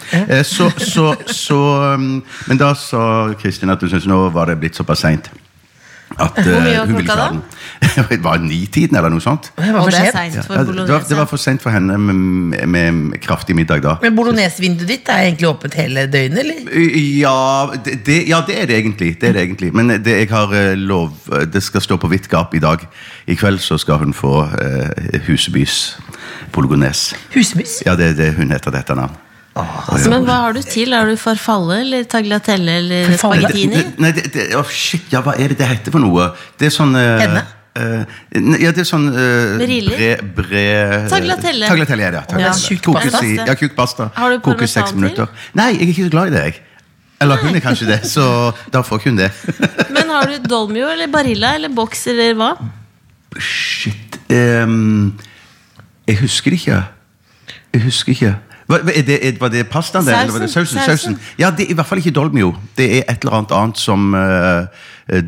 Så, 0.43 0.67
så, 0.77 1.13
så, 1.31 1.59
um, 1.95 2.21
men 2.49 2.59
da 2.59 2.73
sa 2.75 3.33
Kristin 3.39 3.71
at 3.71 3.79
hun 3.81 3.89
syntes 3.93 4.07
nå 4.11 4.25
var 4.35 4.51
det 4.51 4.59
blitt 4.59 4.75
såpass 4.75 5.05
seint. 5.07 5.31
At 6.17 6.37
Hvor 6.41 6.61
mye 6.63 6.71
eh, 6.71 6.79
var 6.79 6.87
hun 6.87 6.95
ville 6.97 7.03
ikke 7.03 7.13
klokka 7.13 7.23
ha 7.23 7.31
den. 7.31 8.09
det 8.09 8.17
var 8.23 8.39
nitiden 8.41 8.97
eller 8.97 9.13
noe 9.13 9.21
sånt. 9.21 9.51
Det 9.57 9.73
var 9.73 9.83
for 9.85 9.93
sent. 9.93 10.15
seint 10.15 10.37
Ja, 10.37 10.45
for 10.47 10.71
det, 10.73 11.17
var, 11.17 11.27
for 11.29 11.41
sent 11.41 11.61
for 11.61 11.73
henne 11.73 11.97
med, 12.01 12.63
med 12.73 13.19
kraftig 13.21 13.55
middag 13.57 13.83
da. 13.85 13.97
Men 14.01 14.15
bolognesevinduet 14.17 14.89
ditt 14.89 15.11
er 15.13 15.27
egentlig 15.27 15.49
åpent 15.51 15.77
hele 15.77 16.07
døgnet, 16.09 16.41
eller? 16.41 16.63
Ja 17.17 17.35
det, 17.85 18.17
ja, 18.29 18.41
det 18.47 18.57
er 18.61 18.71
det 18.71 18.79
egentlig. 18.79 19.11
Det 19.21 19.29
er 19.29 19.37
det 19.37 19.45
egentlig. 19.45 19.71
Men 19.77 19.93
det, 19.93 20.17
jeg 20.23 20.31
har 20.31 20.53
eh, 20.57 20.73
lov 20.77 21.13
Det 21.53 21.63
skal 21.63 21.81
stå 21.85 21.99
på 22.01 22.09
vidt 22.11 22.29
gap 22.31 22.55
i 22.57 22.63
dag. 22.63 22.81
I 23.27 23.37
kveld 23.37 23.61
så 23.61 23.77
skal 23.77 24.01
hun 24.01 24.13
få 24.13 24.41
eh, 24.57 25.21
Husebys 25.27 25.97
bolognese. 26.51 27.15
Husebys? 27.35 27.81
Ja, 27.85 27.95
det 27.95 28.13
er 28.13 28.19
det 28.23 28.33
hun 28.41 28.51
heter 28.51 28.73
dette 28.73 28.97
navn. 29.57 30.09
Men 30.13 30.25
hva 30.27 30.37
har 30.45 30.55
du 30.57 30.61
til? 30.65 30.93
Har 30.93 31.09
du 31.09 31.17
farfalle 31.19 31.81
eller 31.83 32.07
tagliatelle 32.09 32.77
eller 32.81 33.13
spagettini? 33.17 33.83
Nei, 34.03 34.11
det, 34.15 34.27
det, 34.33 34.47
å, 34.59 34.63
shit, 34.69 35.07
ja, 35.13 35.21
hva 35.25 35.35
er 35.37 35.53
det 35.53 35.59
det 35.61 35.69
heter 35.73 35.95
for 35.95 36.03
noe? 36.03 36.29
Det 36.59 36.69
er 36.69 36.73
sånn 36.75 36.95
eh, 36.99 37.23
Penne? 37.23 37.43
eh, 37.77 38.17
ja, 38.63 38.71
det 38.75 38.83
er 38.83 38.89
sånn 38.89 39.09
uh, 39.13 39.57
Briller? 39.61 40.23
bre. 40.37 40.63
Tagliatelle 41.11 41.67
er 42.07 42.19
ja. 42.19 42.23
Ja. 42.47 42.53
Pasta. 42.53 43.25
i- 43.25 43.35
Ja, 43.37 43.53
tjukk 43.57 43.75
pasta. 43.77 44.11
Har 44.15 44.33
du 44.35 44.39
Kokes 44.45 44.73
seks 44.77 44.95
minutter. 44.97 45.29
Nei, 45.57 45.73
jeg 45.75 45.81
er 45.87 45.93
ikke 45.93 46.07
så 46.09 46.15
glad 46.17 46.33
i 46.33 46.35
det, 46.37 46.47
jeg. 46.49 46.63
Eller 47.21 47.39
hun 47.41 47.55
er 47.57 47.63
kanskje 47.65 47.87
det, 47.89 48.01
så 48.05 48.53
da 48.73 48.83
får 48.85 49.07
hun 49.07 49.15
det. 49.17 49.31
Men 49.95 50.09
har 50.13 50.29
du 50.29 50.37
dolmio 50.45 50.85
eller 50.91 51.09
barilla 51.09 51.55
eller 51.57 51.73
boks 51.73 52.05
eller 52.13 52.35
hva? 52.37 52.51
Shit 53.41 54.19
um, 54.29 55.17
Jeg 56.07 56.19
husker 56.21 56.53
ikke. 56.55 56.83
Jeg 57.73 57.83
husker 57.83 58.13
ikke. 58.13 58.35
Er 58.69 59.01
det, 59.07 59.39
var 59.39 59.47
det 59.47 59.67
pastaen? 59.71 60.05
det, 60.05 60.13
eller 60.13 60.33
var 60.33 60.39
det 60.43 60.49
Sausen. 60.51 60.79
Sausen? 60.79 61.13
Sausen. 61.15 61.19
Ja, 61.39 61.49
det 61.55 61.65
er 61.67 61.71
i 61.71 61.73
hvert 61.77 61.87
fall 61.87 62.01
ikke 62.01 62.11
dolmio. 62.11 62.53
Det 62.77 62.87
er 62.97 63.03
et 63.07 63.23
eller 63.23 63.37
annet 63.37 63.51
annet 63.55 63.79
som 63.79 64.13
uh, 64.13 64.67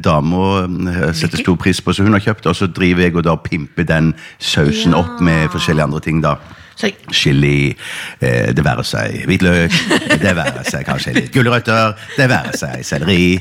dama 0.04 0.66
uh, 0.68 1.14
setter 1.16 1.40
stor 1.40 1.56
pris 1.56 1.80
på, 1.82 1.94
som 1.96 2.06
hun 2.10 2.14
har 2.18 2.24
kjøpt, 2.26 2.50
og 2.52 2.56
så 2.56 2.68
driver 2.68 3.06
jeg 3.08 3.16
og 3.16 3.24
da 3.24 3.36
pimper 3.40 3.88
den 3.88 4.14
sausen 4.40 4.92
Ja. 4.92 5.00
opp 5.00 5.22
med 5.24 5.48
forskjellige 5.56 5.84
andre 5.84 6.00
ting. 6.00 6.22
da 6.24 6.36
Så, 6.80 6.92
Chili, 7.12 7.76
eh, 8.22 8.54
det 8.56 8.64
være 8.64 8.84
seg 8.88 9.26
hvitløk, 9.28 9.72
det 10.22 10.36
være 10.36 10.64
seg 10.64 10.86
kanskje 10.88 11.12
litt 11.14 11.34
gulrøtter, 11.36 11.92
det 12.16 12.30
være 12.32 12.54
seg 12.56 12.86
selleri 12.88 13.40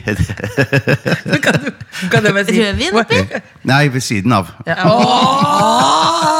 kan, 1.44 1.60
du, 1.62 1.70
kan 2.10 2.24
du 2.24 2.32
bare 2.32 2.44
si 2.48 2.58
Rødvin 2.58 2.98
oppi? 2.98 3.22
Nei, 3.62 3.88
ved 3.94 4.02
siden 4.02 4.34
av. 4.34 4.50
Ja. 4.66 4.82
Åh! 4.90 6.37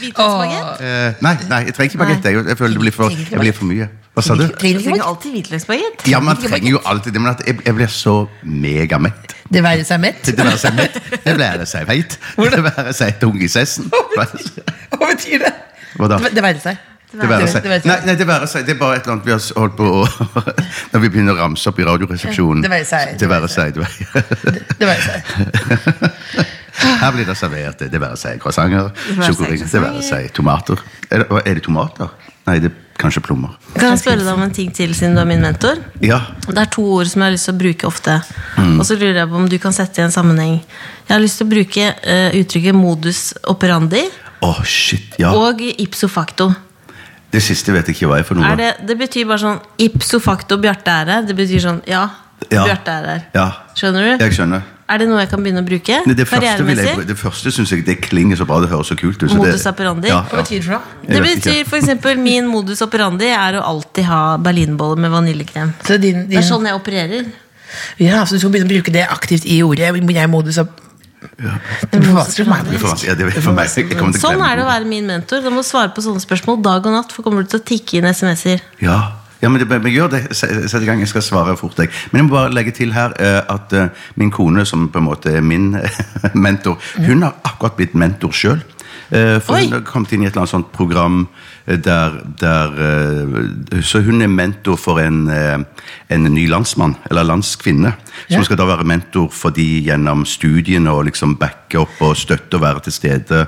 Hvitløksbagett? 0.00 0.82
Eh, 0.82 1.22
nei, 1.26 1.34
nei, 1.50 1.60
jeg 1.68 1.76
trenger 1.76 1.92
ikke 1.94 2.02
bagett. 2.04 2.28
Jeg, 2.30 2.44
jeg 2.50 2.58
føler 2.60 2.76
det 2.76 2.82
blir 2.86 2.96
for, 2.96 3.16
jeg 3.16 3.40
blir 3.40 3.56
for 3.56 3.70
mye. 3.70 3.88
Hva 4.16 4.24
sa 4.24 4.34
du? 4.38 4.46
Trenger 4.56 4.80
Du 4.80 4.88
trenger 4.88 5.06
alltid 5.10 5.34
hvitløksbagett. 5.36 6.06
Ja, 6.08 6.22
man 6.24 6.38
trenger 6.40 6.70
jo 6.70 6.80
alltid 6.88 7.12
det, 7.12 7.20
men 7.20 7.34
at 7.34 7.42
jeg, 7.44 7.58
jeg 7.66 7.76
blir 7.76 7.92
så 7.92 8.16
megamett. 8.42 9.34
Det 9.52 9.62
være 9.62 9.84
seg 9.86 10.00
mett. 10.02 10.24
Det 10.36 10.42
være 10.42 10.58
seg 10.58 10.74
mett, 10.74 10.96
det 11.24 11.36
være 11.38 11.66
seg 11.68 11.86
feit, 11.86 12.18
det 12.56 12.62
være 12.64 12.92
seg 12.96 13.20
tung 13.20 13.36
i 13.38 13.48
sessen. 13.48 13.86
Hva 14.96 15.06
betyr 15.12 15.44
det? 15.44 15.52
Hva 15.96 16.08
da? 16.10 16.18
Det 16.32 16.42
være 16.42 16.62
seg. 16.64 16.80
Det 17.12 17.28
være 17.30 17.46
seg. 17.48 17.68
Nei, 17.86 17.96
nei, 18.08 18.14
det 18.18 18.26
være 18.26 18.48
seg. 18.50 18.64
Det 18.66 18.74
er 18.74 18.80
bare 18.80 18.98
et 18.98 19.06
eller 19.06 19.14
annet 19.14 19.28
vi 19.28 19.32
har 19.36 19.44
holdt 19.60 19.76
på 19.78 19.86
å 19.86 20.02
Når 20.92 21.04
vi 21.04 21.10
begynner 21.12 21.36
å 21.36 21.44
ramse 21.44 21.70
opp 21.70 21.78
i 21.80 21.86
Radioresepsjonen. 21.86 22.64
Det 22.64 22.72
være 22.72 22.88
seg. 22.88 23.14
Det 23.20 23.28
være 23.30 23.48
seg. 23.52 23.78
Det 24.80 24.88
være 24.90 25.02
seg. 25.06 25.20
Her 26.76 27.12
blir 27.14 27.28
det 27.28 27.36
servert 27.38 27.84
det 27.92 28.00
være 28.00 28.18
seg 28.20 28.40
croissanter, 28.42 28.90
sjokoringer, 29.16 29.68
det 29.72 29.82
være 29.82 30.02
seg 30.04 30.32
tomater. 30.36 30.82
Er 31.10 31.22
det, 31.22 31.42
er 31.44 31.58
det 31.58 31.64
tomater? 31.64 32.10
Nei, 32.46 32.58
det 32.62 32.70
er 32.70 32.74
kanskje 33.00 33.22
plommer. 33.26 33.56
Kan 33.74 33.90
jeg 33.92 34.02
spørre 34.04 34.22
deg 34.22 34.32
om 34.32 34.44
en 34.44 34.52
ting 34.54 34.68
til, 34.74 34.92
siden 34.96 35.16
du 35.16 35.22
er 35.22 35.28
min 35.28 35.42
mentor? 35.42 35.80
Ja. 36.04 36.20
Det 36.46 36.60
er 36.62 36.68
to 36.72 36.84
ord 36.98 37.08
som 37.10 37.24
jeg 37.24 37.30
har 37.30 37.34
lyst 37.34 37.48
til 37.48 37.56
å 37.56 37.60
bruke 37.62 37.88
ofte. 37.88 38.18
Mm. 38.56 38.76
Og 38.76 38.86
så 38.88 38.98
lurer 38.98 39.18
jeg 39.22 39.30
på 39.32 39.40
om 39.40 39.48
du 39.50 39.56
kan 39.62 39.74
sette 39.76 40.00
i 40.00 40.04
en 40.06 40.14
sammenheng. 40.14 40.60
Jeg 41.08 41.14
har 41.14 41.22
lyst 41.22 41.40
til 41.40 41.48
å 41.48 41.52
bruke 41.52 41.88
uh, 41.96 42.38
uttrykket 42.38 42.76
modus 42.76 43.24
operandi 43.50 44.04
oh, 44.46 44.62
shit. 44.64 45.18
Ja. 45.22 45.32
og 45.34 45.62
ipso 45.62 46.08
facto. 46.12 46.50
Det 47.32 47.42
siste 47.42 47.74
vet 47.74 47.90
jeg 47.90 47.98
ikke 47.98 48.12
hva 48.12 48.20
er 48.22 48.28
for 48.28 48.38
noe. 48.38 48.48
Er 48.54 48.60
det, 48.60 48.70
det 48.88 48.96
betyr 49.00 49.26
bare 49.28 49.42
sånn 49.42 49.58
ipso 49.82 50.22
facto 50.22 50.60
Bjarte 50.62 50.94
er 51.02 51.12
her. 51.16 51.26
Det 51.26 51.36
betyr 51.36 51.62
sånn 51.66 51.82
ja, 51.90 52.06
Ja. 52.50 52.64
Bjarte 52.64 52.90
er 52.90 53.06
der. 53.06 53.22
Ja. 53.34 53.46
Skjønner 53.76 54.04
du? 54.06 54.24
Jeg 54.24 54.36
skjønner. 54.36 54.64
Er 54.86 55.00
det 55.02 55.08
noe 55.10 55.18
jeg 55.18 55.30
kan 55.32 55.42
begynne 55.42 55.64
å 55.64 55.66
bruke? 55.66 55.96
Det, 56.06 56.14
det 56.14 56.26
første, 56.30 56.62
vil 56.62 56.78
jeg, 56.78 57.06
det 57.08 57.16
første 57.18 57.50
synes 57.50 57.72
jeg 57.74 57.82
det 57.88 57.96
klinger 58.04 58.38
så 58.38 58.46
bra. 58.46 58.60
Det 58.62 58.68
høres 58.70 58.92
så 58.92 58.96
kult 58.98 59.18
ut. 59.18 59.32
så 59.32 59.38
Modus 59.40 59.66
operandi? 59.66 60.12
Ja, 60.12 60.20
Hva 60.30 60.38
ja. 60.38 60.44
betyr 60.44 60.68
det 60.68 61.16
Det 61.16 61.22
betyr 61.24 61.58
f.eks. 61.66 62.06
Min 62.22 62.46
modus 62.46 62.84
operandi 62.86 63.32
er 63.34 63.58
å 63.58 63.64
alltid 63.66 64.06
ha 64.06 64.20
berlinbolle 64.38 65.00
med 65.02 65.10
vaniljekrem. 65.10 65.74
Så 65.82 65.98
din, 65.98 66.28
Det 66.30 66.38
er 66.38 66.46
sånn 66.46 66.68
jeg 66.70 66.78
opererer. 66.78 67.26
ja, 67.98 68.22
så 68.22 68.36
du 68.36 68.44
skal 68.44 68.54
begynne 68.54 68.70
å 68.70 68.74
bruke 68.76 68.94
det 68.94 69.08
aktivt 69.10 69.48
i 69.50 69.58
ordet. 69.66 69.90
Jeg 69.90 70.22
er 70.22 70.30
modus 70.30 70.60
ja. 70.60 71.56
Det 71.90 71.98
blir 71.98 72.14
vanskelig 72.14 72.46
for 72.46 73.56
meg. 73.56 73.68
Sånn 74.20 74.42
er 74.46 74.60
det 74.60 74.62
å 74.62 74.68
være 74.68 74.86
min 74.86 75.08
mentor. 75.08 75.42
Du 75.42 75.50
må 75.50 75.66
svare 75.66 75.90
på 75.96 76.04
sånne 76.04 76.22
spørsmål 76.22 76.60
dag 76.62 76.86
og 76.86 76.94
natt, 76.94 77.10
for 77.10 77.26
kommer 77.26 77.42
du 77.42 77.50
til 77.50 77.58
å 77.58 77.66
tikke 77.66 77.98
inn 77.98 78.06
SMS-er. 78.06 78.62
Ja, 78.84 79.00
ja 79.42 79.48
men, 79.48 79.60
det, 79.60 79.68
men 79.82 79.92
gjør 79.92 80.12
det. 80.14 80.22
Sett 80.36 80.82
i 80.82 80.86
gang. 80.86 81.00
Jeg 81.02 81.12
skal 81.12 81.24
svare 81.24 81.56
fort. 81.56 81.78
Jeg. 81.78 81.92
Men 82.12 82.22
jeg 82.22 82.28
må 82.28 82.36
bare 82.36 82.54
legge 82.54 82.72
til 82.76 82.94
her 82.96 83.12
eh, 83.20 83.42
at 83.52 83.74
eh, 83.76 84.06
min 84.16 84.30
kone, 84.30 84.64
som 84.66 84.88
på 84.92 85.02
en 85.02 85.08
måte 85.08 85.34
er 85.36 85.44
min 85.44 85.74
eh, 85.76 86.00
mentor, 86.46 86.80
hun 87.06 87.26
har 87.26 87.36
akkurat 87.44 87.76
blitt 87.76 87.94
mentor 87.94 88.32
sjøl. 88.32 88.64
for 89.06 89.54
Oi. 89.54 89.62
hun 89.62 89.72
har 89.76 89.84
kommet 89.86 90.12
inn 90.12 90.24
i 90.24 90.26
et 90.26 90.32
eller 90.32 90.42
annet 90.42 90.50
sånt 90.50 90.72
program 90.74 91.20
eh, 91.22 91.36
der, 91.66 92.10
der 92.40 92.66
eh, 93.72 93.82
Så 93.82 94.00
hun 94.00 94.22
er 94.22 94.26
mentor 94.26 94.76
for 94.76 95.00
en, 95.02 95.28
eh, 95.28 95.58
en 96.10 96.22
ny 96.34 96.46
landsmann, 96.48 96.96
eller 97.10 97.22
landskvinne, 97.22 97.92
som 98.28 98.38
Ja. 98.38 98.42
skal 98.42 98.56
da 98.56 98.64
være 98.64 98.84
mentor 98.84 99.28
for 99.32 99.50
de 99.50 99.82
gjennom 99.82 100.24
studiene 100.24 100.90
og 100.90 101.04
liksom 101.04 101.36
backe 101.38 101.78
opp 101.78 102.00
og 102.00 102.16
støtte 102.16 102.54
og 102.54 102.60
være 102.60 102.80
til 102.80 102.92
stede 102.92 103.40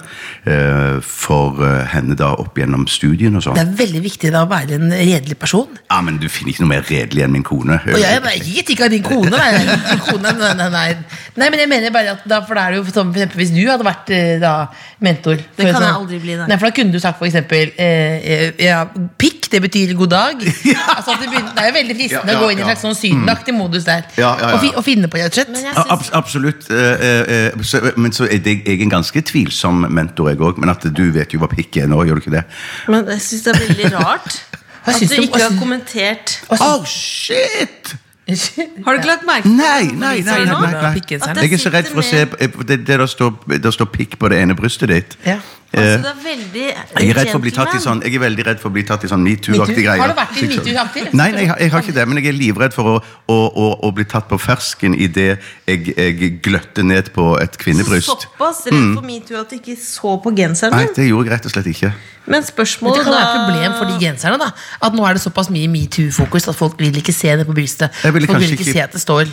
eh, 0.46 1.00
for 1.00 1.62
henne 1.86 2.16
da 2.16 2.32
opp 2.34 2.58
gjennom 2.58 2.86
studiene 2.86 3.36
og 3.36 3.42
sånn. 3.42 3.54
Det 3.54 3.66
er 3.68 3.86
veldig 3.86 4.02
viktig 4.02 4.32
da 4.32 4.42
å 4.44 4.50
være 4.50 4.74
en 4.74 4.90
redelig 4.90 5.38
person. 5.38 5.68
Ja, 5.90 6.00
men 6.00 6.18
du 6.18 6.28
finner 6.28 6.52
ikke 6.52 6.66
noe 6.66 6.74
mer 6.74 6.82
redelig 6.90 7.22
enn 7.22 7.32
min 7.32 7.46
kone. 7.46 7.80
Og 7.86 8.00
jeg 8.00 8.18
er 8.18 8.30
ikke 8.34 8.44
kritikk 8.48 8.80
av 8.80 8.90
din 8.90 9.02
kone. 9.02 9.30
Nei, 9.30 9.58
din 9.62 10.04
kone 10.08 10.34
nei, 10.38 10.54
nei, 10.54 10.68
nei. 10.74 10.96
nei, 11.36 11.50
men 11.50 11.60
jeg 11.60 11.68
mener 11.68 11.94
bare 11.94 12.16
at 12.18 12.26
da, 12.26 12.42
for 12.42 12.58
da 12.58 12.66
er 12.66 12.74
det 12.74 12.82
jo 12.82 12.92
som 12.92 13.12
for 13.12 13.22
eksempel 13.22 13.44
hvis 13.44 13.54
du 13.54 13.62
hadde 13.70 13.86
vært 13.86 14.10
da, 14.42 14.54
mentor 15.00 15.38
Det 15.38 15.70
kan 15.70 15.82
jeg 15.82 15.94
aldri 15.94 16.18
bli, 16.18 16.34
nei. 16.34 16.48
Nei, 16.50 16.58
for 16.58 16.66
da 16.66 16.74
kunne 16.74 16.92
du 16.92 16.98
sagt 16.98 17.18
for 17.22 17.30
eksempel 17.30 17.70
eh, 17.78 18.07
eh, 18.08 18.62
ja, 18.64 18.82
Pikk, 19.20 19.48
det 19.52 19.60
betyr 19.64 19.94
god 19.98 20.12
dag. 20.14 20.42
Altså, 20.98 21.14
det, 21.20 21.28
begynner, 21.30 21.52
det 21.54 21.62
er 21.62 21.68
jo 21.68 21.74
veldig 21.76 21.96
fristende 21.98 22.32
Ja, 22.32 22.34
ja, 22.34 22.38
å 22.38 22.44
gå 22.44 22.50
inn 22.52 22.58
i 22.58 22.62
en 22.62 22.68
slags 22.68 22.84
sånn 22.84 22.96
sydenaktig 22.98 23.54
modus 23.54 23.86
der. 23.86 24.06
Ja, 24.18 24.32
ja, 24.32 24.48
ja. 24.48 24.50
Og, 24.56 24.62
fi, 24.62 24.72
og 24.74 24.84
finne 24.86 25.10
på, 25.10 25.20
rett 25.20 25.38
og 25.44 25.60
slett. 25.60 26.10
Absolutt. 26.18 26.68
Eh, 26.72 27.06
eh, 27.10 27.34
eh, 27.36 27.62
så, 27.62 27.82
men 27.96 28.14
så 28.16 28.26
er 28.26 28.42
det, 28.44 28.58
jeg 28.64 28.80
er 28.80 28.86
en 28.88 28.96
ganske 28.98 29.22
tvilsom 29.30 29.86
mentor, 29.86 30.32
jeg 30.32 30.42
òg. 30.42 30.60
Men 30.62 30.74
at 30.74 30.88
du 30.88 31.04
vet 31.14 31.34
jo 31.34 31.42
hva 31.42 31.50
pikk 31.52 31.80
er 31.82 31.90
nå, 31.90 32.00
gjør 32.08 32.20
du 32.20 32.26
ikke 32.26 32.36
det? 32.38 32.44
Men 32.90 33.08
jeg 33.14 33.24
syns 33.28 33.46
det 33.46 33.54
er 33.54 33.64
veldig 33.66 33.94
rart 33.98 34.42
at 34.88 35.00
du 35.04 35.16
ikke 35.20 35.42
har 35.42 35.56
kommentert 35.58 36.38
Oh, 36.54 36.84
shit! 36.88 37.96
Har 38.84 38.92
du 38.92 38.98
ikke 38.98 39.08
lagt 39.08 39.24
merke 39.24 39.48
til 39.48 39.54
Nei, 39.56 39.84
nei, 39.96 40.18
nei. 40.20 40.42
nei, 40.44 40.72
nei. 40.72 41.40
Jeg 41.40 41.52
er 41.56 41.60
så 41.62 41.70
redd 41.72 41.88
for 41.88 42.02
å 42.02 42.04
se 42.04 42.26
det, 42.28 42.50
det 42.68 42.82
der, 42.90 43.06
står, 43.08 43.32
der 43.56 43.72
står 43.72 43.88
pikk 43.94 44.18
på 44.20 44.28
det 44.28 44.42
ene 44.42 44.56
brystet 44.58 44.92
ditt. 44.92 45.16
Ja. 45.24 45.38
Altså, 45.68 46.12
veldig 46.24 46.62
Jeg 46.64 47.10
er 47.10 47.16
redd 47.18 47.28
for 47.28 47.36
å 47.36 47.42
bli 47.44 47.50
tatt 47.52 47.74
i 47.76 47.80
sånn 47.84 47.98
Jeg 48.00 48.14
er 48.16 48.22
veldig 48.22 48.44
redd 48.46 48.60
for 48.62 48.70
å 48.70 48.72
bli 48.72 48.84
tatt 48.88 49.02
i 49.04 49.08
sånn 49.10 49.20
metoo-aktig 49.20 49.82
greier. 49.84 50.00
Har 50.00 50.08
du 50.08 50.16
vært 50.16 50.38
i 50.40 50.46
metoo-aktig? 50.48 51.02
Nei, 51.12 51.26
nei, 51.34 51.42
jeg 51.42 51.50
har, 51.50 51.58
jeg 51.60 51.72
har 51.74 51.82
ikke 51.84 51.94
det, 51.98 52.06
men 52.08 52.20
jeg 52.22 52.30
er 52.30 52.36
livredd 52.38 52.72
for 52.76 52.88
å, 52.88 52.94
å, 53.28 53.36
å, 53.36 53.66
å 53.84 53.90
bli 53.92 54.06
tatt 54.08 54.30
på 54.30 54.38
fersken 54.40 54.96
idet 54.96 55.26
jeg, 55.68 55.92
jeg 55.92 56.30
gløtter 56.44 56.86
ned 56.88 57.10
på 57.12 57.34
et 57.42 57.58
kvinnebryst. 57.60 58.08
Såpass 58.08 58.62
redd 58.70 58.94
for 58.96 59.04
metoo 59.04 59.42
at 59.42 59.52
du 59.52 59.58
ikke 59.58 59.76
så 59.82 60.14
på 60.24 60.32
genseren 60.38 60.72
din? 60.72 60.88
Nei, 60.88 60.94
det 60.96 61.08
gjorde 61.10 61.28
jeg 61.28 61.36
rett 61.36 61.50
og 61.50 61.52
slett 61.52 61.68
ikke. 61.74 61.92
Men 62.28 62.48
spørsmålet 62.48 62.96
Men 62.96 63.04
det 63.04 63.10
kan 63.10 63.18
være 63.18 63.28
et 63.28 63.36
problem 63.44 63.76
for 63.76 63.92
de 63.92 64.06
genserne. 64.06 64.38
da 64.40 64.48
At 64.88 64.96
nå 64.96 65.04
er 65.04 65.16
det 65.20 65.22
såpass 65.24 65.52
mye 65.52 65.68
metoo-fokus 65.68 66.48
at 66.48 66.56
folk 66.56 66.80
vil 66.80 66.96
ikke 67.02 67.12
se 67.12 67.36
det 67.36 67.44
på 67.48 67.56
brystet. 67.56 67.92
Folk 68.00 68.16
vil 68.16 68.24
ikke 68.28 68.64
ikke- 68.64 68.72
se 68.72 68.80
at 68.88 68.96
det 68.96 69.00
står. 69.04 69.28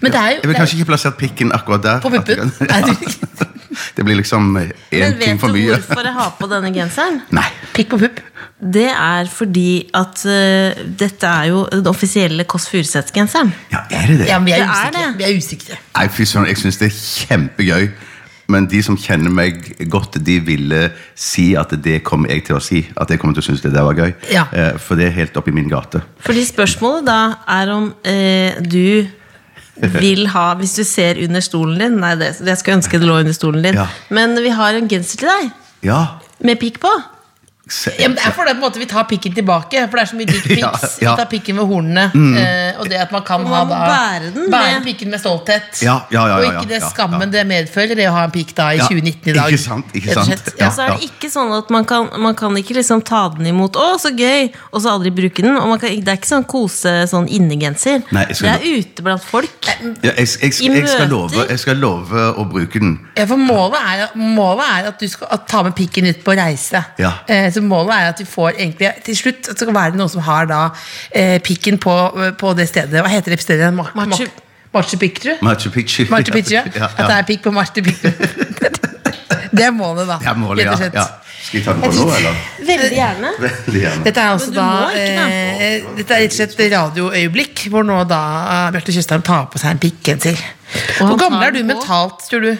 Men 0.00 0.12
det 0.12 0.20
er 0.20 0.28
jo 0.30 0.34
Jeg 0.36 0.42
ville 0.42 0.54
er- 0.56 0.60
kanskje 0.64 0.78
ikke 0.80 0.90
plassert 0.92 1.16
pikken 1.20 1.52
akkurat 1.52 1.82
der. 1.82 2.00
På 2.00 2.10
puppen? 2.10 2.52
Du- 2.58 3.46
Det 3.96 4.04
blir 4.04 4.16
liksom 4.16 4.56
én 4.56 4.70
Men 4.90 5.18
vet 5.18 5.40
du 5.40 5.46
hvorfor 5.48 6.00
jeg 6.04 6.12
har 6.16 6.30
på 6.38 6.46
denne 6.48 6.70
genseren? 6.72 7.18
Nei. 7.38 7.44
Pikk 7.74 7.90
på 7.92 7.98
pupp. 8.00 8.20
Det 8.56 8.86
er 8.88 9.28
fordi 9.28 9.90
at 9.94 10.22
uh, 10.24 10.84
dette 10.96 11.28
er 11.28 11.50
jo 11.50 11.66
den 11.72 11.86
offisielle 11.90 12.44
Kåss 12.48 12.68
Furuseth-genseren. 12.72 13.52
Ja, 13.72 13.82
er 13.90 14.06
det 14.08 14.18
det? 14.22 14.28
Ja, 14.30 14.38
men 14.38 14.46
vi 14.48 14.52
er, 14.56 14.64
Det 14.64 14.64
er 14.64 14.72
usikre. 14.72 15.02
det. 15.02 15.18
Vi 15.18 15.24
er 15.28 15.36
usikre. 15.36 15.78
Nei, 15.98 16.06
fy 16.08 16.24
søren, 16.24 16.46
jeg 16.48 16.56
syns 16.62 16.78
det 16.80 16.88
er 16.88 16.96
kjempegøy. 17.26 17.88
Men 18.48 18.66
de 18.70 18.80
som 18.86 18.96
kjenner 18.96 19.32
meg 19.34 19.60
godt, 19.90 20.20
de 20.24 20.38
ville 20.46 20.80
si 21.18 21.48
at 21.58 21.74
det 21.82 21.98
kommer 22.06 22.30
jeg 22.32 22.44
til 22.46 22.56
å 22.56 22.62
si. 22.62 22.80
At 22.96 23.10
jeg 23.10 23.18
kommer 23.20 23.34
til 23.36 23.42
å 23.42 23.48
synes 23.50 23.60
det 23.64 23.72
der 23.74 23.82
var 23.82 23.98
gøy. 23.98 24.12
Ja. 24.32 24.46
Eh, 24.54 24.78
For 24.78 24.94
det 24.96 25.08
er 25.10 25.16
helt 25.18 25.36
oppi 25.36 25.50
min 25.52 25.68
gate. 25.68 26.00
Fordi 26.24 26.44
spørsmålet 26.46 27.04
da 27.10 27.18
er 27.58 27.72
om 27.74 27.90
eh, 28.06 28.54
du 28.62 29.04
vil 29.76 30.26
ha 30.32 30.54
Hvis 30.60 30.74
du 30.78 30.84
ser 30.84 31.18
under 31.24 31.40
stolen 31.44 31.78
din 31.80 31.98
Nei, 32.00 32.14
det, 32.20 32.30
jeg 32.46 32.58
skulle 32.58 32.78
ønske 32.80 32.98
det 33.00 33.08
lå 33.08 33.18
under 33.20 33.32
stolen 33.36 33.62
din. 33.66 33.74
Ja. 33.74 33.86
Men 34.10 34.36
vi 34.42 34.48
har 34.54 34.74
en 34.78 34.88
genser 34.88 35.18
til 35.20 35.28
deg 35.28 35.50
Ja. 35.86 36.00
med 36.40 36.58
pikk 36.60 36.80
på. 36.82 36.90
Ja, 37.98 38.06
men 38.06 38.14
det 38.14 38.22
er 38.22 38.30
fordi 38.30 38.52
på 38.52 38.60
en 38.60 38.62
måte 38.62 38.78
vi 38.78 38.86
tar 38.86 39.04
pikken 39.10 39.32
tilbake. 39.34 39.80
For 39.90 39.98
det 39.98 40.02
er 40.04 40.10
så 40.12 40.16
mye 40.20 40.28
dickpics. 40.30 40.60
Ja, 40.62 40.70
ja. 41.02 41.10
Vi 41.10 41.16
tar 41.18 41.26
pikken 41.30 41.56
ved 41.58 41.66
hornene. 41.66 42.04
eh, 42.38 42.78
og 42.78 42.86
det 42.90 43.00
at 43.02 43.10
man 43.10 43.24
kan 43.26 43.42
man 43.42 43.52
ha 43.52 43.62
da 43.66 43.78
bære 43.90 44.28
den 44.36 44.46
bære 44.52 44.76
med- 44.76 44.84
pikken 44.86 45.10
med 45.10 45.18
stolthet. 45.20 45.80
Ja, 45.82 45.96
ja, 46.14 46.26
ja, 46.30 46.36
og 46.36 46.44
ikke 46.46 46.68
det 46.70 46.78
skammen 46.84 47.24
ja. 47.26 47.32
det 47.34 47.42
medfører, 47.50 47.96
det 47.98 48.06
å 48.06 48.12
ha 48.14 48.22
en 48.28 48.30
pikk 48.30 48.52
da 48.54 48.68
i 48.70 48.78
Ja, 48.78 48.86
2019 48.86 49.30
i 49.30 49.34
dag. 49.34 49.50
ikke 49.50 49.58
sant, 49.64 49.96
ikke 49.98 50.14
sant. 50.14 50.52
Ja. 50.60 50.70
Så 50.70 50.84
er 50.86 50.94
det 50.94 51.08
ikke 51.10 51.30
sånn 51.32 51.50
at 51.58 51.70
man 51.74 51.84
kan, 51.90 52.06
man 52.22 52.34
kan 52.38 52.54
ikke 52.56 52.76
liksom 52.78 53.02
ta 53.02 53.24
den 53.34 53.46
imot 53.50 53.74
'Å, 53.74 53.98
så 53.98 54.14
gøy!' 54.14 54.52
og 54.72 54.80
så 54.82 54.94
aldri 54.94 55.10
bruke 55.10 55.42
den. 55.42 55.56
Og 55.58 55.66
man 55.68 55.78
kan, 55.82 55.90
det 55.90 56.06
er 56.08 56.20
ikke 56.20 56.30
sånn 56.36 56.46
kose 56.46 56.94
sånn 57.10 57.26
innegenser. 57.28 58.02
Nei, 58.14 58.26
det 58.30 58.46
er 58.46 58.62
ute 58.78 59.02
blant 59.02 59.24
folk. 59.26 59.50
Ja, 60.06 60.12
jeg, 60.14 60.28
jeg, 60.38 60.54
jeg, 60.54 60.70
I 60.70 60.78
jeg, 60.80 60.88
skal 60.88 61.08
love, 61.10 61.46
jeg 61.50 61.58
skal 61.58 61.76
love 61.82 62.30
å 62.38 62.46
bruke 62.46 62.78
den. 62.78 62.94
Ja, 63.18 63.26
for 63.26 63.36
målet 63.42 63.82
er, 63.82 64.06
målet 64.14 64.64
er 64.70 64.88
at 64.94 65.00
du 65.02 65.08
skal 65.10 65.28
at 65.34 65.48
ta 65.50 65.62
med 65.66 65.74
pikken 65.74 66.06
ut 66.06 66.22
på 66.22 66.36
reise. 66.38 66.84
Ja. 67.02 67.12
Eh, 67.26 67.50
så 67.56 67.64
målet 67.64 67.94
er 67.96 68.10
at 68.14 68.22
vi 68.22 68.28
får 68.30 68.54
egentlig 68.56 68.92
til 69.06 69.18
slutt 69.24 69.50
at 69.50 69.54
det 69.56 69.66
skal 69.66 69.76
være 69.76 69.98
noen 69.98 70.12
som 70.12 70.24
har 70.28 70.48
da 70.50 70.62
eh, 71.10 71.36
pikken 71.44 71.80
på, 71.82 71.94
på 72.40 72.54
det 72.58 72.68
stedet. 72.70 73.00
Hva 73.02 73.10
heter 73.12 73.34
det 73.34 73.42
stedet? 73.44 73.72
Ma- 73.74 73.90
Ma- 73.96 74.08
Machu- 74.12 74.30
Machu 74.76 74.96
Picchu? 75.00 75.36
Machu 75.42 75.70
Picchu. 75.72 76.04
Machu 76.12 76.32
Picchu, 76.32 76.54
ja. 76.58 76.64
Ja, 76.76 76.90
At 76.92 77.06
det 77.06 77.14
er 77.20 77.28
pikk 77.34 77.46
på 77.48 77.54
Machu 77.56 77.80
Picchu. 77.82 78.10
det 79.56 79.64
er 79.64 79.72
målet, 79.72 80.06
da. 80.08 80.18
Det 80.20 80.28
er 80.32 80.36
målet, 80.42 80.66
ja, 80.68 80.76
ja. 80.92 81.06
Skal 81.46 81.60
vi 81.60 81.64
ta 81.64 81.72
den 81.76 81.82
på 81.84 81.92
nå, 81.94 82.06
eller? 82.16 82.38
Veldig 82.66 82.90
gjerne. 82.96 83.32
Veldig 83.46 83.80
gjerne. 83.84 84.04
Dette 84.08 84.22
er 84.24 84.30
altså 84.34 84.50
da 84.54 84.68
eh, 84.98 85.84
Dette 85.96 86.16
er 86.16 86.24
rett 86.24 86.32
og 86.34 86.38
slett 86.40 86.72
radioøyeblikk 86.74 87.66
hvor 87.70 87.86
nå 87.86 88.00
da 88.10 88.22
uh, 88.42 88.62
Bjarte 88.74 88.94
Tjøstheim 88.96 89.22
tar 89.26 89.46
på 89.52 89.60
seg 89.62 89.76
en 89.76 89.82
pikkgenser. 89.84 90.40
til 90.40 91.06
Hvor 91.06 91.20
gammel 91.20 91.46
er 91.46 91.54
du 91.54 91.60
mentalt, 91.68 92.26
tror 92.26 92.42
du? 92.48 92.50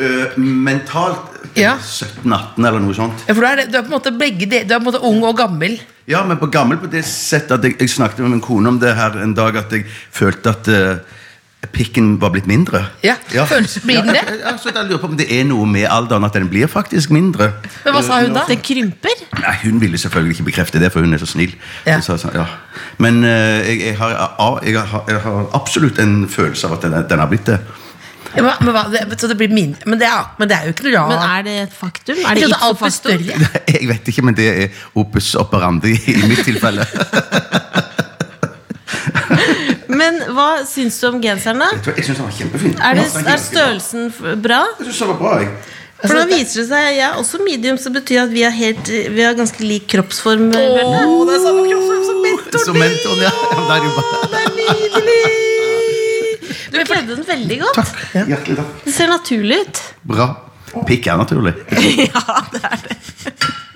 Eh, 0.00 0.36
mentalt 0.40 1.26
Ja. 1.58 1.74
17-18 1.82 2.64
eller 2.66 2.80
noe 2.80 2.94
sånt. 2.94 3.24
Ja, 3.28 3.34
for 3.34 3.42
du 3.42 3.46
er, 3.48 3.66
du 3.66 3.76
er 3.76 3.82
på 3.82 3.90
en 3.90 3.96
måte 3.98 4.12
begge 4.16 4.46
de- 4.48 4.64
Du 4.64 4.74
er 4.74 4.78
på 4.78 4.86
en 4.86 4.92
måte 4.92 5.02
ung 5.04 5.22
og 5.24 5.36
gammel. 5.36 5.78
Ja, 6.08 6.22
men 6.24 6.38
på 6.38 6.46
gammel 6.50 6.78
på 6.78 6.88
det 6.90 7.04
settet 7.04 7.50
at 7.58 7.62
jeg, 7.64 7.76
jeg 7.80 7.88
snakket 7.90 8.18
med 8.24 8.30
min 8.30 8.40
kone 8.40 8.68
om 8.68 8.78
det 8.78 8.94
her 8.96 9.18
en 9.22 9.34
dag, 9.34 9.56
at 9.56 9.70
jeg 9.72 9.84
følte 10.12 10.48
at 10.54 10.68
uh, 10.68 10.96
pikken 11.72 12.18
var 12.20 12.30
blitt 12.30 12.46
mindre. 12.46 12.80
Ja, 13.04 13.16
føles- 13.46 13.78
blir 13.84 14.00
den 14.00 14.14
det? 14.14 14.22
Ja, 14.40 14.50
ja, 14.50 14.56
så 14.56 14.70
jeg 14.72 14.86
lurer 14.88 14.98
på 15.02 15.10
om 15.10 15.16
det 15.18 15.26
er 15.30 15.44
noe 15.44 15.66
med 15.66 15.86
alderen 15.90 16.24
at 16.24 16.32
den 16.38 16.48
blir 16.48 16.66
faktisk 16.70 17.10
mindre. 17.10 17.52
Men 17.84 17.94
hva 17.94 18.02
sa 18.02 18.20
hun 18.22 18.32
da? 18.32 18.44
Det 18.48 18.62
krymper. 18.62 19.20
Nei, 19.42 19.54
Hun 19.64 19.80
ville 19.80 19.98
selvfølgelig 19.98 20.38
ikke 20.38 20.48
bekrefte 20.50 20.80
det, 20.80 20.92
for 20.92 21.00
hun 21.04 21.12
er 21.14 21.18
så 21.18 21.26
snill. 21.26 21.52
Ja. 21.86 22.00
Så, 22.00 22.16
så, 22.16 22.30
ja. 22.34 22.46
Men 22.98 23.22
uh, 23.24 23.28
jeg, 23.68 23.80
jeg, 23.90 23.98
har, 23.98 24.60
jeg, 24.64 24.78
har, 24.80 25.04
jeg 25.08 25.20
har 25.20 25.46
absolutt 25.54 25.98
en 25.98 26.28
følelse 26.28 26.66
av 26.66 26.78
at 26.78 26.82
den, 26.88 27.06
den 27.10 27.18
har 27.18 27.26
blitt 27.28 27.46
det. 27.46 27.58
Ja, 28.36 28.42
men, 28.44 28.52
men, 28.62 28.70
hva, 28.74 28.84
det, 28.92 29.18
så 29.18 29.26
det 29.26 29.36
blir 29.40 29.50
min, 29.50 29.72
men 29.90 29.98
det, 29.98 30.06
er, 30.06 30.28
men 30.38 30.50
det 30.50 30.54
er 30.56 30.68
jo 30.68 30.74
ikke 30.76 30.86
noe 30.86 31.08
Men 31.10 31.24
er 31.24 31.46
det 31.46 31.54
et 31.64 31.72
faktum? 31.74 32.20
Er 32.22 32.38
det 32.38 32.44
trodde 32.46 32.60
alt 32.68 32.94
større. 32.94 33.38
Jeg 33.74 33.88
vet 33.90 34.10
ikke, 34.12 34.22
men 34.26 34.36
det 34.38 34.48
er 34.50 34.84
opus 35.00 35.32
operandi 35.40 35.96
i 36.14 36.20
mitt 36.30 36.44
tilfelle. 36.46 36.86
Men 40.00 40.20
hva 40.32 40.62
syns 40.68 40.96
du 41.00 41.08
om 41.10 41.18
genseren, 41.22 41.60
da? 41.60 41.68
Jeg, 41.74 41.82
synes 41.82 42.06
syns 42.06 42.20
den 42.20 42.26
var 42.28 42.36
kjempefin. 42.36 42.76
Er, 42.78 42.96
det, 42.96 43.04
er 43.34 43.42
størrelsen 43.42 44.08
bra? 44.42 44.62
Jeg 44.78 44.86
synes 44.86 45.02
den 45.02 45.12
var 45.12 45.18
bra, 45.20 45.34
jeg. 45.42 45.50
For 46.00 46.16
da 46.16 46.22
viser 46.30 46.62
det 46.62 46.66
seg 46.70 46.86
Jeg 46.94 47.02
er 47.04 47.18
også 47.20 47.42
medium, 47.44 47.76
så 47.76 47.92
betyr 47.92 48.22
at 48.22 48.32
vi 48.32 48.46
har, 48.46 48.54
helt, 48.56 48.88
vi 48.88 49.26
har 49.26 49.36
ganske 49.36 49.60
lik 49.66 49.90
kroppsform. 49.92 50.48
Åh, 50.48 51.12
det 51.28 51.36
er 51.36 51.44
samme 51.44 51.66
kroppsform 51.68 52.08
som 52.08 52.24
mentoren 52.24 52.66
Som 52.70 52.80
mentoren, 52.80 53.22
ja. 53.28 53.36
er 53.60 53.76
det 53.76 53.84
jo 53.84 53.94
bare 54.00 55.49
Du 56.72 56.78
kledde 56.84 57.16
den 57.16 57.24
veldig 57.28 57.58
godt. 57.62 57.80
Takk. 57.80 58.04
Hjertelig 58.28 58.56
takk. 58.60 58.76
Det 58.84 58.94
ser 58.94 59.10
naturlig 59.12 59.60
ut. 59.66 59.82
Bra. 60.12 60.28
Pikk 60.86 61.06
er 61.10 61.18
naturlig. 61.18 61.54
ja, 62.14 62.36
det 62.52 62.60
er 62.62 62.84
det. 62.84 62.98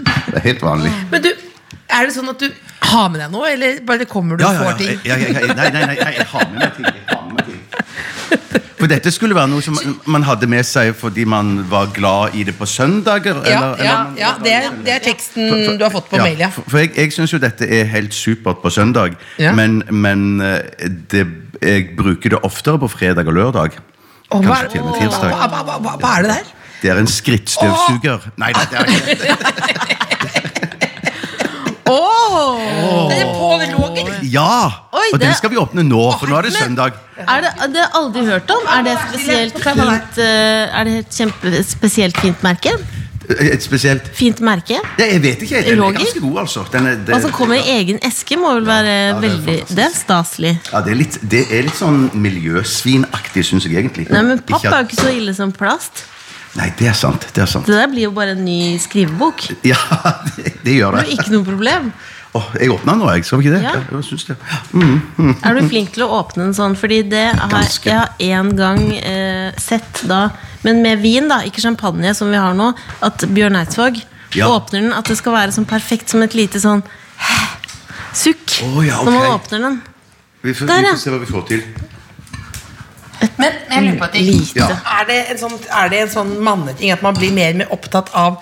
Det 0.04 0.36
er 0.38 0.44
helt 0.48 0.62
vanlig. 0.62 0.92
Men 1.10 1.24
du, 1.24 1.30
er 1.88 2.06
det 2.08 2.14
sånn 2.14 2.30
at 2.30 2.42
du 2.44 2.48
har 2.84 3.08
med 3.10 3.20
deg 3.24 3.32
noe, 3.34 3.48
eller 3.54 3.80
bare 3.86 4.06
kommer 4.10 4.38
du 4.38 4.44
Ja, 4.44 4.52
og 4.52 4.60
får 4.62 4.70
ja. 4.70 4.76
ting? 4.78 5.00
Ja, 5.08 5.16
ja, 5.18 5.32
ja. 5.34 5.54
Nei, 5.58 5.70
nei, 5.74 5.84
nei, 5.90 5.96
nei, 5.98 6.12
jeg 6.20 6.26
har 6.30 6.48
med 6.52 6.60
meg 6.62 6.76
ting. 6.76 6.86
Jeg 6.90 7.08
har 7.10 7.24
med 7.26 7.34
meg 7.34 7.44
ting. 7.50 7.60
For 8.84 8.90
dette 8.90 9.08
skulle 9.14 9.32
være 9.38 9.48
noe 9.48 9.62
som 9.64 9.78
man 10.12 10.26
hadde 10.26 10.44
med 10.50 10.66
seg 10.68 10.90
fordi 10.98 11.22
man 11.30 11.54
var 11.70 11.86
glad 11.96 12.34
i 12.36 12.42
det 12.44 12.52
på 12.58 12.66
søndager? 12.68 13.38
Ja, 13.46 13.54
eller- 13.56 13.80
ja, 13.80 13.94
eller- 13.94 14.18
ja 14.20 14.32
det, 14.44 14.52
er, 14.52 14.66
det 14.84 14.92
er 14.98 15.04
teksten 15.06 15.78
du 15.78 15.84
har 15.86 15.90
fått 15.94 16.10
på 16.10 16.20
mail, 16.20 16.36
ja. 16.42 16.50
For, 16.52 16.66
for 16.68 16.82
jeg, 16.82 16.92
jeg 16.98 17.14
syns 17.16 17.32
jo 17.32 17.40
dette 17.40 17.64
er 17.64 17.88
helt 17.94 18.12
supert 18.14 18.60
på 18.60 18.70
søndag, 18.74 19.16
Ja. 19.40 19.54
men, 19.56 19.80
men 19.90 20.26
eh, 20.44 20.90
det, 21.10 21.24
jeg 21.64 21.88
bruker 21.96 22.34
det 22.36 22.40
oftere 22.46 22.78
på 22.82 22.88
fredag 22.92 23.26
og 23.30 23.34
lørdag. 23.38 23.78
Og 24.30 24.42
hva, 24.44 24.54
Kanskje 24.60 24.70
til 24.74 24.80
og 24.82 24.90
med 24.90 25.00
tirsdag. 25.00 25.30
hva, 25.34 25.48
hva, 25.52 25.62
hva, 25.68 25.78
hva, 25.84 25.96
hva 26.00 26.12
er 26.18 26.22
det 26.22 26.30
der? 26.34 26.52
Det 26.82 26.90
er 26.92 26.98
en 27.00 27.08
skrittstøvsuger. 27.08 28.24
Nei, 28.40 28.50
det 28.52 28.64
det 28.70 28.76
er 28.78 28.84
ikke 28.84 29.14
det. 29.24 30.44
Det 31.84 33.18
er 33.20 33.28
Pål 33.34 33.62
Roger! 33.76 34.12
Ja! 34.32 34.70
Oi, 34.92 35.08
Og 35.12 35.18
det- 35.20 35.26
den 35.28 35.34
skal 35.36 35.50
vi 35.50 35.56
åpne 35.60 35.82
nå, 35.84 36.02
for 36.18 36.26
nå 36.26 36.36
er 36.38 36.42
det 36.48 36.52
søndag. 36.54 36.92
Er 37.18 37.40
det, 37.44 37.50
det 37.72 37.80
har 37.80 37.84
jeg 37.84 37.90
aldri 37.94 38.24
hørt 38.26 38.50
om. 38.50 38.62
Er 38.76 38.82
det 38.82 38.92
et 38.92 39.04
spesielt 39.12 39.58
fint 39.62 40.18
eh, 40.18 40.80
Er 40.80 40.84
det 40.84 40.94
et 41.04 41.10
kjempespesielt 41.18 42.16
fint 42.18 42.42
merke? 42.42 42.72
Et 43.40 43.62
spesielt 43.64 44.08
Fint 44.16 44.40
merke? 44.44 44.76
Ja, 44.98 45.04
Jeg 45.06 45.22
vet 45.22 45.42
ikke. 45.46 45.62
Den 45.64 45.82
er 45.82 45.92
ganske 45.98 46.20
god, 46.20 46.38
altså. 46.44 46.64
Den 46.72 46.86
er, 46.86 46.96
det, 47.06 47.14
Altså 47.16 47.30
kommer 47.32 47.56
i 47.56 47.76
egen 47.78 47.98
eske, 48.04 48.36
må 48.40 48.54
vel 48.58 48.66
være 48.68 48.84
det 48.84 48.94
er 48.94 49.20
veldig 49.20 49.44
fantastisk. 49.44 49.76
Det 49.76 49.84
er 49.84 49.94
staselig. 49.98 50.54
ja, 50.72 50.80
det, 50.84 50.92
er 50.92 50.98
litt, 51.00 51.18
det 51.34 51.44
er 51.50 51.68
litt 51.68 51.78
sånn 51.78 52.00
miljøsvinaktig, 52.14 53.44
syns 53.46 53.68
jeg 53.68 53.78
egentlig. 53.80 54.08
Nei, 54.12 54.24
men 54.26 54.42
papp 54.46 54.64
er 54.68 54.82
jo 54.82 54.88
ikke 54.90 55.00
så 55.02 55.14
ille 55.14 55.34
som 55.36 55.52
plast. 55.54 56.04
Nei, 56.54 56.68
det 56.78 56.86
er 56.90 56.98
sant. 56.98 57.24
Det 57.34 57.42
er 57.42 57.50
sant. 57.50 57.66
Det 57.66 57.74
der 57.74 57.88
blir 57.90 58.06
jo 58.08 58.12
bare 58.14 58.36
en 58.36 58.44
ny 58.46 58.76
skrivebok. 58.82 59.48
Ja, 59.66 59.78
det, 60.36 60.54
det 60.62 60.76
gjør 60.78 60.98
Det 60.98 61.06
det. 61.06 61.06
er 61.08 61.16
ikke 61.18 61.34
noe 61.34 61.46
problem. 61.48 61.88
Åh, 62.34 62.46
jeg 62.58 62.70
åpna 62.74 62.96
nå, 62.98 63.06
jeg. 63.14 63.24
Skal 63.26 63.38
vi 63.40 63.46
ikke 63.46 63.56
det? 63.56 63.62
Ja. 63.62 63.72
jeg 63.78 64.06
jeg 64.10 64.32
det. 64.32 64.36
Mm. 64.74 65.34
Er 65.38 65.54
du 65.54 65.68
flink 65.70 65.92
til 65.94 66.02
å 66.06 66.08
åpne 66.18 66.48
en 66.48 66.56
sånn? 66.56 66.74
Fordi 66.78 67.02
det 67.06 67.28
har 67.38 67.54
jeg 67.62 67.94
har 67.94 68.10
en 68.18 68.50
gang 68.58 68.82
eh, 68.98 69.54
sett 69.62 70.02
da 70.10 70.24
Men 70.64 70.82
med 70.82 71.02
vin, 71.04 71.28
da, 71.28 71.42
ikke 71.46 71.62
champagne 71.64 72.14
som 72.16 72.30
vi 72.32 72.40
har 72.40 72.56
nå. 72.56 72.72
At 73.04 73.24
Bjørn 73.28 73.60
Eidsvåg 73.60 74.02
Ja. 74.34 74.48
åpner 74.50 74.80
den. 74.80 74.92
At 74.92 75.06
det 75.06 75.18
skal 75.20 75.36
være 75.36 75.52
sånn 75.54 75.68
perfekt 75.68 76.10
som 76.10 76.22
et 76.22 76.34
lite 76.34 76.60
sånn 76.60 76.82
sukk 78.14 78.60
oh, 78.62 78.78
ja, 78.86 79.02
når 79.02 79.12
man 79.12 79.32
åpner 79.34 79.58
den. 79.68 79.82
Vi 80.44 80.54
får, 80.54 80.66
Der, 80.66 80.80
vi 80.80 80.92
får 80.92 81.02
se 81.02 81.10
hva 81.10 81.18
vi 81.18 81.26
får 81.32 81.44
til. 81.48 81.62
Men 83.38 83.54
jeg 83.70 83.82
lurer 83.84 83.98
på 83.98 84.04
at 84.04 84.12
ting. 84.12 84.42
Ja. 84.56 84.66
Er, 85.00 85.06
det 85.08 85.16
en 85.32 85.38
sånn, 85.40 85.54
er 85.72 85.88
det 85.90 86.00
en 86.04 86.10
sånn 86.12 86.32
manneting 86.44 86.92
at 86.94 87.02
man 87.04 87.16
blir 87.16 87.32
mer 87.34 87.54
og 87.54 87.60
mer 87.62 87.72
opptatt 87.74 88.10
av 88.18 88.36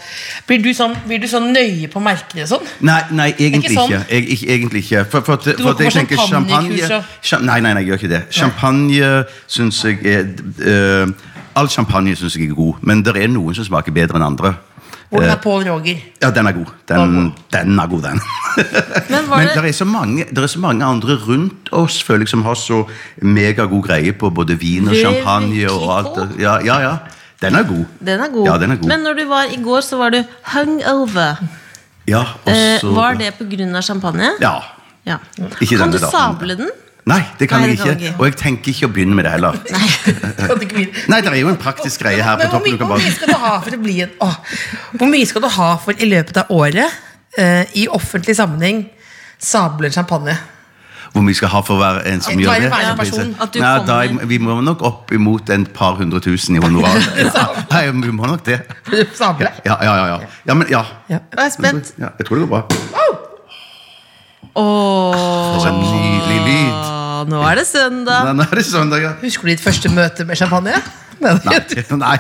Blir 0.49 0.63
du 0.65 0.71
sånn, 0.77 0.97
blir 1.07 1.23
du 1.23 1.29
sånn 1.31 1.51
nøye 1.55 1.89
på 1.93 2.03
merkene 2.03 2.45
og 2.47 2.51
sånn? 2.55 2.71
Nei, 2.89 2.99
nei 3.15 3.29
egentlig 3.37 3.73
Ikke 3.73 3.87
ikke. 3.87 4.01
sånn? 4.01 4.07
Jeg, 4.11 4.27
ikke, 4.37 4.49
egentlig 4.57 4.85
ikke. 4.87 5.05
For, 5.13 5.27
for, 5.29 5.51
for 5.63 5.73
at 5.75 5.85
jeg 5.87 5.97
tenker 5.97 6.23
champagne 6.25 6.81
champagne 6.83 7.47
Nei, 7.47 7.59
nei, 7.61 7.75
nei, 7.77 7.85
jeg 7.85 7.93
gjør 7.93 8.03
ikke 8.03 8.13
det. 8.13 8.23
Champagne 8.35 9.13
syns 9.47 9.83
jeg 9.87 10.01
er 10.13 10.27
øh, 10.73 11.15
All 11.55 11.69
champagne 11.69 12.17
syns 12.17 12.37
jeg 12.37 12.51
er 12.51 12.55
god, 12.55 12.75
men 12.81 13.03
det 13.05 13.17
er 13.17 13.29
noen 13.29 13.55
som 13.55 13.65
smaker 13.65 13.93
bedre 13.93 14.17
enn 14.21 14.25
andre. 14.33 14.55
Hvordan 15.13 15.29
Eh, 15.29 15.33
er 15.35 15.41
Paul 15.45 15.65
Roger? 15.69 15.99
Ja, 16.23 16.31
den 16.33 16.47
er 16.49 16.53
god. 16.57 16.71
Den, 16.89 17.33
den 17.53 17.79
er 17.79 17.87
god, 17.87 18.03
den. 18.03 18.21
Men 19.13 19.27
Men 19.29 19.49
det 19.55 19.65
er, 19.69 19.73
så 19.73 19.85
mange, 19.85 20.25
det 20.25 20.39
er 20.39 20.47
så 20.47 20.59
mange 20.59 20.85
andre 20.85 21.17
rundt 21.29 21.69
oss 21.73 22.03
føler 22.03 22.25
jeg, 22.25 22.29
som 22.33 22.43
har 22.43 22.55
så 22.55 22.79
megagod 23.21 23.83
greie 23.85 24.13
på 24.13 24.31
både 24.31 24.57
vin 24.57 24.89
og 24.89 24.95
champagne 24.97 25.67
og 25.71 25.85
alt. 25.99 26.41
Ja, 26.41 26.59
ja, 26.65 26.79
ja. 26.81 26.95
Den 27.43 27.55
er 27.59 27.63
god. 27.69 27.85
Den 28.01 28.21
er 28.21 28.29
god. 28.33 28.47
Ja, 28.47 28.57
den 28.59 28.71
er 28.71 28.77
god. 28.77 28.89
Men 28.89 29.01
når 29.05 29.13
du 29.19 29.25
var 29.29 29.53
i 29.53 29.61
går, 29.63 29.81
så 29.81 29.97
var 30.01 30.11
du 30.11 30.23
hungover. 30.55 31.43
Ja, 32.09 32.23
også... 32.45 32.89
Eh, 32.89 32.97
var 32.97 33.15
det 33.21 33.35
pga. 33.39 33.81
champagne? 33.83 34.31
Ja. 34.41 34.55
Ja. 35.07 35.17
Ikke 35.61 35.77
kan 35.77 35.93
du 35.93 35.99
sable 35.99 36.57
den? 36.57 36.71
Nei, 37.05 37.23
det 37.39 37.49
kan 37.51 37.65
Nei, 37.65 37.73
jeg 37.73 37.97
ikke. 37.97 38.13
Og 38.19 38.29
jeg 38.29 38.37
tenker 38.39 38.71
ikke 38.71 38.87
å 38.87 38.93
begynne 38.95 39.17
med 39.19 39.27
det 39.27 39.33
heller. 39.35 39.57
Nei, 41.11 41.19
det 41.19 41.33
er 41.33 41.39
jo 41.41 41.51
en 41.51 41.59
praktisk 41.59 42.05
greie 42.05 42.23
her 42.23 42.39
på 42.39 42.47
Men 42.47 42.53
toppen. 42.55 42.79
hvor 42.79 42.95
mye 42.95 43.15
skal 43.17 43.33
du 43.33 43.39
ha 43.43 43.57
for 43.65 43.75
å 43.75 43.81
bli 43.83 43.97
en 44.05 44.13
å, 44.23 44.29
Hvor 45.01 45.11
mye 45.11 45.27
skal 45.27 45.43
du 45.43 45.49
ha 45.57 45.71
for 45.83 45.99
i 45.99 46.09
løpet 46.13 46.39
av 46.45 46.53
året 46.55 47.01
uh, 47.41 47.65
i 47.75 47.89
offentlig 47.91 48.37
sammenheng 48.39 48.85
sable 49.43 49.91
champagne? 49.91 50.37
Hvor 51.13 51.27
mye 51.27 51.37
skal 51.37 51.51
ha 51.53 51.65
for 51.67 51.77
å 51.77 51.83
være 51.83 52.05
en 52.09 52.23
som 52.25 52.39
gjør 52.41 52.63
det? 52.63 52.71
person. 52.97 53.35
Nei, 53.59 53.73
da, 53.89 53.99
vi 54.31 54.39
må 54.41 54.61
nok 54.65 54.87
opp 54.87 55.13
imot 55.13 55.51
en 55.53 55.67
par 55.67 55.99
hundre 55.99 56.23
tusen 56.25 56.57
i 56.57 56.63
honorar. 56.63 57.03
Nei, 57.75 57.83
vi 57.99 58.15
må 58.15 58.31
nok 58.31 58.47
det. 58.47 58.63
Sable? 59.19 59.51
Ja, 59.67 59.77
ja, 59.83 59.99
ja. 59.99 60.07
ja. 60.15 60.33
ja 60.49 60.57
men 60.57 60.71
ja. 60.71 60.87
Ja. 61.11 61.21
Jeg 61.35 61.45
er 61.51 61.53
spent. 61.59 61.95
ja. 61.99 62.15
Jeg 62.19 62.31
tror 62.31 62.41
det 62.41 62.47
går 62.47 62.55
bra. 62.63 63.13
Åh, 64.55 65.59
For 65.61 65.69
en 65.71 65.79
nydelig 65.81 66.41
lyd. 66.47 67.31
nå 67.33 67.43
er 67.49 67.55
det 67.63 67.67
søndag. 67.71 68.33
Nå 68.37 68.43
er 68.51 68.55
det 68.61 68.65
søndag, 68.69 69.01
ja. 69.03 69.13
Husker 69.23 69.49
du 69.49 69.53
ditt 69.55 69.63
første 69.65 69.89
møte 69.93 70.27
med 70.29 70.37
champagne? 70.37 70.75
Nei. 71.23 71.37
Nei. 72.03 72.17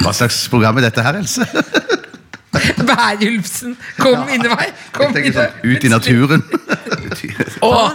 Hva 0.00 0.12
slags 0.14 0.44
program 0.52 0.78
er 0.78 0.86
dette 0.88 1.02
her, 1.02 1.18
Else? 1.18 1.46
Bærulfsen, 2.88 3.74
kom 4.00 4.28
inn 4.32 4.44
i 4.46 4.50
meg! 4.50 4.70
Kom 4.94 5.10
Jeg 5.12 5.26
inn 5.26 5.32
i 5.32 5.32
tenker 5.32 5.34
sånn, 5.36 5.72
Ut 5.74 5.84
i 5.84 5.90
naturen. 5.92 6.44
Åh, 7.66 7.90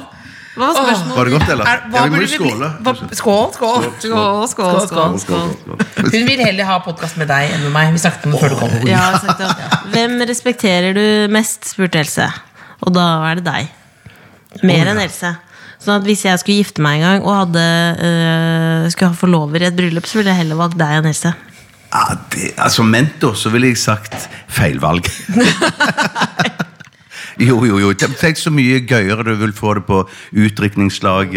Hva 0.53 0.67
var 0.67 0.75
spørsmålet? 0.77 1.15
Var 1.17 1.25
det 1.29 1.33
godt, 1.33 1.47
eller? 1.55 1.65
er, 1.71 1.79
hva 1.89 1.97
Ja, 1.97 2.03
vi 2.03 2.13
må 2.13 2.21
jo 2.21 2.27
skåle. 2.29 2.67
hva- 2.85 3.15
Skål, 3.17 3.47
skål. 3.55 3.87
Skål, 4.03 4.47
skål, 4.51 4.81
skål. 4.91 5.17
skål. 5.23 5.49
Hun 6.13 6.27
vil 6.29 6.43
heller 6.45 6.67
ha 6.69 6.75
podkast 6.85 7.17
med 7.17 7.31
deg 7.31 7.55
enn 7.55 7.63
med 7.65 7.73
meg. 7.73 7.89
Vi 7.95 8.03
snakket 8.03 8.27
om 8.29 8.35
det 8.35 8.41
før 8.43 8.53
du 8.53 8.59
kom. 8.61 8.75
Ja. 8.85 9.07
Hvem 9.95 10.19
respekterer 10.29 10.93
du 10.93 11.05
mest, 11.33 11.65
spurte 11.73 12.03
Else. 12.03 12.27
Og 12.83 12.93
da 12.95 13.07
er 13.29 13.39
det 13.39 13.47
deg. 13.47 13.71
Mer 14.67 14.91
enn 14.91 15.01
Else. 15.01 15.33
Sånn 15.83 15.97
at 15.97 16.05
Hvis 16.07 16.23
jeg 16.27 16.39
skulle 16.39 16.61
gifte 16.61 16.83
meg 16.83 17.01
en 17.01 17.07
gang 17.07 17.25
og 17.25 17.39
hadde, 17.41 17.63
øh, 18.07 18.91
skulle 18.93 19.11
ha 19.11 19.19
forlover 19.19 19.63
i 19.63 19.67
et 19.67 19.75
bryllup, 19.75 20.07
så 20.07 20.19
ville 20.19 20.31
jeg 20.31 20.43
heller 20.43 20.59
valgt 20.59 20.79
deg 20.79 20.99
enn 20.99 21.09
Else. 21.09 21.33
Ja, 21.93 22.17
det, 22.33 22.53
altså 22.57 22.85
mentor, 22.87 23.35
så 23.37 23.51
ville 23.53 23.69
jeg 23.69 23.81
sagt 23.81 24.29
feil 24.49 24.79
valg. 24.81 25.05
jo, 27.47 27.59
jo, 27.67 27.79
jo. 27.83 27.91
Tenk 27.93 28.39
så 28.39 28.53
mye 28.53 28.81
gøyere 28.89 29.27
du 29.27 29.35
vil 29.43 29.53
få 29.53 29.75
det 29.77 29.85
på 29.89 30.01
utdrikningslag. 30.31 31.35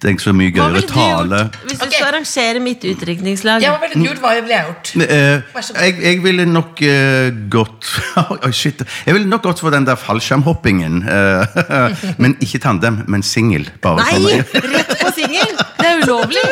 Eh, 0.00 0.06
Tenk 0.06 0.22
så 0.24 0.32
mye 0.36 0.52
gøyere 0.54 0.82
tale. 0.88 1.42
gjort 1.44 1.58
hvis 1.66 1.78
du 1.78 1.84
okay. 1.86 1.96
skal 1.96 2.08
arrangere 2.08 2.62
mitt 2.64 2.84
utdrikningslag? 2.88 3.64
Ja, 3.64 3.74
hva 3.74 3.84
ville 3.84 4.00
du 4.00 4.08
gjort? 4.08 4.22
Hva 4.24 4.34
ville 4.40 4.56
jeg 4.56 4.68
gjort? 4.68 4.92
Eh, 5.06 5.60
jeg, 5.84 5.96
jeg 6.06 6.22
ville 6.24 6.46
nok 6.48 6.82
uh, 6.84 7.40
gått 7.52 7.90
oh, 8.20 8.50
shit. 8.52 8.84
Jeg 9.06 9.16
ville 9.16 9.28
nok 9.30 9.44
gått 9.48 9.64
for 9.64 9.74
den 9.74 9.88
der 9.88 10.00
fallskjermhoppingen. 10.00 11.02
eh, 11.04 12.06
men 12.22 12.38
ikke 12.40 12.62
tandem, 12.64 13.02
men 13.08 13.26
singel. 13.26 13.68
Nei! 13.84 14.14
meg. 14.24 14.56
Rett 14.72 14.96
på 15.00 15.12
singel! 15.16 15.60
Det 15.80 15.92
er 15.92 16.02
ulovlig! 16.04 16.48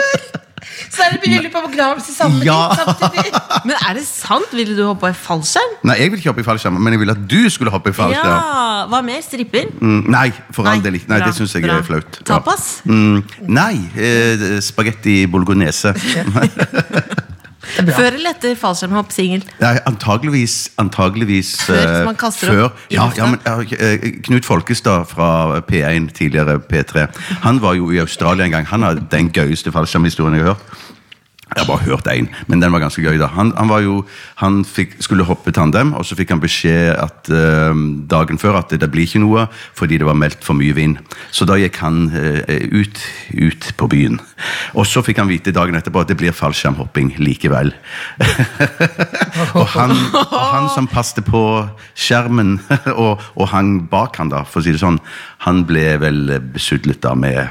Så 0.94 1.04
er 1.04 1.14
det 1.14 1.20
bryllup 1.24 1.54
og 1.60 1.70
begravelse 1.70 2.14
sammen 2.16 2.42
Ja. 2.46 2.58
samtidig. 2.78 3.32
Men 3.68 3.74
er 3.88 3.94
det 3.98 4.04
sant? 4.08 4.50
Ville 4.56 4.76
du 4.78 4.84
hoppe 4.88 5.10
i 5.12 5.16
fallskjerm? 5.16 5.76
Nei, 5.88 5.96
jeg 6.00 6.10
vil 6.12 6.18
ikke 6.22 6.32
hoppe 6.32 6.42
i 6.44 6.46
fallskjerm, 6.46 6.78
men 6.80 6.94
jeg 6.94 7.00
ville 7.02 7.14
at 7.16 7.24
du 7.30 7.38
skulle 7.52 7.70
hoppe 7.74 7.90
i 7.92 7.96
fallskjerm. 7.96 8.26
Ja, 8.28 8.86
Hva 8.90 9.00
mer? 9.04 9.20
Stripper? 9.24 9.68
Mm, 9.80 10.02
nei, 10.10 10.28
for 10.54 10.68
all 10.70 10.82
del 10.84 10.98
ikke. 10.98 11.10
Nei, 11.12 11.18
bra, 11.20 11.28
det 11.30 11.36
syns 11.38 11.54
jeg 11.56 11.66
bra. 11.66 11.78
er 11.82 11.86
flaut. 11.86 12.20
Ja. 12.20 12.26
Tapas? 12.32 12.66
Mm, 12.88 13.22
nei, 13.48 13.74
eh, 13.98 14.60
spagetti 14.64 15.20
bolognese. 15.30 15.94
Før 17.58 18.14
eller 18.14 18.30
etter 18.30 18.54
fallskjermhopp 18.58 19.10
singel? 19.12 19.42
Nei, 19.58 19.74
antageligvis, 19.88 20.70
antageligvis 20.78 21.56
Før, 21.66 21.80
eh, 21.82 22.04
man 22.06 22.18
kaster 22.18 22.52
før. 22.52 22.64
opp 22.68 22.92
Ja, 22.94 23.08
ja, 23.16 23.26
men, 23.26 23.40
ja, 23.44 23.58
eh, 23.60 24.20
Knut 24.22 24.46
Folkestad 24.46 25.08
fra 25.10 25.60
P1, 25.66 26.12
tidligere 26.14 26.60
P3, 26.60 27.08
han 27.42 27.62
var 27.62 27.74
jo 27.74 27.90
i 27.90 27.98
Australia 27.98 28.44
en 28.44 28.50
gang. 28.50 28.68
Han 28.70 28.82
har 28.82 28.94
den 28.94 29.32
gøyeste 29.34 29.72
fallskjermhistorien 29.74 30.38
jeg 30.38 30.46
har 30.46 30.54
hørt. 30.54 30.78
Jeg 31.48 31.64
har 31.64 31.68
bare 31.70 31.84
hørt 31.88 32.08
én, 32.12 32.26
men 32.46 32.60
den 32.60 32.72
var 32.72 32.82
ganske 32.82 33.02
gøy. 33.02 33.16
da 33.18 33.26
Han, 33.32 33.54
han, 33.56 33.68
var 33.68 33.80
jo, 33.80 34.02
han 34.36 34.64
fikk, 34.68 34.98
skulle 35.00 35.24
hoppe 35.24 35.52
tandem, 35.52 35.94
og 35.96 36.04
så 36.04 36.16
fikk 36.18 36.34
han 36.34 36.42
beskjed 36.42 36.92
at, 36.92 37.30
eh, 37.32 37.72
dagen 38.10 38.38
før 38.38 38.58
at 38.60 38.70
det, 38.70 38.82
det 38.82 38.90
blir 38.92 39.08
ikke 39.08 39.22
noe 39.22 39.46
fordi 39.76 39.96
det 39.98 40.06
var 40.06 40.18
meldt 40.18 40.44
for 40.44 40.58
mye 40.58 40.76
vind. 40.76 40.98
Så 41.32 41.48
da 41.48 41.56
gikk 41.56 41.80
han 41.80 42.10
eh, 42.12 42.68
ut, 42.68 43.00
ut 43.32 43.70
på 43.80 43.88
byen. 43.88 44.20
Og 44.78 44.86
så 44.86 45.02
fikk 45.02 45.18
han 45.18 45.30
vite 45.30 45.52
dagen 45.54 45.74
etterpå 45.78 46.04
at 46.04 46.10
det 46.12 46.18
blir 46.20 46.34
fallskjermhopping 46.36 47.16
likevel. 47.18 47.72
og, 49.58 49.66
han, 49.74 49.94
og 50.22 50.36
han 50.38 50.68
som 50.74 50.86
passet 50.90 51.26
på 51.26 51.42
skjermen 51.98 52.58
og, 52.94 53.24
og 53.34 53.50
hang 53.50 53.74
bak 53.90 54.20
han 54.22 54.30
da, 54.32 54.44
for 54.46 54.62
å 54.62 54.66
si 54.66 54.76
det 54.76 54.82
sånn, 54.82 55.00
han 55.46 55.64
ble 55.68 55.96
vel 56.02 56.38
besudlet 56.54 57.02
da 57.02 57.16
med 57.18 57.42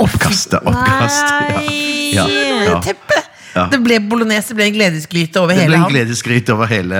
oppkast. 0.00 0.56
oppkast. 0.62 1.24
Nei. 1.56 2.12
Ja, 2.16 2.28
ja, 2.28 2.80
ja. 2.80 3.22
Ja. 3.56 3.62
Det 3.72 3.78
ble 3.80 3.96
bolognese, 4.04 4.52
det 4.52 4.58
ble 4.58 4.66
en 4.68 4.74
gledesgryte 4.74 5.40
over 5.40 5.56
Det 5.56 5.64
ble 5.70 5.78
en 5.78 5.86
han. 5.86 6.50
over 6.52 6.68
hele 6.68 6.98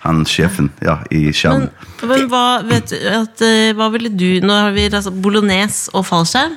han 0.00 0.22
sjefen 0.24 0.70
ja, 0.80 0.96
i 1.12 1.26
Men, 1.26 1.34
skjermen. 1.36 1.68
men 2.08 2.24
hva, 2.32 2.44
vet 2.64 2.88
du, 2.88 2.96
at, 3.04 3.42
eh, 3.44 3.74
hva 3.76 3.90
ville 3.92 4.08
du 4.08 4.40
Nå 4.40 4.56
har 4.56 4.72
vi 4.72 4.86
altså, 4.88 5.12
bolognese 5.12 5.92
og 5.92 6.06
fallskjerm. 6.08 6.56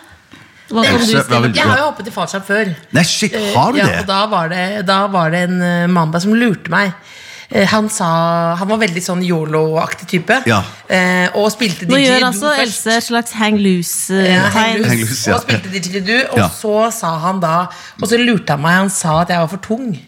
Hva 0.73 0.83
kan 0.87 0.99
du 0.99 1.13
hva 1.13 1.41
Jeg 1.53 1.65
har 1.69 1.77
jo 1.77 1.89
hoppet 1.91 2.07
i 2.09 2.13
fallskjerm 2.15 2.45
før. 2.47 2.71
Nei, 2.97 3.03
shit, 3.07 3.33
Eh, 3.37 3.51
har 3.55 3.71
du 3.71 3.77
ja, 3.77 3.85
det? 3.91 3.99
Og 4.03 4.07
da 4.09 4.21
var 4.31 4.49
det, 4.49 4.63
da 4.89 5.01
var 5.07 5.29
det 5.35 5.43
en 5.49 5.61
eh, 5.61 5.87
mann 5.87 6.11
der 6.11 6.19
som 6.23 6.33
lurte 6.33 6.69
meg. 6.73 6.93
Eh, 7.53 7.67
Han 7.69 7.89
sa 7.93 8.55
Han 8.57 8.67
var 8.71 8.79
veldig 8.81 9.01
sånn 9.03 9.21
yolo-aktig 9.23 10.07
type. 10.09 10.39
Ja. 10.49 10.63
Eh, 10.89 11.27
og 11.37 11.51
spilte 11.53 11.85
Nå 11.85 11.99
gjør 11.99 12.17
didgeridoo 12.17 12.29
altså 12.31 12.53
først. 12.55 12.63
Else 12.87 12.95
et 12.97 13.03
slags 13.09 13.31
hang 13.37 13.57
Ja, 13.59 13.65
loose-tegn. 13.67 14.79
loose, 14.79 14.89
Hang 14.89 15.03
loose, 15.03 15.27
ja. 15.29 15.35
Og 15.35 15.41
spilte 15.45 15.69
didgeridoo. 15.75 16.31
Og 16.33 16.37
Ja. 16.39 16.49
så 16.49 16.91
sa 16.91 17.17
han 17.19 17.39
da 17.39 17.67
Og 18.01 18.07
så 18.09 18.17
lurte 18.17 18.49
han 18.57 18.61
meg. 18.61 18.71
Han 18.79 18.89
sa 18.89 19.19
at 19.21 19.29
jeg 19.29 19.37
var 19.39 19.47
for 19.47 19.57
tung. 19.61 19.99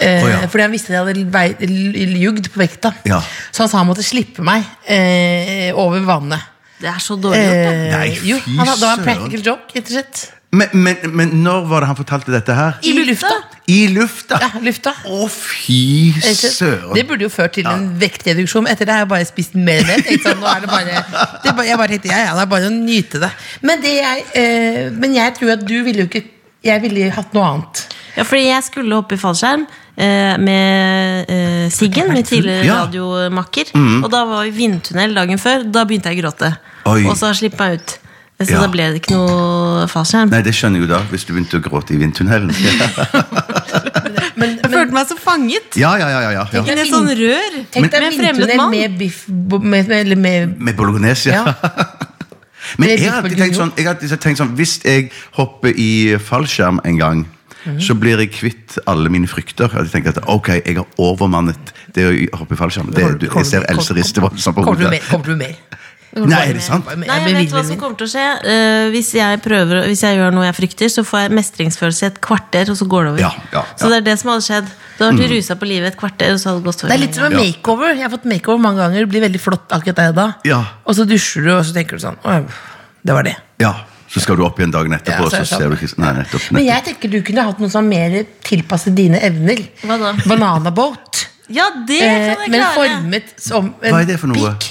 Eh, 0.00 0.24
Å, 0.24 0.28
ja. 0.28 0.38
Fordi 0.50 0.62
han 0.62 0.72
visste 0.72 0.90
at 0.90 0.96
jeg 0.96 1.06
hadde 1.06 1.30
vei- 1.30 1.56
l- 1.60 2.18
ljugd 2.18 2.48
på 2.50 2.58
vekta. 2.58 2.90
Ja. 3.06 3.20
Så 3.52 3.58
han 3.62 3.68
sa 3.68 3.78
han 3.78 3.86
måtte 3.86 4.02
slippe 4.02 4.42
meg 4.42 4.64
eh, 4.88 5.70
over 5.76 6.00
vannet. 6.00 6.40
Det 6.80 6.88
er 6.90 6.98
så 7.02 7.16
dårlig 7.16 7.42
gjort. 7.44 7.66
Eh, 7.72 7.90
Nei, 7.94 8.08
jo, 8.28 8.38
han, 8.44 8.66
hadde- 8.66 8.80
det 8.80 8.88
var 8.88 8.96
en 8.98 9.04
practical 9.06 9.44
joke, 9.52 9.74
rett 9.76 9.90
og 9.90 9.94
slett. 9.98 10.24
Men, 10.54 10.70
men, 10.78 10.96
men 11.18 11.32
når 11.42 11.64
var 11.66 11.82
det 11.82 11.86
han 11.90 11.96
fortalte 11.98 12.30
dette 12.30 12.54
her? 12.54 12.76
I 12.86 12.92
lufta. 12.94 13.30
I 13.66 13.78
lufta? 13.90 14.36
Ja, 14.38 14.50
lufta. 14.62 14.92
Å, 15.10 15.24
fy 15.32 16.12
søren. 16.20 16.92
Det 16.94 17.02
burde 17.08 17.26
jo 17.26 17.30
ført 17.32 17.56
til 17.56 17.66
en 17.66 17.88
vektreduksjon. 17.98 18.68
Etter 18.70 18.86
det 18.86 18.94
har 18.94 19.02
jeg 19.02 19.10
bare 19.10 19.26
spist 19.26 19.56
mer 19.58 19.82
og 19.82 19.88
mer. 19.90 20.04
Sånn, 20.22 20.38
nå 20.38 20.46
er 20.52 20.62
det 20.62 20.70
bare, 20.70 21.00
det 21.42 21.50
er 21.50 21.56
bare, 21.58 21.66
jeg 21.72 21.80
bare 21.80 21.90
tenkte, 21.96 22.12
ja, 22.12 22.20
ja, 22.28 22.36
det 22.38 22.44
er 22.44 22.52
bare 22.52 22.68
å 22.70 22.74
nyte 22.76 23.22
det. 23.24 23.32
Men, 23.66 23.82
det 23.82 23.94
jeg, 23.96 24.24
eh, 24.44 24.80
men 24.94 25.16
jeg 25.18 25.34
tror 25.40 25.54
at 25.56 25.64
du 25.66 25.74
ville 25.88 26.04
jo 26.04 26.10
ikke 26.12 26.22
Jeg 26.64 26.80
ville 26.80 27.10
hatt 27.12 27.34
noe 27.36 27.44
annet. 27.50 27.80
Ja, 28.16 28.22
fordi 28.24 28.46
jeg 28.46 28.64
skulle 28.64 28.96
opp 29.02 29.10
i 29.12 29.18
fallskjerm 29.20 29.66
med 29.96 31.30
eh, 31.30 31.68
Siggen, 31.70 32.12
min 32.12 32.24
tidligere 32.26 32.64
Ja. 32.66 32.80
radiomakker. 32.84 33.70
Og 34.04 34.10
da 34.10 34.24
var 34.26 34.44
vi 34.44 34.50
vindtunnel 34.50 35.14
dagen 35.14 35.38
før. 35.38 35.62
Da 35.70 35.84
begynte 35.84 36.10
jeg 36.10 36.18
å 36.18 36.22
gråte. 36.26 36.56
Oi. 36.90 37.04
Og 37.06 37.16
så 37.16 37.30
slippa 37.34 37.70
jeg 37.70 37.80
ut. 37.80 37.98
Så 38.42 38.50
Ja. 38.50 38.60
da 38.60 38.68
ble 38.68 38.82
det 38.92 38.98
ikke 39.02 39.14
noe 39.14 39.86
fallskjerm. 39.86 40.28
Nei, 40.30 40.42
det 40.42 40.52
skjønner 40.52 40.80
jeg 40.80 40.88
jo 40.88 40.94
da, 40.94 40.98
hvis 41.10 41.24
du 41.24 41.32
begynte 41.32 41.60
å 41.60 41.62
gråte 41.62 41.94
i 41.94 41.96
vindtunnelen. 42.02 42.50
Men, 44.36 44.58
Jeg 44.62 44.70
følte 44.72 44.92
meg 44.92 45.06
så 45.08 45.16
fanget. 45.16 45.76
Ja, 45.78 45.94
ja, 45.96 46.08
ja. 46.10 46.20
ja, 46.24 46.30
ja, 46.34 46.44
Tenk 46.50 46.66
deg 46.66 46.88
sånn 46.90 47.06
rør 47.14 47.54
tenk 47.70 47.90
deg 47.92 48.02
med 48.02 48.08
en 48.08 48.18
fremmed 48.18 48.40
vindtunnel 48.42 48.56
mann. 48.58 48.70
med 48.74 48.98
biff 48.98 49.20
med, 49.28 49.86
med, 49.88 50.18
med, 50.18 50.56
Med 50.58 50.76
bolognese, 50.76 51.30
ja. 51.30 51.44
Men 52.78 52.88
Med 52.88 52.98
jeg 52.98 53.10
har 53.12 53.22
alltid 53.22 53.38
tenkt 53.38 53.56
sånn, 53.60 53.72
jeg 53.76 53.86
alltid 53.86 54.14
tenkt 54.24 54.40
sånn 54.40 54.54
Hvis 54.58 54.78
jeg 54.82 55.10
hopper 55.36 55.70
i 55.76 56.16
fallskjerm 56.18 56.80
en 56.84 56.98
gang, 56.98 57.24
Mhm. 57.64 57.80
så 57.80 57.94
blir 57.96 58.20
jeg 58.20 58.32
kvitt 58.34 58.78
alle 58.90 59.08
mine 59.12 59.28
frykter. 59.30 59.70
At 59.72 59.86
jeg 59.86 59.94
tenker 59.96 60.16
at 60.16 60.28
ok, 60.28 60.50
jeg 60.60 60.76
har 60.76 60.86
overmannet 61.00 61.72
det 61.96 62.04
å 62.06 62.12
hoppe 62.40 62.54
i 62.54 62.60
fallskjerm. 62.60 62.92
Det, 62.92 63.06
du, 63.22 63.26
jeg 63.30 63.46
ser 63.48 63.64
Else 63.72 63.96
riste 63.96 64.20
voldsomt 64.20 64.56
på 64.56 64.66
Kommer 64.66 64.80
du 64.80 64.86
hodet. 64.88 65.02
Kommer 65.08 65.32
du 65.32 65.36
med? 65.40 65.80
Nei, 66.14 66.44
er 66.46 66.54
det 66.54 66.62
sant? 66.62 66.86
Nei, 66.94 67.08
Jeg 67.08 67.34
vet 67.34 67.54
hva 67.56 67.62
som 67.66 67.78
kommer 67.78 67.98
til 67.98 68.06
å 68.06 68.12
skje. 68.12 68.26
Uh, 68.46 68.90
hvis, 68.94 69.08
jeg 69.16 69.40
prøver, 69.42 69.88
hvis 69.90 70.04
jeg 70.06 70.18
gjør 70.20 70.34
noe 70.36 70.44
jeg 70.46 70.54
frykter, 70.60 70.92
så 70.92 71.02
får 71.06 71.24
jeg 71.24 71.32
mestringsfølelse 71.40 72.04
i 72.04 72.08
et 72.12 72.20
kvarter, 72.22 72.70
og 72.70 72.78
så 72.78 72.86
går 72.86 73.08
det 73.08 73.12
over. 73.14 73.22
Ja, 73.24 73.32
ja, 73.50 73.64
Så 73.80 73.90
det 73.90 73.98
er 73.98 74.06
det 74.12 74.14
som 74.20 74.30
hadde 74.30 74.44
skjedd. 74.46 74.68
Du 74.94 75.02
har 75.02 75.16
vært 75.16 75.34
rusa 75.34 75.56
på 75.58 75.66
livet 75.66 75.90
et 75.90 75.98
kvarter, 75.98 76.36
og 76.36 76.38
så 76.38 76.52
hadde 76.52 76.62
det 76.62 76.68
gått 76.68 76.84
over. 76.84 76.92
Det 76.92 76.98
er 77.00 77.02
litt 77.02 77.18
som 77.18 77.26
en 77.26 77.34
makeover. 77.40 77.96
Jeg 77.96 78.06
har 78.06 78.12
fått 78.14 78.28
makeover 78.30 78.62
mange 78.62 78.84
ganger. 78.84 79.02
Det 79.02 79.10
blir 79.10 79.26
veldig 79.26 79.42
flott 79.42 79.74
akkurat 79.74 79.98
der 79.98 80.14
og 80.14 80.20
da. 80.20 80.28
Ja. 80.46 80.60
Og 80.86 81.00
så 81.00 81.08
dusjer 81.08 81.48
du, 81.48 81.50
og 81.56 81.66
så 81.66 81.74
tenker 81.74 81.98
du 81.98 82.04
sånn 82.06 82.20
det 83.04 83.12
var 83.12 83.26
det. 83.26 83.34
Ja, 83.60 83.74
Så 84.14 84.22
skal 84.22 84.38
du 84.38 84.44
opp 84.46 84.60
igjen 84.62 84.70
dagen 84.70 84.92
etterpå, 84.94 85.26
Ja, 85.26 85.30
så 85.32 85.42
så 85.42 85.58
ser 85.58 85.72
du 85.72 85.74
ikke 85.74 85.98
Nei, 85.98 86.12
nettopp. 86.20 86.44
Men 86.54 86.64
jeg 86.68 86.84
tenker 86.86 87.10
du 87.10 87.16
kunne 87.26 87.44
hatt 87.48 87.58
noe 87.62 87.72
som 87.72 87.88
er 87.90 88.10
mer 88.12 88.26
tilpasset 88.46 88.94
dine 88.94 89.18
evner. 89.26 89.64
Hva 89.82 89.96
da? 89.98 90.12
Bananaboat. 90.30 91.24
Ja, 91.52 91.66
det 91.88 91.98
Eh, 92.00 92.34
kan 92.36 92.44
jeg 92.46 92.50
men 92.54 92.62
formet 92.76 93.34
som 93.42 93.74
en 93.82 93.92
Hva 93.92 94.00
er 94.00 94.06
det 94.12 94.20
for 94.22 94.30
noe? 94.30 94.54
pikk. 94.54 94.70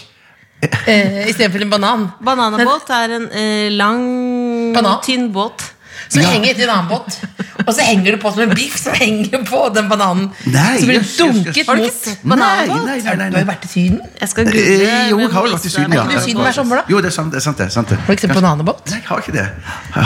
Eh, 0.88 1.28
Istedenfor 1.28 1.62
en 1.66 1.70
banan. 1.70 2.06
Bananabåt 2.24 2.90
er 2.96 3.18
en 3.18 3.28
eh, 3.36 3.70
lang, 3.76 4.74
Banan? 4.74 5.02
tynn 5.04 5.28
båt. 5.36 5.73
Som 6.14 6.26
henger 6.28 6.52
etter 6.54 6.68
en 6.68 6.74
annen 6.76 6.90
båt. 6.92 7.18
Og 7.64 7.72
så 7.74 7.86
henger 7.88 8.16
du 8.16 8.20
på 8.22 8.32
som 8.34 8.42
en 8.46 8.54
biff 8.58 8.76
som 8.82 8.96
henger 8.98 9.44
på 9.48 9.62
den 9.76 9.90
bananen. 9.92 10.30
Nei, 10.52 10.74
som 10.80 10.90
blir 10.90 11.00
jøss, 11.00 11.14
dunket 11.20 11.58
yes, 11.58 11.68
du 11.68 11.74
mot 11.80 11.94
sett 11.98 12.26
Nei, 12.28 12.38
nei, 12.38 12.98
nei, 13.00 13.16
nei, 13.22 13.30
Du 13.30 13.38
har 13.38 13.46
jo 13.46 13.50
vært 13.52 13.68
i 13.68 13.72
Syden. 13.72 14.02
Jeg 14.20 14.32
skal 14.34 14.50
google. 14.50 14.64
Eh, 14.64 15.10
Jo, 15.10 15.20
jeg 15.24 15.32
har 15.36 15.48
vært 15.48 15.68
i 15.70 15.74
Syden, 15.74 15.96
ja. 15.98 16.04
Har 16.04 16.12
du 16.12 16.18
i 16.18 16.26
Syden 16.28 16.44
hver 16.44 16.58
sommer, 16.58 16.82
da? 16.82 16.94
Jo, 16.94 17.02
det 17.06 17.12
er 17.12 17.16
sant. 17.18 17.32
det 17.34 17.40
er 17.42 17.46
sant, 17.48 17.58
det 17.62 17.68
er 17.70 17.74
sant 17.78 17.94
det. 17.94 18.00
Har 18.04 18.12
du 18.12 18.18
ikke 18.18 18.28
sett 18.28 18.36
bananbåt? 18.38 18.86
Nei, 18.92 19.00
jeg 19.00 19.10
har 19.10 19.24
ikke 19.24 19.36
det. 19.38 19.48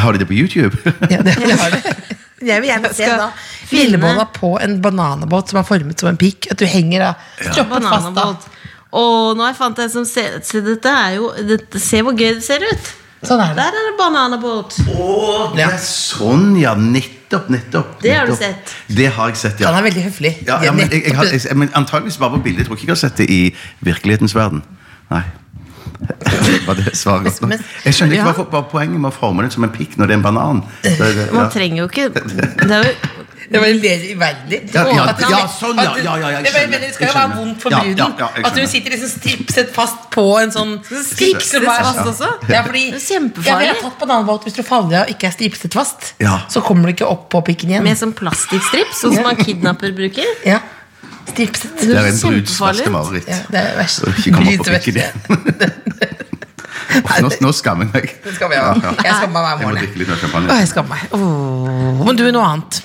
Har 0.05 0.17
de 0.17 0.23
det 0.23 0.29
på 0.29 0.37
YouTube? 0.37 0.75
Ja, 1.13 1.21
det, 1.25 1.37
det 1.41 1.59
har 1.59 1.73
det. 1.77 1.95
Jeg 2.47 2.61
vil 2.61 2.69
gjerne 2.69 2.91
se 2.93 3.07
da 3.17 3.31
lillebolla 3.73 4.27
på 4.33 4.51
en 4.61 4.77
bananbåt 4.81 5.49
som 5.49 5.59
er 5.61 5.65
formet 5.67 5.99
som 5.99 6.11
en 6.11 6.19
pikk. 6.21 6.51
At 6.53 6.61
du 6.61 6.67
henger 6.69 7.07
da 7.07 7.09
stroppet 7.49 7.87
fast 7.89 8.13
da. 8.15 8.27
Og 8.97 9.33
nå 9.35 9.43
har 9.43 9.51
jeg 9.51 9.57
fant 9.59 9.79
en 9.83 9.89
som 9.91 10.05
ser 10.07 10.37
Se, 10.45 10.61
dette 10.63 10.87
er 10.87 11.17
jo 11.17 11.31
dette, 11.49 11.81
Se 11.83 11.99
hvor 12.05 12.15
gøy 12.15 12.37
det 12.37 12.45
ser 12.45 12.63
ut. 12.63 12.91
Sånn 13.25 13.41
er 13.41 13.53
det. 13.55 13.57
Der 13.57 13.77
er 13.79 13.87
det 13.87 13.93
bananabåt. 13.97 14.75
Oh, 14.93 15.55
det 15.55 15.63
er 15.65 15.77
sånn, 15.81 16.51
ja. 16.61 16.75
Nettopp, 16.77 17.47
nettopp. 17.49 17.95
Det 18.03 18.13
har 18.13 18.29
du 18.29 18.35
sett. 18.37 18.75
Det 18.93 19.07
har 19.15 19.31
jeg 19.33 19.39
sett, 19.41 19.59
ja. 19.63 19.71
Han 19.71 19.79
er 19.81 19.87
veldig 19.89 20.03
høflig. 20.05 20.35
Ja, 20.47 20.59
ja, 20.63 20.71
men, 20.75 20.85
jeg, 20.93 21.01
jeg 21.09 21.17
har, 21.17 21.25
jeg, 21.33 21.57
men 21.57 21.71
antageligvis 21.75 22.19
bare 22.21 22.37
på 22.37 22.43
bildet. 22.45 22.61
Jeg 22.65 22.69
tror 22.69 22.77
ikke 22.77 22.87
jeg 22.91 22.93
har 22.93 23.01
sett 23.01 23.17
det 23.23 23.29
i 23.33 23.41
virkelighetens 23.89 24.35
verden. 24.37 24.61
Nei. 25.09 25.23
Var 26.67 26.77
det 26.77 26.91
svaret 26.93 27.25
godt 27.25 27.41
nok? 27.41 27.61
Jeg 27.87 27.95
skjønner 27.97 28.19
ikke 28.19 28.27
Ja. 28.29 28.33
hva 28.37 28.43
hva 28.53 28.61
poenget 28.69 29.01
med 29.01 29.09
å 29.09 29.15
forme 29.15 29.47
det 29.47 29.53
som 29.55 29.65
en 29.65 29.71
pikk 29.73 29.95
når 29.97 30.11
det 30.11 30.13
er 30.13 30.19
en 30.19 30.25
banan. 30.27 30.59
Det, 30.83 30.93
det, 30.99 31.25
Man 31.33 31.49
trenger 31.49 31.79
jo 31.81 31.87
ikke 31.89 32.09
Det 32.13 32.69
er 32.69 32.83
jo 32.85 33.16
Det 33.49 33.59
var 33.61 33.67
mer 33.79 34.01
uverdig. 34.13 34.57
Ja, 34.73 34.81
ja, 34.91 35.05
det- 35.15 35.29
ja, 35.29 35.37
sånn, 35.47 35.77
ja, 35.79 35.93
ja, 36.03 36.15
ja, 36.19 36.29
jeg 36.43 36.51
skjønner, 36.51 36.79
det 36.83 36.93
skal 36.95 37.07
jo 37.07 37.13
være 37.15 37.35
vondt 37.37 37.61
for 37.61 37.69
bruden. 37.71 37.97
ja, 37.97 38.07
ja, 38.19 38.27
at 38.49 38.55
du 38.55 38.65
sitter 38.67 38.91
liksom 38.91 39.09
stripset 39.13 39.69
fast 39.75 40.09
på 40.11 40.25
en 40.41 40.51
sånn 40.51 40.73
stripset 40.83 41.63
fast 41.63 42.01
også? 42.11 42.27
Ja, 42.51 42.63
fordi 42.67 42.91
Det 42.91 43.01
kjempefarlig. 43.05 43.67
Ja, 43.69 43.73
tatt 43.81 43.99
bananbåt 44.01 44.43
hvis 44.43 44.57
du 44.59 44.63
faller 44.67 45.03
av 45.03 45.07
og 45.07 45.13
ikke 45.15 45.27
er 45.29 45.31
stripset 45.37 45.73
fast. 45.73 46.13
Ja. 46.19 46.41
Så 46.51 46.61
kommer 46.61 46.87
du 46.91 46.93
ikke 46.97 47.07
opp 47.09 47.29
på 47.29 47.41
pikken 47.45 47.69
igjen. 47.71 47.83
med 47.83 47.97
sånn 47.97 48.13
plastikkstrips, 48.13 48.99
sånn 49.01 49.13
som 49.15 49.23
man 49.23 49.35
kidnapper 49.39 49.91
bruker. 49.95 50.25
Ja. 50.45 50.59
Stripset. 51.27 51.79
Det 51.79 51.95
er 51.95 52.07
en 52.07 52.19
bruds 52.19 52.59
verste 52.59 52.89
mareritt. 52.91 53.27
Ja, 53.27 53.39
det 53.51 53.59
er 53.63 53.75
verst. 53.79 54.03
Ikke 54.11 54.35
komme 54.35 54.57
opp 54.59 54.65
på 54.65 54.75
pikken 54.75 54.95
igjen. 54.95 55.73
Nå, 57.21 57.29
nå 57.41 57.51
skammer 57.53 57.85
jeg 57.87 57.93
meg. 57.93 58.11
Det 58.23 58.33
skal 58.37 58.49
vi 58.51 58.55
ha. 58.55 58.73
Jeg 59.03 59.13
skammer 59.19 59.41
meg 59.43 59.43
hver 59.47 59.59
Jeg 59.59 59.67
må 59.67 59.73
drikke 59.79 59.97
litt 60.01 60.07
mer 60.07 60.15
Å, 60.15 60.19
champagne. 60.21 60.59
jeg 60.61 60.69
skammer 60.71 60.89
meg. 60.95 62.05
Men 62.07 62.15
du, 62.19 62.23
noe 62.31 62.45
annet. 62.53 62.79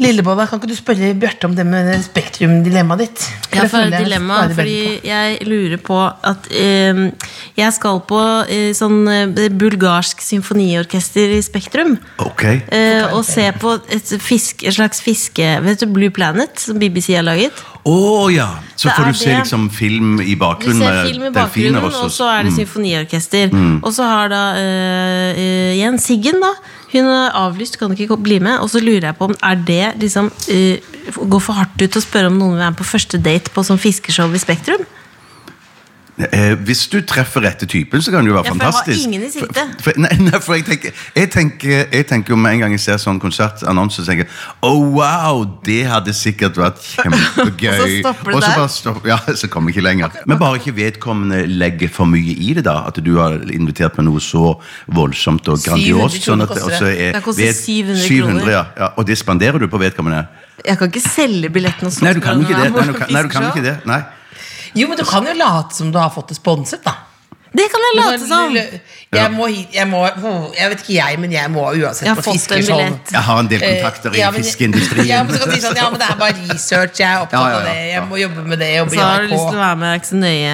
Lillebolla, 0.00 0.46
kan 0.48 0.58
ikke 0.60 0.70
du 0.70 0.76
spørre 0.78 1.10
Bjarte 1.20 1.44
om 1.48 1.54
det 1.56 1.64
med 1.68 1.90
Spektrum-dilemmaet 2.06 3.02
ditt? 3.04 3.24
For 3.50 3.56
Ja, 3.60 3.64
for 3.68 3.84
jeg 3.86 4.04
dilemma, 4.04 4.38
fordi 4.54 5.00
jeg 5.04 5.38
lurer 5.48 5.76
på 5.84 5.98
at 6.08 6.48
eh, 6.50 7.02
Jeg 7.58 7.72
skal 7.76 8.00
på 8.08 8.20
eh, 8.48 8.70
sånn 8.76 9.00
eh, 9.10 9.48
bulgarsk 9.52 10.22
symfoniorkester 10.24 11.36
i 11.36 11.42
Spektrum. 11.44 11.96
Ok. 12.24 12.44
eh, 12.72 13.04
og 13.12 13.24
se 13.28 13.50
på 13.60 13.76
et, 13.92 14.14
fisk, 14.22 14.64
et 14.64 14.74
slags 14.76 15.02
fiske 15.04 15.50
Vet 15.66 15.80
du 15.84 15.86
Blue 15.92 16.10
Planet, 16.10 16.56
som 16.60 16.78
BBC 16.80 17.14
har 17.18 17.26
laget? 17.26 17.52
Å 17.88 18.28
ja! 18.32 18.48
Så 18.76 18.88
Det 18.88 18.94
får 18.96 19.06
du 19.08 19.16
se 19.20 19.30
liksom 19.36 19.62
film 19.72 20.18
i 20.20 20.34
bakgrunnen. 20.40 20.80
Du 20.80 20.84
ser 20.84 21.06
film 21.08 21.22
i 21.24 21.30
bakgrunnen, 21.32 21.84
og 21.84 22.10
så 22.12 22.26
er 22.28 22.42
det 22.44 22.50
Mm. 22.52 22.56
symfoniorkester. 22.58 23.54
Og 23.84 23.92
så 23.92 24.04
har 24.08 24.28
da 24.32 24.42
eh, 24.56 25.30
eh, 25.36 25.72
igjen 25.78 25.98
Siggen, 26.00 26.40
da. 26.40 26.50
Hun 26.90 27.06
er 27.06 27.36
avlyst, 27.38 27.78
kan 27.78 27.92
ikke 27.94 28.18
bli 28.18 28.40
med. 28.42 28.58
Og 28.60 28.70
så 28.72 28.82
lurer 28.82 29.10
jeg 29.10 29.18
på 29.18 29.30
om 29.30 29.36
er 29.46 29.60
det 29.66 29.84
liksom 30.02 30.30
uh, 30.30 30.96
Gå 31.10 31.38
for 31.42 31.56
hardt 31.56 31.80
ut 31.80 31.96
å 31.96 32.02
spørre 32.02 32.28
om 32.30 32.36
noen 32.38 32.52
vil 32.54 32.60
være 32.60 32.72
med 32.74 32.78
på 32.78 32.86
første 32.86 33.18
date 33.18 33.50
på 33.50 33.64
sånn 33.66 33.80
fiskeshow 33.80 34.30
i 34.36 34.40
Spektrum? 34.42 34.84
Eh, 36.32 36.54
hvis 36.66 36.82
du 36.92 37.00
treffer 37.06 37.42
rette 37.44 37.66
typen, 37.66 38.02
så 38.02 38.10
kan 38.12 38.24
det 38.24 38.30
jo 38.32 38.36
være 38.36 38.44
Ja, 38.46 38.52
for 38.52 38.58
jeg 38.58 38.66
har 38.66 38.72
fantastisk. 38.72 39.06
ingen 39.08 39.22
i 39.22 39.30
sikte. 39.30 39.64
For, 39.78 39.90
for, 39.90 40.00
nei, 40.04 40.10
nei, 40.20 40.40
for 40.40 40.54
jeg 40.58 40.64
tenker, 40.66 40.92
jeg 41.16 41.30
tenker 41.30 41.86
Jeg 41.92 42.06
tenker 42.10 42.34
jo 42.34 42.36
med 42.36 42.52
en 42.56 42.60
gang 42.64 42.74
jeg 42.76 42.80
ser 42.84 42.98
sånn 43.02 43.20
konsertannonse, 43.22 44.02
så 44.02 44.06
tenker 44.10 44.26
jeg 44.26 44.32
oh, 44.66 44.82
wow, 44.96 45.44
det 45.66 45.80
hadde 45.88 46.12
sikkert 46.16 46.58
vært 46.60 46.82
kjempegøy. 46.84 47.78
Og 47.78 47.86
så 47.86 48.00
stopper 48.00 48.32
det 48.36 48.42
der? 48.46 48.66
stopp- 48.76 49.06
ja, 49.08 49.18
så 49.34 49.48
kommer 49.52 49.70
jeg 49.70 49.78
ikke 49.78 49.86
lenger. 49.88 50.20
Men 50.26 50.38
bare 50.42 50.60
ikke 50.60 50.74
vedkommende 50.76 51.44
legger 51.46 51.88
for 51.92 52.10
mye 52.10 52.36
i 52.36 52.52
det, 52.58 52.64
da. 52.68 52.76
At 52.90 53.00
du 53.04 53.12
har 53.18 53.38
invitert 53.52 53.96
på 53.96 54.04
noe 54.06 54.20
så 54.24 54.54
voldsomt 54.92 55.48
og 55.48 55.58
700 55.58 55.66
grandiost. 55.70 56.22
Sånn 56.28 56.42
at, 56.44 56.50
og 56.58 56.70
så 56.76 56.90
er 56.92 57.12
Det 57.18 57.24
koster 57.24 57.46
ved- 57.46 57.60
700 57.64 58.06
700 58.06 58.50
ja, 58.52 58.64
ja, 58.76 58.92
og 58.96 59.06
det 59.06 59.18
spanderer 59.18 59.58
du 59.60 59.68
på 59.70 59.78
vedkommende? 59.80 60.26
Jeg 60.64 60.76
kan 60.76 60.90
ikke 60.90 61.00
selge 61.00 61.48
billetten 61.48 61.88
Nei, 62.04 62.12
du 62.12 62.20
kan 62.20 62.40
ikke 62.42 62.56
det. 62.56 62.72
Nei, 62.72 62.86
du 62.86 62.92
kan, 62.92 63.08
nei, 63.12 63.22
du 63.22 63.28
kan 63.32 63.46
ikke 63.48 63.62
det. 63.64 63.76
Nei. 63.88 64.02
Jo, 64.74 64.88
men 64.88 64.98
du 64.98 65.04
kan 65.04 65.26
jo 65.26 65.34
late 65.34 65.74
som 65.76 65.92
du 65.92 65.98
har 65.98 66.10
fått 66.14 66.28
det 66.32 66.38
sponset, 66.38 66.82
da. 66.84 66.96
Det 67.50 67.64
kan 67.66 67.82
jeg 67.82 67.94
late 67.98 68.26
som! 68.30 68.56
Jeg 69.10 69.30
må 69.34 69.48
Jeg 69.50 69.86
må 69.90 70.04
oh, 70.06 70.44
Jeg 70.54 70.70
vet 70.70 70.82
ikke 70.84 70.92
jeg, 70.94 71.16
men 71.18 71.32
jeg 71.34 71.50
må 71.50 71.64
uansett 71.66 72.06
Jeg 72.06 72.14
på 72.20 72.30
billett. 72.30 73.10
Jeg 73.10 73.22
har 73.26 73.40
en 73.42 73.48
del 73.50 73.64
kontakter 73.64 74.14
i 74.14 74.20
ja, 74.20 74.28
men- 74.30 74.44
fiskeindustrien. 74.44 75.08
Ja, 75.08 75.22
men 75.26 75.34
så 75.34 75.42
kan 75.42 75.56
si 75.56 75.62
sånn, 75.64 75.80
ja, 75.80 75.88
men 75.90 75.98
det 75.98 76.10
er 76.12 76.20
bare 76.20 76.36
research, 76.52 77.00
jeg 77.02 77.10
er 77.10 77.24
opptatt 77.24 77.40
Ja, 77.40 77.48
ja, 77.50 77.56
av 77.56 77.66
ja, 77.66 77.72
det, 77.72 77.88
jeg 77.90 78.04
må 78.12 78.20
jobbe 78.22 78.44
med 78.52 78.62
det. 78.62 78.70
Jobbe 78.76 78.94
Så 78.94 79.00
har 79.02 79.24
du 79.24 79.32
lyst 79.32 79.48
til 79.48 79.58
å 79.58 79.64
være 79.64 79.80
med, 79.82 79.88
er 79.90 79.98
ikke 79.98 80.12
så 80.12 80.20
nøye. 80.20 80.52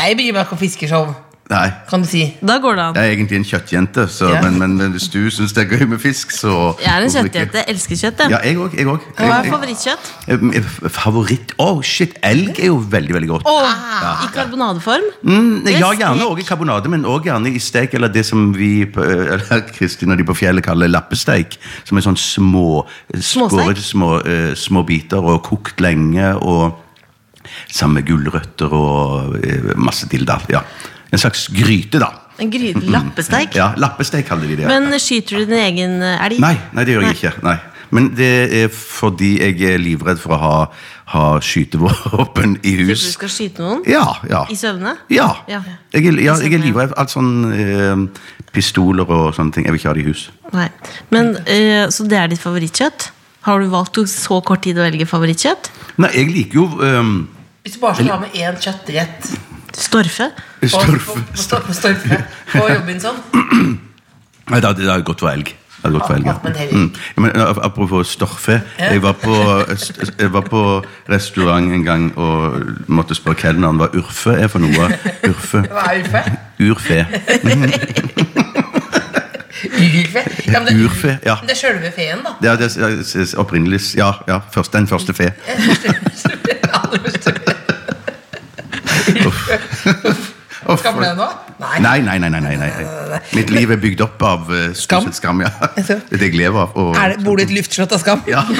Jeg 0.00 0.18
bryr 0.18 0.32
meg 0.34 0.42
ikke 0.42 0.58
om 0.58 0.62
fiskeshow, 0.64 1.14
Nei. 1.50 1.68
kan 1.90 2.00
du 2.00 2.06
si. 2.08 2.22
Da 2.40 2.54
går 2.62 2.76
det 2.78 2.82
an. 2.84 2.94
Jeg 2.96 3.08
er 3.10 3.12
egentlig 3.16 3.36
en 3.36 3.44
kjøttjente, 3.44 4.04
så, 4.08 4.28
Ja. 4.32 4.40
men, 4.42 4.58
men, 4.58 4.76
men 4.78 4.92
hvis 4.94 5.08
du 5.12 5.18
syns 5.30 5.52
det 5.52 5.64
er 5.66 5.76
gøy 5.76 5.86
med 5.90 5.98
fisk, 6.00 6.30
så 6.30 6.76
Jeg 6.80 6.88
er 6.88 7.02
en 7.04 7.10
kjøttjente. 7.10 7.58
Jeg 7.60 7.64
elsker 7.68 7.96
kjøtt. 8.00 8.22
Ja, 8.30 8.38
Jeg. 8.46 8.56
òg. 8.56 9.00
Hva 9.18 9.40
er 9.42 9.50
favorittkjøtt? 9.50 10.92
Favoritt 10.94 11.52
Å, 11.60 11.82
shit! 11.84 12.14
Elg 12.24 12.58
er 12.58 12.70
jo 12.70 12.78
veldig, 12.78 13.14
veldig 13.18 13.28
godt. 13.28 13.42
Åh, 13.50 14.24
I 14.24 14.30
karbonadeform? 14.34 15.04
Mm, 15.26 15.66
ja, 15.68 15.90
gjerne 15.92 16.22
også 16.22 16.30
òg 16.32 16.40
i 16.40 16.46
karbonade, 16.48 16.88
men 16.92 17.04
òg 17.04 17.26
gjerne 17.28 17.52
i 17.52 17.58
stek, 17.62 17.94
eller 17.98 18.08
det 18.08 18.24
som 18.28 18.52
vi 18.56 18.70
eller 18.86 19.66
Kristin 19.76 20.12
og 20.14 20.18
de 20.22 20.24
på 20.24 20.36
fjellet 20.38 20.64
kaller 20.64 20.88
lappesteik. 20.88 21.58
Som 21.84 21.98
er 22.00 22.06
sånn 22.06 22.16
små 22.20 22.86
Småsteik? 23.12 23.76
små, 23.82 24.14
uh, 24.24 24.54
små 24.56 24.86
biter 24.88 25.20
og 25.20 25.42
kokt 25.50 25.80
lenge. 25.84 26.32
og 26.40 26.78
Sammen 27.68 27.98
med 27.98 28.06
gulrøtter 28.06 28.70
og 28.72 29.34
eh, 29.42 29.72
masse 29.76 30.06
dilldall. 30.08 30.44
Ja. 30.48 30.60
En 31.12 31.20
slags 31.20 31.48
gryte, 31.52 32.00
da. 32.00 32.08
En 32.40 32.50
gryte 32.50 32.80
lappesteik? 32.88 33.52
Ja, 33.58 33.72
Lappesteik 33.76 34.26
kaller 34.30 34.48
de 34.48 34.62
det. 34.62 34.70
Men 34.70 34.88
skyter 35.00 35.42
du 35.42 35.50
din 35.50 35.60
egen 35.60 36.00
eh, 36.00 36.24
elg? 36.24 36.40
Nei, 36.40 36.54
nei, 36.72 36.86
det 36.88 36.96
gjør 36.96 37.06
jeg 37.10 37.18
ikke. 37.18 37.34
Nei. 37.44 37.58
Men 37.92 38.08
det 38.16 38.32
er 38.56 38.70
fordi 38.72 39.34
jeg 39.36 39.58
er 39.68 39.80
livredd 39.82 40.20
for 40.22 40.32
å 40.32 40.40
ha, 40.40 40.54
ha 41.12 41.24
skytevåpen 41.44 42.56
i 42.64 42.72
hus. 42.80 43.02
Så 43.02 43.10
du 43.10 43.16
skal 43.18 43.32
skyte 43.34 43.64
noen? 43.64 43.82
Ja, 43.84 44.06
ja. 44.30 44.46
I 44.48 44.56
søvne? 44.56 44.94
Ja. 45.12 45.28
Ja. 45.50 45.60
Jeg, 45.92 46.08
er, 46.08 46.22
ja, 46.24 46.38
jeg 46.40 46.56
er 46.56 46.64
livredd 46.64 46.94
for. 46.94 47.02
Alt 47.04 47.12
sånn 47.12 47.34
eh, 47.52 48.24
pistoler 48.56 49.12
og 49.12 49.34
sånne 49.36 49.58
ting. 49.58 49.68
Jeg 49.68 49.76
vil 49.76 49.82
ikke 49.82 49.92
ha 49.92 49.96
det 49.98 50.06
i 50.06 50.08
hus. 50.08 50.24
Nei. 50.56 50.70
Men, 51.12 51.34
eh, 51.44 51.84
så 51.92 52.08
det 52.08 52.16
er 52.22 52.32
ditt 52.32 52.40
favorittkjøtt? 52.40 53.10
Har 53.44 53.60
du 53.60 53.68
valgt 53.68 54.00
å 54.00 54.08
så 54.08 54.40
kort 54.46 54.64
tid 54.64 54.80
å 54.80 54.86
velge 54.86 55.04
favorittkjøtt? 55.10 55.72
Nei, 56.00 56.14
jeg 56.16 56.32
liker 56.32 56.62
jo 56.62 56.68
eh, 56.80 57.14
Hvis 57.66 57.76
du 57.76 57.82
bare 57.82 57.98
skal 58.00 58.14
ha 58.14 58.20
med 58.22 58.36
én 58.40 58.56
kjøttrett 58.56 59.34
Storfe? 59.76 60.30
på, 60.60 60.68
på, 60.68 60.68
Storfe. 60.68 60.98
på, 61.06 61.14
på, 61.14 61.66
på, 61.66 61.72
Storfe, 61.72 62.24
på 62.52 62.66
Robinson 62.68 63.16
Nei, 64.50 64.60
det 64.60 64.68
hadde 64.68 65.02
gått 65.06 65.22
for 65.22 65.30
elg. 65.30 65.52
Det 65.82 65.90
gått 65.90 66.06
for 66.06 66.14
elg, 66.14 66.26
ja. 66.26 66.36
Mm. 66.70 66.90
Men, 67.16 67.30
apropos 67.62 68.10
storfe. 68.14 68.60
Jeg 68.78 69.02
var, 69.02 69.12
på, 69.12 69.34
jeg 70.18 70.32
var 70.32 70.44
på 70.46 70.84
restaurant 71.10 71.72
en 71.72 71.84
gang 71.86 72.18
og 72.18 72.60
måtte 72.86 73.16
spørre 73.18 73.38
kelneren 73.40 73.80
hva 73.80 73.88
urfe 73.98 74.36
er 74.36 74.50
for 74.52 74.62
noe. 74.62 74.90
Urfe. 75.26 75.64
Hva 75.72 75.88
er 75.90 76.02
urfe? 76.02 76.22
Urfe. 76.60 77.06
Urfe? 79.62 80.22
Ja, 80.46 80.58
men 80.58 80.66
det, 80.66 80.84
Urfe, 80.84 81.18
ja. 81.22 81.36
Det 81.42 81.54
er 81.54 81.58
sjølve 81.58 81.92
feen, 81.94 82.22
da. 82.26 82.34
Ja, 82.42 82.56
det 82.58 82.72
er 82.74 83.34
opprinnelig 83.38 83.80
Ja, 83.96 84.12
ja 84.28 84.40
først, 84.50 84.72
den 84.74 84.88
første 84.90 85.14
fe. 85.14 85.30
Uff. 90.62 90.78
Skal 90.78 90.94
vi 90.94 91.02
det 91.02 91.14
nå? 91.18 91.26
Nei. 91.58 91.78
Nei, 91.82 91.96
nei, 92.06 92.18
nei, 92.22 92.30
nei, 92.30 92.54
nei. 92.60 93.20
Mitt 93.34 93.50
liv 93.50 93.72
er 93.74 93.80
bygd 93.82 94.04
opp 94.04 94.22
av 94.26 94.50
uh, 94.50 94.68
Skam? 94.78 95.08
skam. 95.14 95.42
ja. 95.42 95.50
Det 95.74 95.96
er 95.98 96.20
det 96.20 96.28
jeg 96.28 96.38
lever 96.38 96.60
av. 96.68 96.76
Og, 96.78 96.92
Er 96.98 97.16
det, 97.16 97.24
bor 97.26 97.38
du 97.38 97.42
i 97.42 97.46
et 97.48 97.54
luftslott 97.54 97.94
av 97.96 98.02
skam? 98.02 98.22
ja. 98.30 98.44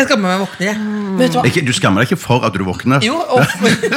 Jeg 0.00 0.06
skammer 0.08 0.30
meg 0.30 0.38
våkner, 0.40 0.64
jeg. 0.70 0.76
Mm. 0.80 1.16
vet 1.18 1.32
du 1.34 1.36
hva? 1.36 1.42
ikke, 1.50 1.60
du 1.66 1.74
skammer 1.76 2.00
deg 2.00 2.08
ikke 2.08 2.22
for 2.22 2.44
at 2.48 2.54
du 2.56 2.62
våkner? 2.64 3.02
Jo, 3.04 3.18
og, 3.20 3.42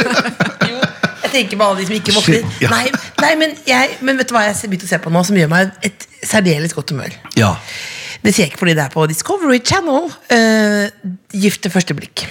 jo, 0.67 0.81
jeg 1.23 1.31
tenker 1.31 1.59
på 1.61 1.63
alle 1.63 1.79
de 1.79 1.85
som 1.87 1.95
ikke 1.95 2.15
våkner. 2.17 2.43
Ja. 2.59 2.73
Nei, 2.73 2.89
nei 3.23 3.29
men, 3.39 3.53
jeg, 3.63 3.95
men 4.03 4.19
vet 4.19 4.27
du 4.27 4.35
hva 4.35 4.43
jeg 4.43 4.57
har 4.57 4.73
begynt 4.73 4.83
å 4.83 4.89
se 4.89 4.99
på 4.99 5.13
nå, 5.15 5.23
som 5.29 5.39
gjør 5.39 5.51
meg 5.53 5.71
et 5.87 6.03
særdeles 6.27 6.75
godt 6.75 6.91
humør? 6.91 7.15
Ja. 7.39 7.53
Det 8.19 8.33
sier 8.33 8.49
jeg 8.49 8.51
ikke 8.51 8.65
fordi 8.65 8.75
det 8.75 8.83
er 8.83 8.91
på 8.91 9.07
Discovery 9.07 9.61
Channel. 9.63 10.11
Uh, 10.27 11.15
gift 11.31 11.63
ved 11.69 11.77
første 11.77 11.95
blikk. 11.95 12.25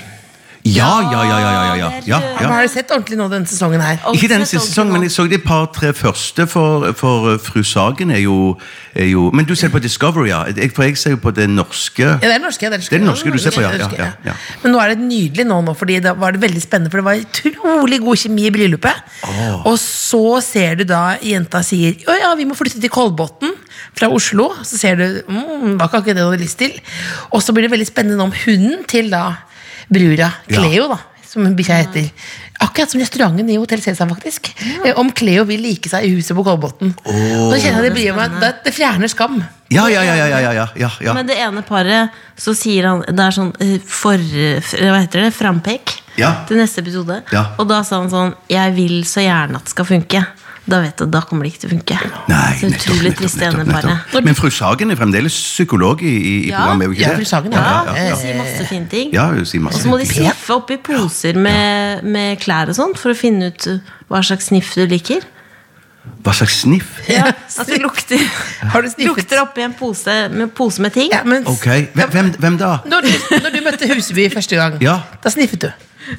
Ja, 0.63 1.01
ja, 1.03 1.23
ja, 1.27 1.39
ja, 1.41 1.75
ja, 1.75 1.93
ja, 2.07 2.19
ja. 2.41 2.47
Har 2.47 2.63
du 2.63 2.69
sett 2.71 2.91
ordentlig 2.95 3.17
nå 3.19 3.25
denne 3.33 3.51
sesongen 3.51 3.83
her? 3.83 3.97
Ikke 4.15 4.29
den 4.31 4.45
siste 4.47 4.69
sesongen, 4.69 4.93
men 4.95 5.07
jeg 5.09 5.11
så 5.11 5.25
de 5.27 5.41
par-tre 5.43 5.91
første, 5.91 6.47
for, 6.47 6.87
for 6.99 7.33
uh, 7.33 7.39
Fru 7.43 7.65
Sagen 7.67 8.13
er 8.15 8.21
jo, 8.23 8.55
er 8.95 9.09
jo 9.11 9.25
Men 9.35 9.49
du 9.49 9.57
ser 9.59 9.73
på 9.75 9.83
Discovery, 9.83 10.29
ja. 10.31 10.45
For 10.77 10.87
jeg 10.87 11.01
ser 11.03 11.17
jo 11.17 11.21
på 11.25 11.35
det 11.35 11.49
norske. 11.51 12.07
Ja, 12.07 12.21
det 12.23 12.37
er 12.37 12.45
norske. 12.45 12.71
Det 12.71 12.79
er, 12.79 12.87
Det 12.95 13.01
er 13.01 13.05
norske 13.05 13.35
du 13.35 13.41
ser 13.43 13.57
på, 13.57 13.65
ja, 13.65 13.73
ja, 13.75 13.89
norske, 13.89 13.99
ja, 13.99 14.31
ja. 14.31 14.37
Men 14.63 14.77
nå 14.77 14.85
er 14.85 14.95
det 14.95 15.03
nydelig 15.03 15.49
nå, 15.51 15.61
nå 15.67 15.75
fordi 15.83 15.99
da 16.05 16.15
var 16.15 16.37
det 16.37 16.45
veldig 16.47 16.63
spennende, 16.63 16.95
for 16.95 17.03
det 17.03 17.09
var 17.11 17.27
utrolig 17.27 17.99
god 18.07 18.23
kjemi 18.23 18.47
i 18.47 18.55
bryllupet. 18.55 19.15
Og 19.67 19.75
så 19.83 20.25
ser 20.47 20.79
du 20.79 20.87
da 20.87 21.17
jenta 21.27 21.65
sier 21.67 21.99
Å 22.07 22.21
ja, 22.23 22.35
vi 22.39 22.47
må 22.47 22.55
flytte 22.55 22.79
til 22.83 22.93
Kolbotn 22.93 23.51
fra 23.99 24.15
Oslo. 24.15 24.53
Så 24.63 24.79
ser 24.79 25.01
du 25.01 25.07
mm, 25.27 25.81
var 25.81 25.89
ikke 25.91 26.05
akkurat 26.05 26.13
det 26.15 26.21
du 26.23 26.29
hadde 26.29 26.45
lyst 26.45 26.63
til. 26.63 26.77
Og 27.35 27.43
så 27.43 27.51
blir 27.51 27.67
det 27.67 27.75
veldig 27.75 27.91
spennende 27.91 28.31
om 28.31 28.37
hunden 28.45 28.87
til 28.87 29.11
da 29.11 29.33
brura, 29.89 30.33
Ja. 30.47 30.61
Cleo, 30.61 30.89
da. 30.89 30.99
Som 31.33 31.47
bikkja 31.57 31.79
heter. 31.81 32.11
Akkurat 32.61 32.91
som 32.93 33.01
restauranten 33.01 33.49
i 33.51 33.57
Hotell 33.57 33.81
Cæsar, 33.81 34.07
faktisk. 34.11 34.51
Ja. 34.85 34.93
Om 35.01 35.09
Cleo 35.17 35.45
vil 35.49 35.63
like 35.65 35.89
seg 35.89 36.05
i 36.05 36.11
huset 36.15 36.37
på 36.37 36.45
Kolbotn. 36.45 36.93
Oh. 37.09 37.49
da 37.51 37.57
kjenner 37.59 37.81
jeg 37.83 37.89
det 37.89 37.93
bryr 37.97 38.15
meg, 38.19 38.37
det, 38.43 38.51
det 38.67 38.75
fjerner 38.77 39.09
skam. 39.11 39.39
Ja, 39.73 39.87
ja, 39.89 40.03
ja, 40.05 40.15
ja, 40.21 40.27
ja, 40.29 40.53
ja, 40.53 40.67
ja, 40.77 40.91
ja. 41.01 41.15
Men 41.17 41.27
det 41.27 41.39
ene 41.41 41.63
paret, 41.65 42.13
så 42.37 42.53
sier 42.55 42.85
han 42.91 43.01
Det 43.09 43.25
er 43.25 43.33
sånn 43.33 43.55
eh, 43.65 43.79
for... 43.81 44.21
Hva 44.21 45.01
heter 45.01 45.25
det? 45.25 45.33
Frampek 45.35 45.95
Ja. 46.21 46.45
til 46.47 46.61
neste 46.61 46.85
episode. 46.85 47.23
Ja. 47.33 47.47
Og 47.57 47.67
da 47.73 47.81
sa 47.89 48.03
han 48.03 48.11
sånn 48.13 48.35
Jeg 48.53 48.75
vil 48.77 48.99
så 49.09 49.25
gjerne 49.25 49.57
at 49.57 49.65
det 49.65 49.73
skal 49.73 49.89
funke. 49.89 50.21
Da 50.65 50.79
vet 50.79 50.95
du, 51.01 51.07
da 51.11 51.21
kommer 51.27 51.43
det 51.43 51.51
ikke 51.57 51.61
til 51.65 51.71
å 51.71 51.73
funke. 51.73 51.97
Nei, 52.31 52.53
så 52.61 52.69
nettopp, 52.71 52.85
utrolig 52.87 53.11
nettopp, 53.11 53.23
trist 53.25 53.41
nettopp, 53.43 53.67
nettopp, 53.67 53.89
nettopp. 53.91 54.27
Men 54.29 54.37
Fru 54.39 54.47
Sagen 54.55 54.93
er 54.95 54.99
fremdeles 55.01 55.35
psykolog 55.35 56.05
i, 56.07 56.13
i, 56.13 56.35
i 56.47 56.51
Ja. 56.53 56.61
programmet, 56.63 56.93
ikke 56.95 57.03
Ja. 57.03 57.17
Fru 57.19 57.25
Sagen, 57.27 57.53
ja. 57.57 57.59
ja. 57.59 57.73
ja, 57.73 57.83
ja, 57.83 57.99
Hun 57.99 58.09
ja. 58.13 58.17
sier 58.23 58.39
masse 58.39 58.69
fine 58.71 58.87
ting. 58.93 59.11
Ja, 59.17 59.27
hun 59.33 59.45
sier 59.45 59.61
masse 59.65 59.81
Og 59.81 59.83
så 59.83 59.91
må 59.91 59.99
de 59.99 60.07
sniffe 60.07 60.55
oppi 60.55 60.77
poser 60.79 61.35
med, 61.35 62.05
med 62.07 62.39
klær 62.45 62.71
og 62.71 62.79
sånt 62.79 62.99
for 63.03 63.11
å 63.11 63.19
finne 63.19 63.51
ut 63.51 63.67
hva 64.09 64.23
slags 64.23 64.53
sniff 64.53 64.71
du 64.79 64.87
liker. 64.87 65.27
Hva 66.23 66.33
slags 66.35 66.61
sniff? 66.63 66.95
Ja, 67.11 67.29
At 67.59 67.67
det 67.67 67.79
lukter, 67.83 68.19
Har 68.73 68.83
du 68.83 68.89
lukter 69.07 69.43
oppi 69.43 69.63
en 69.67 69.75
pose 69.79 70.15
med, 70.31 70.51
pose 70.55 70.83
med 70.83 70.95
ting. 70.95 71.11
Ja, 71.15 71.25
men 71.27 71.43
Ok, 71.47 71.67
hvem, 71.95 72.09
hvem, 72.11 72.31
hvem 72.39 72.57
da? 72.59 72.77
Når 72.87 73.07
du, 73.07 73.11
når 73.43 73.51
du 73.55 73.61
møtte 73.67 73.91
Huseby 73.91 74.29
første 74.35 74.57
gang, 74.59 74.79
Ja. 74.83 75.01
da 75.23 75.31
sniffet 75.31 75.67
du. 75.67 75.71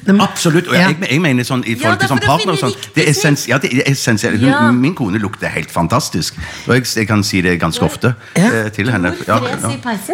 Det- 0.04 0.16
Absolutt. 0.20 0.66
Og 0.68 0.74
jeg, 0.74 0.96
jeg 1.10 1.20
mener 1.20 1.44
sånn 1.46 1.62
i 1.66 1.74
forhold 1.78 2.00
til 2.00 2.08
sånn 2.08 2.22
partner 2.24 2.52
og 2.54 2.58
sånn. 2.58 2.74
Det 2.94 3.04
er, 3.08 3.36
ja, 3.48 3.58
det 3.62 3.70
er 3.72 3.90
essensielt. 3.92 4.40
Ja. 4.42 4.70
Min 4.72 4.94
kone 4.94 5.18
lukter 5.22 5.48
helt 5.48 5.70
fantastisk. 5.70 6.34
Og 6.66 6.74
jeg, 6.74 6.84
jeg 6.96 7.06
kan 7.08 7.22
si 7.22 7.40
det 7.44 7.58
ganske 7.60 7.82
ofte 7.84 8.14
Ja. 8.36 8.48
eh, 8.50 8.68
til 8.74 8.90
henne. 8.90 9.14
Ja, 9.28 9.38
ja. 9.38 9.56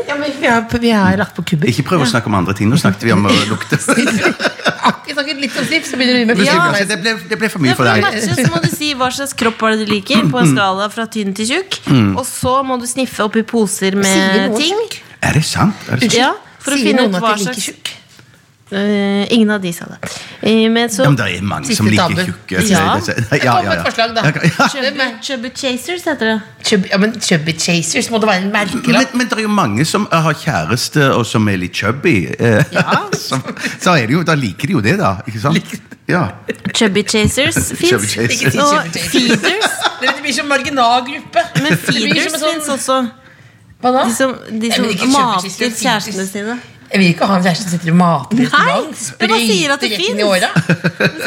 Ja, 0.06 0.16
men 0.18 0.30
vi 0.40 0.46
har, 0.46 0.66
vi 0.80 0.90
har 0.90 1.16
lagt 1.16 1.34
på 1.36 1.42
kubber. 1.44 1.68
Ikke 1.70 1.82
prøv 1.86 2.02
å 2.04 2.08
snakke 2.10 2.26
om 2.26 2.34
andre 2.34 2.54
ting. 2.54 2.68
Nå 2.70 2.76
snakket 2.76 3.02
vi 3.08 3.12
om 3.12 3.24
å 3.26 3.32
lukte. 3.52 3.78
Akkurat 4.90 5.14
snakket 5.16 5.40
litt 5.42 5.56
om 5.60 5.66
sniff, 5.66 5.86
så 5.90 5.96
begynner 6.00 6.20
du 6.20 6.26
med 6.30 6.44
Ja. 6.46 6.70
Det 6.72 6.98
ble, 7.02 7.14
det 7.28 7.38
ble 7.38 7.48
for 7.52 7.58
Ja, 7.60 7.64
mye 7.64 7.76
for 7.76 7.84
for 7.84 7.90
deg. 7.90 8.02
matche 8.04 8.36
så 8.36 8.50
må 8.52 8.60
du 8.62 8.68
si 8.72 8.92
hva 8.94 9.08
slags 9.12 9.34
kropp 9.36 9.60
var 9.60 9.74
det 9.76 9.86
du 9.86 9.92
liker, 9.92 10.22
på 10.30 10.40
en 10.40 10.52
skala 10.54 10.88
fra 10.92 11.06
tynn 11.06 11.34
til 11.36 11.46
tjukk. 11.50 11.80
Og 12.16 12.24
så 12.26 12.54
må 12.66 12.78
du 12.80 12.86
sniffe 12.90 13.24
oppi 13.26 13.42
poser 13.42 13.96
med 13.96 14.56
ting. 14.56 14.76
Er 15.22 15.34
det 15.36 15.44
sant? 15.44 15.76
Er 15.90 15.96
det 16.00 16.10
sant? 16.10 16.16
Ja, 16.16 16.32
for 16.60 16.72
å 16.76 16.80
finne 16.80 17.08
ut 17.08 17.18
hva 17.20 17.34
slags 17.40 17.70
Eh, 18.72 19.26
Ingen 19.34 19.50
av 19.50 19.60
de 19.60 19.72
sa 19.74 19.84
det. 19.90 19.98
Eh, 20.42 20.68
men 20.70 20.88
så 20.88 21.02
Ja, 21.02 21.08
men 21.10 21.16
det 21.18 21.24
er 21.36 21.42
mange 21.42 21.74
som 21.74 21.86
liker 21.86 22.08
tabu. 22.08 22.20
tjukke. 22.24 22.60
Ja. 22.70 22.78
Ja, 22.78 22.96
ja, 22.96 23.54
Kom 23.56 23.64
ja, 23.64 23.70
med 23.70 23.78
et 23.78 23.86
forslag, 23.88 24.14
da. 24.14 24.22
Chubby, 24.68 25.06
chubby 25.22 25.50
Chasers 25.54 26.04
heter 26.06 26.26
det. 26.30 26.40
Chubby, 26.68 26.88
ja, 26.92 26.98
men 26.98 27.16
Chubby 27.20 27.52
Chasers 27.58 28.10
må 28.10 28.18
det 28.22 28.28
være 28.28 28.36
en 28.44 28.52
Men, 28.52 28.52
merkelapp. 28.52 29.14
men 29.14 29.26
det 29.28 29.38
er 29.38 29.42
jo 29.42 29.48
mange 29.48 29.84
som 29.84 30.06
eh, 30.12 30.20
har 30.22 30.34
kjæreste 30.34 31.10
og 31.14 31.26
som 31.26 31.48
er 31.48 31.56
litt 31.56 31.74
chubby. 31.74 32.14
Ja. 32.38 33.00
så, 33.26 33.40
så 33.80 33.90
er 33.98 34.06
det 34.06 34.14
jo, 34.14 34.22
da 34.22 34.34
liker 34.34 34.66
de 34.66 34.72
jo 34.78 34.80
det, 34.80 34.98
da. 34.98 35.16
Ikke 35.26 35.40
sant? 35.40 35.74
Ja. 36.08 36.28
Chubby 36.74 37.02
Chasers 37.06 37.54
Chubby 37.78 38.06
fins. 38.06 38.54
Og 38.54 38.86
feeders. 39.10 39.70
Det 40.00 40.14
blir 40.22 40.32
som 40.32 40.46
marginalgruppe. 40.48 41.42
Men 41.62 41.72
Det 41.72 41.80
blir 41.86 42.14
feeders 42.14 42.32
fins 42.38 42.66
sånn- 42.66 42.78
også. 42.78 43.10
Hva 43.82 43.92
da? 43.98 44.04
De 44.04 44.14
som, 44.14 44.34
de 44.60 44.70
som 44.72 44.84
mater 45.10 45.70
kjærestene 45.74 46.26
sine. 46.28 46.58
Jeg 46.90 46.98
vil 47.00 47.08
ikke 47.12 47.26
ha 47.30 47.36
en 47.38 47.44
kjæreste 47.44 47.68
som 47.68 47.72
sitter 47.78 47.92
og 47.92 47.98
mater 48.00 48.34
i 48.34 48.46
det 48.46 48.50
sprøyter 48.50 49.70
rett 49.78 50.00
inn 50.08 50.18
i 50.18 50.24
åra. 50.26 50.48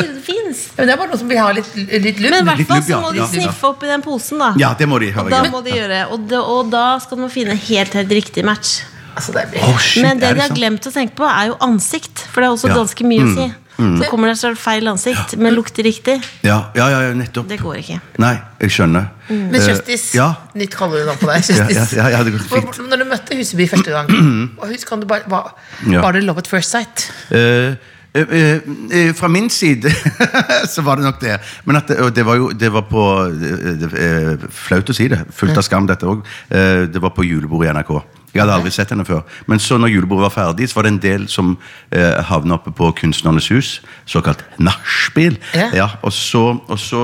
Men 0.04 0.88
Det 0.88 0.94
er 0.94 0.98
bare 1.00 1.10
noen 1.10 1.20
som 1.22 1.30
vil 1.30 1.40
ha 1.40 1.52
litt, 1.56 1.70
litt 1.76 2.20
lubb. 2.24 2.34
Men 2.34 2.42
i 2.44 2.48
hvert 2.50 2.68
fall 2.72 2.84
så 2.88 3.00
må 3.04 3.12
de 3.16 3.28
sniffe 3.32 3.70
opp 3.70 3.84
i 3.86 3.92
den 3.92 4.04
posen, 4.06 4.42
da. 4.44 4.50
ja, 4.60 4.74
det 4.80 4.88
må 4.92 5.00
de 5.02 5.12
høre. 5.16 5.30
Da 5.32 5.44
må 5.54 5.62
de 5.66 5.76
gjøre 5.78 6.02
Og, 6.14 6.26
da- 6.30 6.44
og 6.56 6.72
da 6.74 6.86
skal 7.04 7.22
man 7.24 7.32
finne 7.34 7.56
helt, 7.56 7.94
helt 7.96 8.12
riktig 8.12 8.44
match. 8.48 8.82
Altså, 9.16 9.32
det 9.36 9.44
blir... 9.52 9.62
Å, 9.62 9.76
shit, 9.78 10.02
Men 10.04 10.18
det 10.20 10.28
det 10.32 10.36
de 10.36 10.42
har 10.42 10.50
sant? 10.50 10.58
glemt 10.60 10.88
å 10.90 10.94
tenke 10.94 11.14
på, 11.20 11.26
er 11.30 11.52
jo 11.52 11.58
ansikt. 11.62 12.24
For 12.34 12.42
det 12.42 12.48
er 12.50 12.56
også 12.56 12.72
Ja. 12.72 12.78
ganske 12.82 13.06
mye 13.06 13.24
å 13.28 13.34
si. 13.38 13.46
Så 13.78 14.06
kommer 14.10 14.30
det 14.30 14.38
et 14.46 14.58
feil 14.62 14.88
ansikt, 14.88 15.36
men 15.42 15.56
lukter 15.56 15.84
riktig. 15.84 16.20
Ja, 16.46 16.60
ja, 16.78 16.90
ja, 16.94 17.00
ja, 17.08 17.14
nettopp. 17.18 17.48
Det 17.50 17.58
går 17.62 17.80
ikke. 17.82 18.00
Nei, 18.22 18.36
jeg 18.62 18.70
skjønner. 18.76 19.08
Men 19.30 19.56
Eh, 19.56 19.66
Kjøstis, 19.66 20.04
ja. 20.14 20.28
nytt 20.56 20.76
kallenavn 20.78 21.18
på 21.18 21.26
deg. 21.32 21.42
Ja, 21.50 21.66
Kjøstis. 21.66 21.96
ja, 21.98 22.04
ja, 22.04 22.18
ja, 22.18 22.24
det 22.24 22.34
går 22.36 22.46
Hvor- 22.52 22.62
fint. 22.74 22.90
Når 22.92 22.98
du 23.02 23.06
møtte 23.10 23.36
Huseby 23.40 23.68
første 23.72 23.92
gang, 23.92 24.14
og 24.60 24.68
husk, 24.70 24.88
kan 24.90 25.00
du 25.02 25.08
bare, 25.10 25.26
var, 25.28 25.56
Ja. 25.90 26.02
var 26.02 26.12
det 26.14 26.24
love 26.24 26.38
at 26.38 26.48
first 26.48 26.70
sight? 26.72 27.12
Uh, 27.32 27.74
eh, 28.14 28.26
eh, 28.30 28.60
eh, 28.92 29.14
fra 29.14 29.28
min 29.28 29.50
side 29.50 29.90
så 30.74 30.82
var 30.86 30.96
det 30.96 31.06
nok 31.06 31.20
det. 31.22 31.40
Men 31.66 31.76
at 31.76 31.88
det, 31.88 31.98
og 32.00 32.14
det 32.16 32.26
var 32.26 32.36
jo 32.36 32.52
det 32.52 32.72
var 32.74 32.82
på 32.82 33.04
eh, 33.26 33.74
det, 33.82 34.52
Flaut 34.52 34.90
å 34.90 34.94
si 34.94 35.08
det. 35.08 35.24
Fullt 35.34 35.58
av 35.58 35.64
skam, 35.64 35.88
dette 35.88 36.06
òg. 36.06 36.22
det 36.50 37.02
var 37.02 37.10
på 37.10 37.26
julebordet 37.26 37.72
i 37.72 37.74
NRK. 37.80 38.04
Jeg 38.34 38.42
hadde 38.42 38.54
aldri 38.58 38.72
sett 38.74 38.90
henne 38.90 39.06
før. 39.06 39.22
Men 39.48 39.60
så 39.60 39.78
når 39.78 39.92
julebordet 39.94 40.24
var 40.26 40.34
ferdig, 40.34 40.70
så 40.70 40.76
var 40.80 40.84
det 40.88 40.92
en 40.96 41.02
del 41.04 41.28
som 41.30 41.58
eh, 41.92 42.22
havna 42.30 42.56
oppe 42.58 42.72
på 42.74 42.92
Kunstnernes 42.98 43.48
hus. 43.54 43.82
Såkalt 44.10 44.42
nachspiel. 44.60 45.38
Ja. 45.74 45.90
og 46.02 46.12
så, 46.14 46.44
og 46.68 46.80
så 46.80 47.04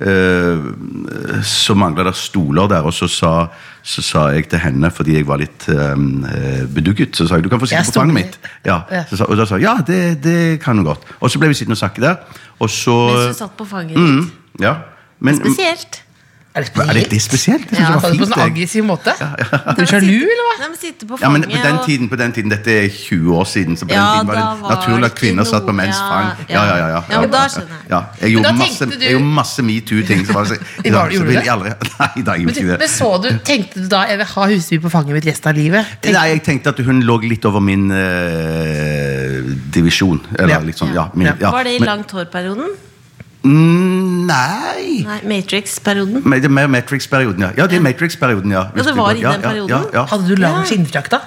eh, 0.00 1.40
så 1.42 1.74
mangla 1.78 2.04
det 2.10 2.14
stoler 2.18 2.68
der, 2.68 2.84
og 2.86 2.92
så 2.94 3.08
sa, 3.08 3.32
så 3.86 4.02
sa 4.04 4.26
jeg 4.34 4.48
til 4.52 4.60
henne, 4.62 4.90
fordi 4.92 5.16
jeg 5.16 5.26
var 5.28 5.40
litt 5.40 5.64
eh, 5.72 5.96
bedugget, 6.76 7.16
så 7.16 7.26
sa 7.28 7.38
jeg 7.40 7.46
du 7.46 7.52
kan 7.52 7.62
få 7.62 7.68
sitte 7.70 7.88
på 7.92 8.00
fanget 8.02 8.18
mitt. 8.20 8.38
Ja, 8.66 8.82
Ja. 8.92 9.04
så, 9.10 9.16
sa- 9.22 9.30
og 9.30 9.36
da 9.40 9.46
sa 9.48 9.56
hun 9.56 9.64
ja, 9.64 9.76
det, 9.86 10.02
det 10.24 10.60
kan 10.60 10.76
hun 10.76 10.84
godt. 10.92 11.04
Og 11.20 11.30
så 11.32 11.38
ble 11.40 11.48
vi 11.52 11.54
sittende 11.58 11.78
og 11.78 11.82
snakke 11.84 12.04
der, 12.04 12.16
og 12.60 12.68
så 12.70 12.96
Mens 13.14 13.32
du 13.36 13.40
satt 13.44 13.56
på 13.56 13.64
fanget 13.68 13.96
ditt. 13.96 14.04
mm, 14.04 14.30
Ja. 14.60 14.74
Men 15.20 15.36
Spesielt. 15.40 15.95
Er 16.56 16.64
det 16.64 16.70
er 16.88 16.92
det, 16.96 17.02
det 17.10 17.16
er 17.18 17.20
spesielt? 17.20 17.66
Synes 17.68 17.78
Ja, 17.80 17.86
det 17.86 18.02
var 18.02 18.10
fint. 18.10 18.20
på 18.20 18.24
en 18.24 18.30
sånn 18.32 18.40
jeg. 18.40 18.52
aggressiv 18.52 18.84
måte? 18.88 19.12
Er 19.12 19.74
du 19.76 19.82
sjalu, 19.86 20.14
eller 20.24 20.44
hva? 20.48 20.54
De 20.72 20.78
sitter 20.80 21.06
på 21.06 21.16
på 21.16 21.20
Ja, 21.20 21.28
men 21.28 21.42
på 21.42 21.58
den 21.66 21.78
tiden, 21.86 22.08
på 22.08 22.16
den 22.16 22.32
tiden, 22.32 22.50
Dette 22.50 22.70
er 22.72 22.88
20 22.88 23.34
år 23.36 23.44
siden, 23.44 23.76
så 23.76 23.84
på 23.86 23.92
Ja, 23.92 24.00
den 24.00 24.14
tiden 24.14 24.26
var 24.26 24.34
det 24.36 24.62
var 24.62 24.70
naturlig 24.76 25.04
at 25.10 25.14
kvinner 25.20 25.42
noe, 25.42 25.50
satt 25.50 25.66
på 25.68 25.74
menns 25.76 25.98
ja, 26.00 26.08
fang. 26.08 26.30
Ja, 26.48 26.64
ja, 26.64 26.76
ja. 26.76 26.86
ja, 26.88 27.02
ja, 27.10 27.20
men 27.20 27.30
da 27.30 27.42
skjønner 27.52 27.76
jeg. 27.76 27.90
Ja, 27.90 28.00
jeg 28.22 28.30
gjorde 28.36 28.52
masse, 28.56 28.86
du- 28.86 28.96
gjorde 29.04 29.30
masse 29.36 29.62
metoo-ting. 29.68 30.24
så 30.26 30.32
var 30.32 30.44
det 30.48 30.56
så- 30.56 30.62
I 30.86 30.90
var- 30.96 31.10
så 31.12 31.22
ville 31.28 31.44
jeg 31.44 31.52
aldri- 31.52 31.74
Nei, 32.00 32.22
da 32.24 32.32
gjorde 32.40 32.54
jeg 32.56 32.64
ikke 32.64 32.72
det. 32.72 32.78
men 32.78 32.88
så 32.88 33.10
du, 33.22 33.28
tenkte 33.44 33.74
du 33.82 33.88
da 33.88 34.00
jeg 34.08 34.16
vil 34.18 34.26
ha 34.32 34.46
husdyr 34.46 34.80
på 34.80 34.90
fanget 34.96 35.12
mitt 35.12 35.26
resten 35.26 35.48
av 35.52 35.56
livet? 35.60 35.84
Tenkte- 36.00 36.12
Nei, 36.16 36.26
jeg 36.32 36.42
tenkte 36.48 36.68
at 36.72 36.78
hun 36.88 37.02
lå 37.02 37.20
litt 37.28 37.44
over 37.44 37.60
min 37.60 37.90
øh, 37.92 39.52
divisjon. 39.76 40.20
Eller 40.38 40.54
Ja. 40.56 40.60
liksom, 40.60 40.92
ja, 40.94 41.08
min, 41.14 41.26
Ja. 41.26 41.34
ja. 41.40 41.50
Var 41.50 41.64
det 41.64 41.80
i 41.80 41.84
langt 41.84 42.10
hår-perioden? 42.10 42.68
Mm, 43.46 44.26
Nei. 44.26 45.04
Nei, 45.06 45.20
Matrix-perioden. 45.30 46.32
Er 46.32 46.48
mer 46.48 46.66
Matrix-perioden, 46.66 47.42
ja. 47.42 47.50
Ja, 47.56 47.66
det 47.70 47.78
er 47.78 47.84
Matrix-perioden, 47.84 48.50
ja. 48.50 48.64
ja. 48.76 48.82
det 48.82 48.96
var 48.96 49.10
i 49.10 49.14
den 49.14 49.22
ja, 49.22 49.38
perioden? 49.38 49.70
Ja, 49.70 49.80
ja. 50.00 50.04
Hadde 50.10 50.28
du 50.28 50.40
lang 50.40 50.66
skinnfrakk 50.66 51.10
da? 51.14 51.20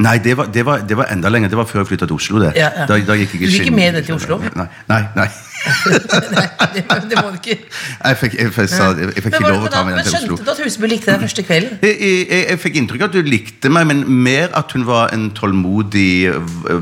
Nei, 0.00 0.16
det 0.24 0.36
var, 0.36 0.48
det, 0.52 0.64
var, 0.66 0.84
det 0.88 0.96
var 0.96 1.10
enda 1.12 1.28
lenger. 1.28 1.48
Det 1.52 1.58
var 1.60 1.68
før 1.68 1.82
jeg 1.82 1.90
flytta 1.92 2.06
til 2.08 2.16
Oslo. 2.16 2.40
det. 2.40 2.52
Ja, 2.56 2.70
ja. 2.76 2.86
Da, 2.88 2.96
da 3.04 3.16
gikk 3.20 3.34
jeg 3.34 3.40
ikke 3.40 3.46
Du 3.46 3.56
gikk 3.56 3.66
ikke 3.68 3.76
med 3.76 3.96
det 3.98 4.04
til 4.08 4.16
Oslo? 4.16 4.38
Nei, 4.56 4.66
nei. 4.88 5.02
nei. 5.16 5.28
Nei, 6.36 6.46
det, 6.74 6.84
det 7.10 7.20
må 7.20 7.30
du 7.34 7.38
ikke. 7.40 7.56
Jeg 7.60 8.18
fikk, 8.20 8.36
jeg, 8.38 8.52
fikk, 8.54 8.70
jeg 8.72 9.24
fikk 9.24 9.36
ikke 9.36 9.42
lov 9.44 9.66
å 9.66 9.72
ta 9.72 9.82
med 9.86 9.98
den 9.98 10.06
til 10.06 10.16
Oslo. 10.16 10.36
skjønte 10.36 10.46
du 10.46 10.52
at 10.54 10.62
Huseby 10.64 10.90
likte 10.90 11.10
deg 11.12 11.24
første 11.26 11.44
kvelden? 11.46 11.78
Jeg, 11.84 12.22
jeg, 12.30 12.60
fikk 12.62 12.78
inntrykk 12.80 13.04
av 13.04 13.10
at 13.10 13.18
du 13.18 13.30
likte 13.30 13.72
meg, 13.72 13.88
men 13.90 14.04
mer 14.24 14.54
at 14.56 14.72
hun 14.76 14.86
var 14.88 15.12
en 15.14 15.28
tålmodig 15.36 16.30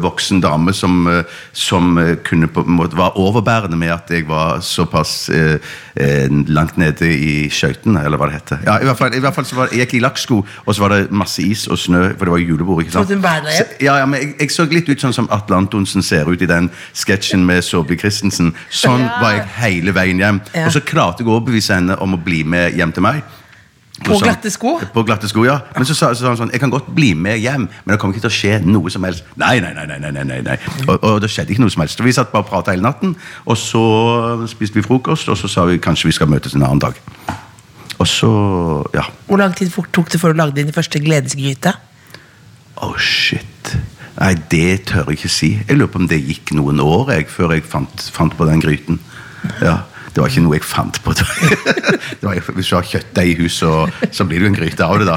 voksen 0.05 0.43
dame 0.45 0.75
som, 0.77 1.09
som 1.57 1.99
kunne 2.27 2.51
på 2.53 2.65
en 2.67 2.79
måte 2.79 2.99
var 2.99 3.19
overbærende 3.19 3.79
med 3.79 3.93
at 3.95 4.13
jeg 4.15 4.29
var 4.29 4.61
såpass 4.65 5.29
eh, 5.35 5.59
eh, 5.97 6.29
langt 6.49 6.79
nede 6.79 7.11
i 7.11 7.49
skøytene, 7.53 8.03
eller 8.05 8.21
hva 8.21 8.31
det 8.31 8.39
heter. 8.39 8.63
Ja, 8.67 8.79
i 8.83 8.89
hvert 8.89 8.99
fall, 9.01 9.15
i 9.15 9.23
hvert 9.23 9.35
fall 9.35 9.47
så 9.49 9.59
var, 9.59 9.73
Jeg 9.73 9.87
gikk 9.87 9.99
i 9.99 10.03
lakksko, 10.05 10.41
og 10.65 10.75
så 10.75 10.85
var 10.85 10.95
det 10.95 11.11
masse 11.11 11.43
is 11.43 11.67
og 11.67 11.79
snø, 11.79 12.03
for 12.19 12.29
det 12.29 12.35
var 12.37 12.45
julebord. 12.45 12.83
ikke 12.83 12.93
sant? 12.93 13.09
Så 13.09 13.67
Ja, 13.81 13.99
ja, 13.99 14.07
men 14.07 14.35
jeg 14.39 14.51
så 14.55 14.67
litt 14.71 14.89
ut 14.89 15.01
sånn 15.01 15.15
som 15.17 15.29
Atle 15.35 15.57
Antonsen 15.57 16.03
ser 16.03 16.29
ut 16.29 16.43
i 16.43 16.49
den 16.49 16.71
sketsjen 16.95 17.45
med 17.47 17.63
Saabye 17.65 17.99
Christensen. 17.99 18.55
Sånn 18.71 19.05
var 19.21 19.35
jeg 19.37 19.49
hele 19.59 19.95
veien 19.97 20.21
hjem. 20.21 20.41
Og 20.67 20.73
så 20.75 20.83
klarte 20.85 21.23
jeg 21.25 21.31
å 21.31 21.37
overbevise 21.39 21.77
henne 21.79 21.97
om 22.05 22.17
å 22.17 22.23
bli 22.23 22.43
med 22.45 22.77
hjem 22.77 22.93
til 22.97 23.07
meg. 23.07 23.23
På 23.99 24.15
sånn, 24.15 24.29
glatte 24.29 24.51
sko? 24.55 24.77
På 24.95 25.03
glatte 25.03 25.27
sko, 25.31 25.43
ja. 25.49 25.57
Men 25.75 25.87
så 25.89 25.95
sa, 25.97 26.13
så 26.15 26.23
sa 26.23 26.31
han 26.31 26.39
sånn 26.39 26.53
Jeg 26.55 26.61
kan 26.63 26.71
godt 26.71 26.87
bli 26.95 27.09
med 27.19 27.41
hjem, 27.43 27.65
men 27.67 27.91
det 27.91 27.97
kommer 27.99 28.15
ikke 28.15 28.29
til 28.29 28.31
å 28.31 28.37
skje 28.37 28.59
noe 28.63 28.93
som 28.95 29.03
helst. 29.09 29.27
Nei, 29.41 29.57
nei, 29.65 29.73
nei, 29.75 29.89
nei, 29.91 29.99
nei, 30.05 30.13
nei, 30.15 30.25
nei, 30.29 30.39
nei. 30.47 30.55
Og, 30.87 30.95
og 31.03 31.19
det 31.25 31.31
skjedde 31.33 31.55
ikke 31.55 31.65
noe 31.65 31.75
som 31.75 31.83
helst. 31.83 31.99
Så 31.99 32.07
vi 32.07 32.15
satt 32.15 32.31
bare 32.31 32.47
og 32.47 32.53
prata 32.53 32.75
hele 32.75 32.87
natten, 32.87 33.17
og 33.43 33.59
så 33.59 33.83
spiste 34.51 34.79
vi 34.79 34.87
frokost, 34.87 35.33
og 35.33 35.41
så 35.41 35.51
sa 35.51 35.67
vi 35.67 35.81
kanskje 35.83 36.13
vi 36.13 36.17
skal 36.21 36.31
møtes 36.31 36.55
en 36.55 36.63
annen 36.69 36.85
dag. 36.85 37.01
Og 37.99 38.07
så 38.07 38.31
Ja. 38.95 39.09
Hvor 39.27 39.43
lang 39.43 39.57
tid 39.59 39.75
tok 39.75 40.13
det 40.13 40.21
før 40.23 40.33
du 40.33 40.43
lagde 40.45 40.63
din 40.63 40.73
første 40.73 41.03
gledesgryte? 41.03 41.75
Oh, 42.79 42.95
shit. 43.03 43.75
Nei, 44.19 44.33
det 44.51 44.85
tør 44.91 45.07
jeg 45.13 45.19
ikke 45.21 45.31
si. 45.31 45.51
Jeg 45.69 45.79
lurer 45.79 45.93
på 45.93 46.01
om 46.03 46.09
det 46.11 46.19
gikk 46.25 46.51
noen 46.59 46.81
år 46.83 47.13
jeg, 47.15 47.29
før 47.31 47.55
jeg 47.55 47.63
fant, 47.69 48.09
fant 48.15 48.35
på 48.35 48.49
den 48.49 48.63
gryten. 48.65 48.99
Ja, 49.63 49.81
Det 50.09 50.23
var 50.25 50.33
ikke 50.33 50.43
noe 50.43 50.57
jeg 50.57 50.65
fant 50.67 50.99
på. 51.05 51.13
Det 52.19 52.25
var, 52.25 52.41
hvis 52.57 52.71
du 52.73 52.75
har 52.75 52.87
kjøttdeig 52.89 53.29
i 53.31 53.37
huset, 53.39 53.61
så, 53.61 54.09
så 54.11 54.25
blir 54.27 54.41
det 54.41 54.49
jo 54.49 54.51
en 54.51 54.57
gryte 54.59 54.87
av 54.87 54.99
det, 54.99 55.07
da. 55.07 55.15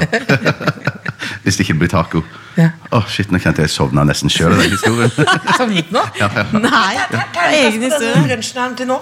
Hvis 1.42 1.56
det 1.58 1.64
ikke 1.66 1.78
blir 1.80 1.90
taco. 1.90 2.22
Ja. 2.58 2.68
Åh, 2.94 3.08
shit, 3.10 3.30
Nå 3.32 3.40
kjente 3.42 3.64
jeg 3.64 3.72
sovna 3.72 4.04
nesten 4.06 4.30
sjøl 4.30 4.52
av 4.52 4.60
den 4.62 4.74
historien. 4.74 5.10
Sovnet 5.58 5.90
nå? 5.94 6.02
Ja, 6.20 6.28
ja. 6.36 6.44
Nei, 6.54 6.94
det 7.10 7.22
er 7.22 7.56
egen 7.58 7.86
historie. 7.88 8.98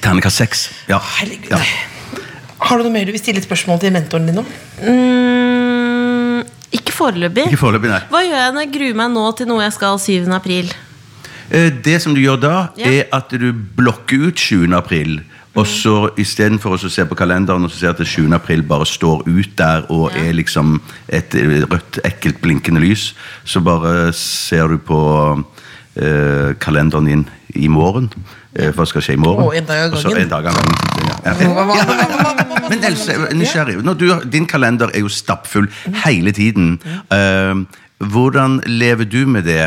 Terningkast 0.00 0.42
seks. 0.42 0.64
Ja. 0.90 0.98
Herregud. 1.18 1.52
Ja. 1.52 1.60
Har 2.60 2.80
du 2.80 2.84
noe 2.84 2.92
mer 2.92 3.06
du 3.08 3.14
vil 3.14 3.22
stille 3.22 3.40
et 3.40 3.46
spørsmål 3.46 3.80
til 3.82 3.94
mentoren 3.94 4.26
din 4.28 4.42
om? 4.42 4.48
Mm, 4.82 5.59
foreløpig. 7.00 7.48
Ikke 7.50 7.60
foreløpig, 7.64 7.90
nei. 7.90 8.00
Hva 8.12 8.22
gjør 8.26 8.38
jeg 8.44 8.54
når 8.54 8.66
jeg 8.66 8.72
gruer 8.76 9.00
meg 9.02 9.10
nå 9.16 9.26
til 9.40 9.50
noe 9.50 9.64
jeg 9.66 9.76
skal 9.78 9.98
7. 9.98 10.30
april? 10.36 10.70
Eh, 11.50 11.70
Det 11.82 11.98
som 12.02 12.14
du 12.14 12.20
gjør 12.22 12.40
da, 12.40 12.56
Ja. 12.78 12.86
er 12.86 13.04
at 13.12 13.30
du 13.30 13.52
blokker 13.52 14.28
ut 14.28 14.38
7. 14.38 14.72
april. 14.76 15.20
Og 15.56 15.66
så 15.66 16.12
istedenfor 16.16 16.76
å 16.78 16.90
se 16.90 17.02
på 17.04 17.16
kalenderen 17.18 17.64
og 17.66 17.70
så 17.72 17.80
se 17.80 17.88
at 17.90 17.98
7. 18.06 18.32
april 18.36 18.62
bare 18.62 18.86
står 18.86 19.24
ut 19.26 19.56
der 19.58 19.82
og 19.90 20.12
Ja. 20.14 20.28
er 20.28 20.32
liksom 20.32 20.80
et 21.08 21.30
rødt, 21.34 21.98
ekkelt 22.04 22.40
blinkende 22.40 22.80
lys, 22.80 23.14
så 23.44 23.60
bare 23.60 24.12
ser 24.12 24.68
du 24.68 24.78
på 24.78 25.44
eh, 25.96 26.54
kalenderen 26.60 27.04
din 27.06 27.26
i 27.54 27.68
morgen. 27.68 28.10
Eh, 28.54 28.70
hva 28.74 28.86
skal 28.86 29.04
skje 29.04 29.16
i 29.16 29.20
morgen? 29.20 29.44
Og 29.46 29.56
en 29.56 29.66
dag 29.66 29.86
av 29.86 29.94
gangen. 29.94 30.22
en 30.22 30.28
dag 30.28 30.46
av 30.46 30.54
gangen. 30.54 30.76
Ja. 31.24 32.68
Men 32.70 32.84
Else, 32.84 33.12
er 33.12 33.34
nysgjerrig. 33.34 33.78
Du, 33.98 34.06
din 34.30 34.46
kalender 34.46 34.90
er 34.94 35.04
jo 35.04 35.08
stappfull 35.08 35.68
hele 36.04 36.32
tiden. 36.32 36.78
Eh, 37.12 37.54
hvordan 38.00 38.60
lever 38.66 39.04
du 39.04 39.26
med 39.26 39.44
det? 39.44 39.62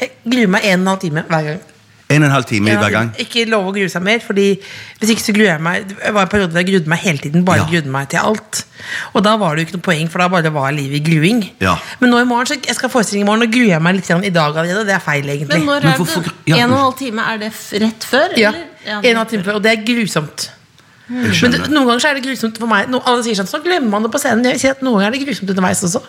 Jeg 0.00 0.10
gruer 0.26 0.52
meg 0.56 0.64
en 0.66 0.80
og 0.80 0.82
en 0.82 0.92
halv 0.94 1.00
time 1.04 1.26
hver 1.28 1.50
gang. 1.50 1.64
En 2.08 2.22
og 2.22 2.26
en 2.28 2.32
halv 2.36 2.44
time 2.46 2.70
hver 2.78 2.92
gang? 2.94 3.08
Ikke 3.18 3.42
lov 3.50 3.66
å 3.66 3.72
grue 3.74 3.88
seg 3.90 4.02
mer, 4.06 4.20
Fordi 4.22 4.44
hvis 5.00 5.10
ikke 5.10 5.24
så 5.24 5.32
gruer 5.34 5.48
jeg 5.50 5.62
meg 5.66 5.88
Det 5.88 6.12
var 6.14 6.22
en 6.22 6.30
periode 6.30 6.52
der 6.54 6.62
jeg 6.62 6.68
grudde 6.70 6.92
meg 6.92 6.98
hele 7.02 7.18
tiden. 7.18 7.44
Bare 7.44 7.56
Ja. 7.64 7.66
grudde 7.70 7.90
meg 7.90 8.08
til 8.12 8.20
alt 8.22 8.64
Og 9.14 9.24
da 9.24 9.36
var 9.36 9.56
det 9.56 9.64
jo 9.64 9.66
ikke 9.66 9.76
noe 9.78 9.86
poeng, 9.88 10.10
for 10.10 10.18
da 10.22 10.28
bare 10.28 10.52
var 10.52 10.70
livet 10.70 11.00
i 11.00 11.02
gruing. 11.10 11.42
Ja. 11.60 11.74
Men 12.00 12.10
nå 12.10 12.20
i 12.20 12.24
morgen, 12.24 12.46
så 12.46 12.54
jeg 12.54 12.74
skal 12.76 12.88
forestille 12.88 13.16
forestilling 13.16 13.24
i 13.24 13.26
morgen, 13.26 13.42
og 13.42 13.52
gruer 13.52 13.72
jeg 13.74 13.82
meg 13.82 13.94
litt 13.96 14.06
grann 14.06 14.24
i 14.24 14.30
dag 14.30 14.54
allerede. 14.56 14.80
og 14.80 14.86
Det 14.86 14.94
er 14.94 14.98
feil, 14.98 15.24
egentlig. 15.24 15.48
Men 15.58 15.66
når 15.66 15.76
er 15.76 15.80
det 15.80 16.54
En 16.56 16.70
og 16.70 16.78
en 16.78 16.84
halv 16.84 16.98
time, 16.98 17.20
er 17.22 17.36
det 17.38 17.52
rett 17.82 18.04
før? 18.04 18.36
ja, 18.38 18.48
eller? 18.48 18.64
Ja, 18.86 18.98
En 18.98 18.98
og 18.98 19.10
en 19.10 19.16
halv 19.16 19.28
time 19.30 19.42
før, 19.44 19.54
og 19.54 19.62
det 19.62 19.72
er 19.72 19.82
grusomt. 19.84 20.50
Men 21.08 21.52
det, 21.54 21.62
noen 21.70 21.86
ganger 21.86 22.02
så 22.02 22.10
er 22.10 22.18
det 22.18 22.24
grusomt 22.26 22.56
for 22.58 22.70
meg. 22.70 22.90
No, 22.90 22.98
alle 23.06 23.22
sier 23.22 23.38
sånn, 23.38 23.48
så 23.50 23.60
glemmer 23.62 23.92
man 23.92 24.06
det 24.06 24.10
på 24.14 24.20
scenen. 24.22 24.46
Jeg 24.50 24.62
sier 24.62 24.74
at 24.74 24.82
Noen 24.82 24.98
ganger 24.98 25.12
er 25.12 25.18
det 25.18 25.26
grusomt 25.28 25.52
underveis 25.52 25.84
også. 25.86 26.02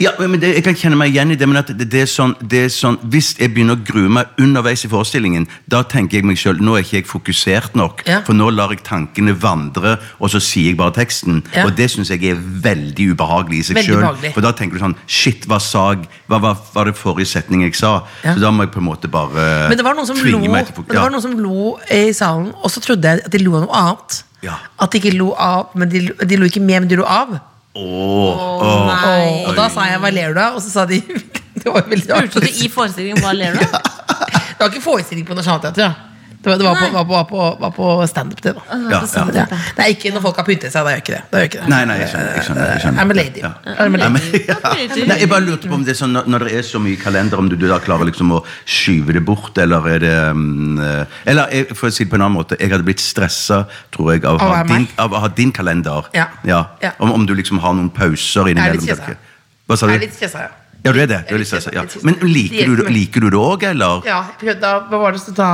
Ja, 0.00 0.12
men 0.18 0.40
det, 0.40 0.54
Jeg 0.54 0.64
kan 0.66 0.76
kjenne 0.78 0.98
meg 0.98 1.12
igjen 1.12 1.32
i 1.34 1.36
det, 1.38 1.46
men 1.48 1.58
at 1.60 1.70
det, 1.70 1.86
det, 1.90 2.04
er 2.04 2.10
sånn, 2.10 2.34
det 2.38 2.64
er 2.66 2.70
sånn 2.72 2.98
Hvis 3.12 3.32
jeg 3.38 3.52
begynner 3.54 3.78
å 3.78 3.82
grue 3.86 4.10
meg 4.12 4.30
underveis 4.40 4.84
i 4.86 4.90
forestillingen, 4.92 5.46
da 5.70 5.82
tenker 5.88 6.18
jeg 6.18 6.28
meg 6.28 6.40
sjøl 6.40 6.60
nå 6.62 6.76
er 6.76 6.86
ikke 6.86 7.00
jeg 7.00 7.08
fokusert 7.10 7.76
nok. 7.78 8.04
Ja. 8.08 8.20
For 8.26 8.36
nå 8.36 8.50
lar 8.54 8.72
jeg 8.74 8.84
tankene 8.86 9.34
vandre, 9.38 9.96
og 10.18 10.32
så 10.32 10.40
sier 10.42 10.72
jeg 10.72 10.78
bare 10.80 10.94
teksten. 10.96 11.42
Ja. 11.54 11.66
Og 11.66 11.76
det 11.78 11.90
syns 11.92 12.12
jeg 12.12 12.24
er 12.30 12.40
veldig 12.40 13.12
ubehagelig 13.14 13.62
i 13.62 13.68
seg 13.70 13.82
sjøl. 13.86 14.06
For 14.34 14.44
da 14.44 14.54
tenker 14.56 14.78
du 14.78 14.84
sånn 14.84 14.98
Shit, 15.06 15.46
hva 15.50 15.60
sa 15.62 15.92
jeg? 15.94 16.08
Hva 16.32 16.40
var, 16.40 16.56
var 16.72 16.88
det 16.88 16.96
forrige 16.96 17.28
setning 17.28 17.66
jeg 17.66 17.76
sa? 17.76 17.92
Ja. 18.24 18.32
Så 18.32 18.40
da 18.40 18.50
må 18.54 18.64
jeg 18.64 18.72
på 18.72 18.80
en 18.80 18.88
måte 18.88 19.10
bare 19.12 19.68
Men 19.68 19.76
det 19.76 19.84
var 19.84 19.96
noen 19.98 20.08
som, 20.08 20.16
lo, 20.16 20.42
meg 20.48 20.70
til 20.70 20.84
var 20.96 21.12
noen 21.12 21.24
som 21.24 21.34
lo 21.36 21.74
i 21.92 22.04
salen, 22.16 22.52
og 22.56 22.72
så 22.72 22.80
trodde 22.84 23.10
jeg 23.10 23.26
at 23.26 23.32
de 23.32 23.40
lo 23.42 23.58
av 23.58 23.66
noe 23.66 23.80
annet. 23.82 24.22
Ja. 24.42 24.58
At 24.80 24.94
de 24.94 25.02
ikke 25.02 25.12
lo 25.14 25.32
av, 25.38 25.74
men 25.78 25.92
de, 25.92 26.06
de 26.08 26.38
lo 26.40 26.48
ikke 26.48 26.62
med, 26.62 26.84
men 26.84 26.90
de 26.90 26.98
lo 26.98 27.06
av. 27.06 27.36
Åh, 27.72 27.82
oh, 27.82 28.88
Nei. 28.88 29.44
Og 29.48 29.56
da 29.56 29.68
sa 29.72 29.86
jeg 29.88 30.00
'hva 30.00 30.10
ler 30.12 30.34
du 30.34 30.40
av?' 30.40 30.56
Og 30.56 30.62
så 30.62 30.70
sa 30.72 30.84
de 30.84 31.00
Det 31.62 31.68
var 31.68 31.84
veldig 31.88 32.08
rart. 32.10 32.32
Spurte 32.32 32.48
du 32.48 32.64
i 32.64 32.68
forestillingen 32.68 33.20
hva 33.22 33.32
ler 33.36 33.56
du 33.56 33.60
av? 33.64 33.76
Det 34.56 34.60
var 34.60 34.72
ikke 34.72 34.84
forestilling 34.84 35.26
på 35.26 35.36
Nationaltheatret. 35.36 36.11
Det 36.42 36.50
var, 36.50 36.58
det 36.58 36.64
var 36.64 36.74
på, 36.74 36.86
var 36.92 37.04
på, 37.04 37.14
var 37.14 37.24
på, 37.24 37.42
var 37.60 37.70
på 37.70 38.06
standup, 38.10 38.42
det. 38.42 38.52
da 38.56 38.62
Ja, 38.90 39.00
ja. 39.14 39.26
ja. 39.34 39.44
Det 39.76 39.84
er 39.84 39.90
ikke 39.94 40.10
når 40.10 40.24
folk 40.24 40.40
har 40.40 40.46
pyntet 40.48 40.72
seg. 40.74 40.82
Da 40.82 40.94
gjør 40.94 41.02
ikke 41.04 41.14
det. 41.14 41.20
det 41.30 41.42
gjør 41.42 41.48
ikke 41.50 41.60
det. 41.60 41.68
Nei, 41.70 41.80
nei, 41.86 41.96
jeg 42.00 42.08
skjønner. 42.10 42.32
Jeg 42.34 42.46
skjønner, 42.46 42.70
jeg 42.72 42.82
skjønner. 42.82 43.02
I'm 43.02 43.12
a 43.12 43.16
lady. 43.18 43.42
Ja. 43.44 43.50
I'm 43.84 43.98
a 43.98 44.00
lady. 44.02 44.40
ja. 44.50 44.56
Nei, 45.12 45.18
jeg 45.22 45.30
bare 45.30 45.44
lurte 45.46 45.70
på 45.70 45.76
om 45.78 45.84
det 45.86 45.94
er 45.94 45.98
sånn 46.00 46.16
når, 46.16 46.26
når 46.34 46.46
det 46.48 46.56
er 46.58 46.66
så 46.66 46.80
mye 46.82 46.98
kalender, 46.98 47.38
om 47.38 47.50
du, 47.52 47.54
du 47.60 47.68
da 47.70 47.78
klarer 47.84 48.10
liksom 48.10 48.34
å 48.34 48.40
skyve 48.66 49.14
det 49.14 49.22
bort, 49.28 49.60
eller 49.62 49.86
er 49.92 50.02
det 50.02 50.16
mm, 50.34 50.80
eh, 50.82 51.20
Eller 51.30 51.54
jeg, 51.54 51.68
for 51.78 51.92
å 51.92 51.94
si 51.94 52.08
det 52.08 52.10
på 52.10 52.18
en 52.18 52.26
annen 52.26 52.38
måte, 52.40 52.58
jeg 52.58 52.74
hadde 52.74 52.88
blitt 52.90 53.04
stressa, 53.04 53.62
tror 53.94 54.14
jeg, 54.16 54.24
av, 54.26 54.40
Av 54.42 54.48
å 54.48 54.56
ha 54.56 54.64
din, 54.72 54.88
av 55.06 55.14
å 55.14 55.22
ha 55.22 55.30
din 55.30 55.54
kalender. 55.54 56.10
Ja. 56.16 56.26
Ja. 56.48 56.64
Om, 56.98 57.14
om 57.20 57.28
du 57.28 57.36
liksom 57.38 57.62
har 57.62 57.78
noen 57.78 57.92
pauser 57.94 58.50
Jeg 58.50 58.58
er 58.58 58.58
innimellom. 58.58 58.82
litt 58.82 58.98
stressa. 58.98 59.30
Hva 59.70 59.78
sa 59.78 59.92
Jeg 59.92 60.02
er 60.02 60.04
litt 60.08 60.18
stressa, 60.18 60.42
ja. 60.48 60.58
Ja, 60.82 60.90
du 60.90 60.98
er 60.98 61.06
det. 61.06 61.20
Du 61.28 61.36
er 61.36 61.38
litt 61.38 61.50
stressa, 61.50 61.70
ja. 61.74 61.84
Men 62.02 62.18
liker 62.26 62.72
du, 62.74 62.82
liker 62.90 63.22
du 63.22 63.30
det 63.30 63.38
òg, 63.38 63.66
eller? 63.70 64.02
Ja, 64.08 64.24
da, 64.58 64.72
hva 64.90 64.98
var 65.04 65.14
det 65.14 65.22
som 65.22 65.36
da, 65.38 65.50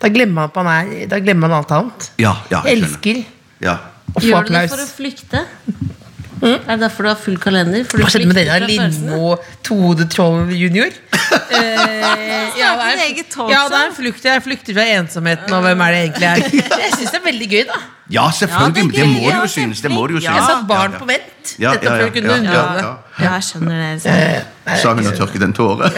da 0.00 0.08
glemmer 0.14 0.34
man 0.34 0.44
at 0.50 0.54
man 0.56 0.66
er 0.72 1.06
Da 1.10 1.18
glemmer 1.18 1.48
man 1.48 1.58
alt 1.58 1.70
annet. 1.74 2.10
Ja, 2.18 2.36
ja, 2.50 2.62
jeg 2.64 2.78
jeg 2.78 2.82
elsker 2.82 3.24
Ja. 3.64 3.76
å 4.14 4.20
få 4.20 4.26
Gjør 4.28 4.44
du 4.46 4.52
det 4.52 4.64
applaus. 4.64 4.70
for 4.70 4.84
å 4.84 4.90
flykte? 4.96 5.44
Er 6.38 6.54
det 6.68 6.80
derfor 6.84 7.02
du 7.02 7.08
har 7.08 7.16
full 7.18 7.36
kalender? 7.42 7.82
For 7.82 7.98
du 7.98 8.04
Hva 8.04 8.10
skjedde 8.12 8.28
med 8.30 8.36
flykter 8.36 8.60
dere? 8.60 8.66
fra 8.68 8.68
følelsene? 8.70 9.10
Lindmo 9.10 9.38
Tode 9.66 10.04
Troll 10.08 10.52
junior? 10.54 10.90
Eh, 11.28 12.54
ja, 12.56 12.68
det 12.78 12.84
er, 12.88 13.00
eget 13.08 13.26
talkshow. 13.28 13.50
ja, 13.52 13.64
det 13.68 13.76
er 13.76 13.86
en 13.90 13.94
flukt. 13.94 14.24
Jeg 14.24 14.42
flykter 14.42 14.72
fra 14.78 14.84
ensomheten, 14.96 15.52
og 15.52 15.60
hvem 15.66 15.80
er 15.84 15.92
det 15.92 15.98
egentlig 16.06 16.28
er? 16.28 16.36
Jeg 16.84 16.92
syns 16.94 17.10
det 17.12 17.18
er 17.18 17.24
veldig 17.26 17.48
gøy, 17.52 17.64
da. 17.68 17.80
ja, 18.16 18.24
selvfølgelig. 18.38 18.84
Ja, 18.84 18.88
det 18.88 18.94
det, 18.96 19.08
må 19.12 19.18
du 19.18 19.28
Ja, 19.28 19.40
jo 19.42 19.46
synes. 19.52 19.80
Det 19.84 19.90
må 19.92 20.06
du 20.08 20.14
jo 20.16 20.20
Jeg 20.22 20.32
synes. 20.32 20.46
satt 20.48 20.66
barn 20.70 20.92
på 20.96 21.04
vent. 21.10 21.52
Ja, 21.58 21.72
Nettopp 21.74 21.84
ja, 21.84 21.90
for 21.90 22.04
ja, 22.06 22.08
kunne 22.16 22.28
ja, 22.28 22.36
ja, 22.36 22.64
det. 22.78 22.84
ja. 22.86 22.94
Ja, 23.26 23.32
jeg 23.34 23.44
skjønner 23.50 23.76
det. 23.82 24.06
Eh, 24.06 24.78
Sa 24.80 24.94
hun 24.94 25.04
og 25.04 25.10
så- 25.12 25.18
tørket 25.20 25.42
en 25.44 25.52
tåre. 25.52 25.92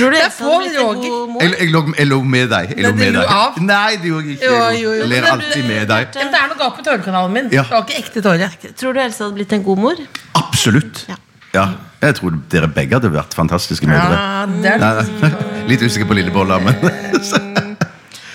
Tror 0.00 0.10
du 0.10 0.16
Det 0.16 0.24
er 0.24 0.32
blitt 0.32 0.40
en 0.40 0.80
Roger. 0.80 1.08
god 1.10 1.28
mor? 1.34 1.42
Jeg, 1.44 1.50
jeg, 1.60 1.84
jeg 2.00 2.08
lå 2.10 2.18
med 2.34 2.50
deg. 2.54 2.70
Jeg 2.76 2.84
lå 2.86 2.92
med 2.96 3.14
deg. 3.20 3.32
av? 3.36 3.58
Nei, 3.60 3.90
det 4.00 4.08
gjorde 4.10 4.26
jeg 4.30 4.38
ikke. 4.40 4.50
Jo, 4.50 4.54
jo, 4.56 4.78
jo. 4.80 4.92
Jeg 5.04 5.08
ler 5.12 5.26
alltid 5.34 5.64
med 5.68 5.88
deg. 5.92 6.14
Men 6.16 6.32
det 6.34 6.40
er 6.40 6.48
noe 6.54 6.58
galt 6.64 6.76
med 6.80 6.86
tårekanalen 6.88 7.36
min. 7.36 7.50
Ja. 7.54 7.64
Det 7.68 7.76
var 7.76 7.84
ikke 7.86 8.00
ekte 8.00 8.22
tåre. 8.24 8.48
Tror 8.80 8.96
du 8.96 9.00
Else 9.04 9.22
hadde 9.26 9.36
blitt 9.38 9.52
en 9.58 9.64
god 9.68 9.78
mor? 9.84 10.00
Absolutt. 10.40 11.04
Ja. 11.12 11.18
Ja. 11.52 11.64
Jeg 12.00 12.14
tror 12.16 12.36
dere 12.48 12.68
begge 12.72 12.94
hadde 12.96 13.10
vært 13.12 13.34
fantastiske 13.36 13.84
mødre. 13.90 14.16
Ja, 14.16 14.46
det 14.48 14.70
er 14.76 14.78
nei. 14.80 15.30
Litt 15.68 15.82
usikker 15.84 16.06
på 16.08 16.16
lillebolla, 16.16 16.56
men 16.64 16.78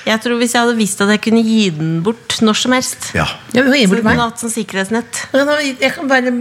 Jeg 0.05 0.22
tror 0.22 0.36
Hvis 0.38 0.53
jeg 0.53 0.61
hadde 0.61 0.76
visst 0.78 0.99
at 1.01 1.09
jeg 1.16 1.22
kunne 1.26 1.41
gi 1.41 1.70
den 1.74 1.95
bort 2.05 2.36
når 2.45 2.59
som 2.59 2.76
helst 2.76 3.07
ja. 3.16 3.26
Ja, 3.55 3.63
men 3.63 3.72
bort 3.72 3.80
gir 3.80 3.88
Så 3.88 3.93
bort 3.95 4.03
kunne 4.03 4.11
meg. 4.11 4.20
hatt 4.22 4.43
sånn 4.43 4.53
sikkerhetsnett. 4.53 5.22
Jeg 5.82 5.93
kan 5.95 6.11
være 6.11 6.34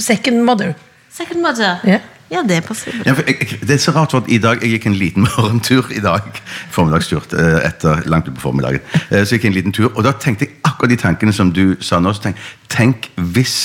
second 0.00 0.40
mother. 0.46 0.72
Second 1.12 1.42
mother. 1.44 1.82
Ja. 1.84 1.98
Ja, 2.30 2.42
det 2.46 2.60
passer. 2.64 2.94
Ja, 3.06 3.14
jeg, 3.26 3.58
det 3.66 3.74
er 3.74 3.80
så 3.82 3.90
rart, 3.96 4.12
for 4.14 4.22
at 4.22 4.28
i 4.30 4.38
dag, 4.38 4.60
Jeg 4.62 4.70
gikk 4.76 4.86
en 4.86 4.94
liten 4.94 5.22
morgentur 5.36 5.90
i 5.90 5.98
dag. 6.04 6.22
Formiddagstur 6.70 7.24
eh, 7.34 7.66
etter 7.66 8.04
langt 8.06 8.28
på 8.30 8.40
formiddagen. 8.40 8.80
Eh, 9.10 9.24
Så 9.26 9.34
gikk 9.34 9.44
jeg 9.48 9.50
en 9.50 9.58
liten 9.58 9.72
tur, 9.74 9.90
og 9.96 10.04
da 10.06 10.12
tenkte 10.12 10.46
jeg 10.46 10.54
akkurat 10.64 10.90
de 10.94 10.96
tankene 11.02 11.32
som 11.34 11.50
du 11.52 11.76
sa 11.82 11.98
nå. 11.98 12.12
Tenk, 12.22 12.36
tenk 12.70 13.08
hvis 13.34 13.56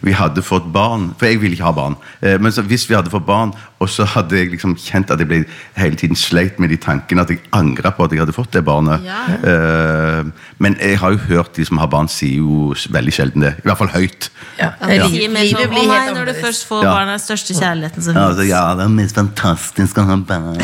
vi 0.00 0.12
hadde 0.16 0.42
fått 0.42 0.70
barn. 0.72 1.10
For 1.20 1.28
jeg 1.28 1.40
vil 1.42 1.52
ikke 1.56 1.68
ha 1.68 1.72
barn. 1.76 1.96
Eh, 2.22 2.38
Men 2.40 2.52
så 2.52 2.62
hvis 2.64 2.88
vi 2.88 2.96
hadde 2.96 3.12
fått 3.12 3.26
barn, 3.28 3.52
og 3.84 3.90
så 3.92 4.06
hadde 4.08 4.38
jeg 4.40 4.50
liksom 4.54 4.74
kjent 4.80 5.12
at 5.12 5.20
jeg 5.22 5.28
ble 5.30 5.38
hele 5.78 5.98
tiden 6.00 6.16
sleit 6.18 6.58
med 6.62 6.72
de 6.72 6.78
tankene, 6.80 7.22
at 7.24 7.30
jeg 7.34 7.42
angra 7.56 7.92
på 7.94 8.06
at 8.08 8.14
jeg 8.16 8.22
hadde 8.24 8.34
fått 8.36 8.50
det 8.56 8.64
barnet. 8.66 9.04
Ja. 9.04 9.22
Uh, 9.44 10.32
Men 10.58 10.76
jeg 10.80 10.98
har 11.02 11.12
jo 11.14 11.20
hørt 11.28 11.52
de 11.58 11.64
som 11.68 11.78
har 11.82 11.90
barn, 11.92 12.08
sier 12.08 12.40
jo 12.40 12.72
veldig 12.94 13.12
sjelden 13.14 13.44
det. 13.44 13.54
I 13.60 13.68
hvert 13.68 13.80
fall 13.82 13.92
høyt. 13.94 14.30
Ja. 14.58 14.72
Ja, 14.80 15.06
Livet- 15.08 15.70
blir 15.74 15.90
helt 15.90 16.14
når 16.16 16.30
du 16.30 16.34
først 16.40 16.66
får 16.68 16.84
Ja. 16.84 16.92
barn, 16.94 17.08
den 17.12 17.18
største 17.22 17.54
kjærligheten 17.58 18.02
som 18.02 18.14
Ja, 18.14 18.20
finnes. 18.20 18.38
altså, 18.38 18.48
ja, 18.48 18.74
det 18.74 18.84
er 18.84 18.94
mest 18.94 19.14
fantastisk 19.20 19.98
å 19.98 20.06
ha 20.08 20.16
barn. 20.16 20.56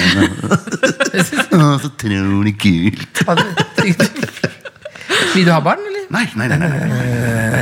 Å, 1.11 1.79
så 1.83 1.91
utrolig 1.91 2.55
kult. 2.63 3.25
Vil 5.35 5.45
du 5.47 5.51
ha 5.53 5.61
barn, 5.65 5.81
eller? 5.87 6.07
Nei, 6.11 6.25
nei, 6.35 6.47
nei. 6.51 6.59
nei, 6.59 6.69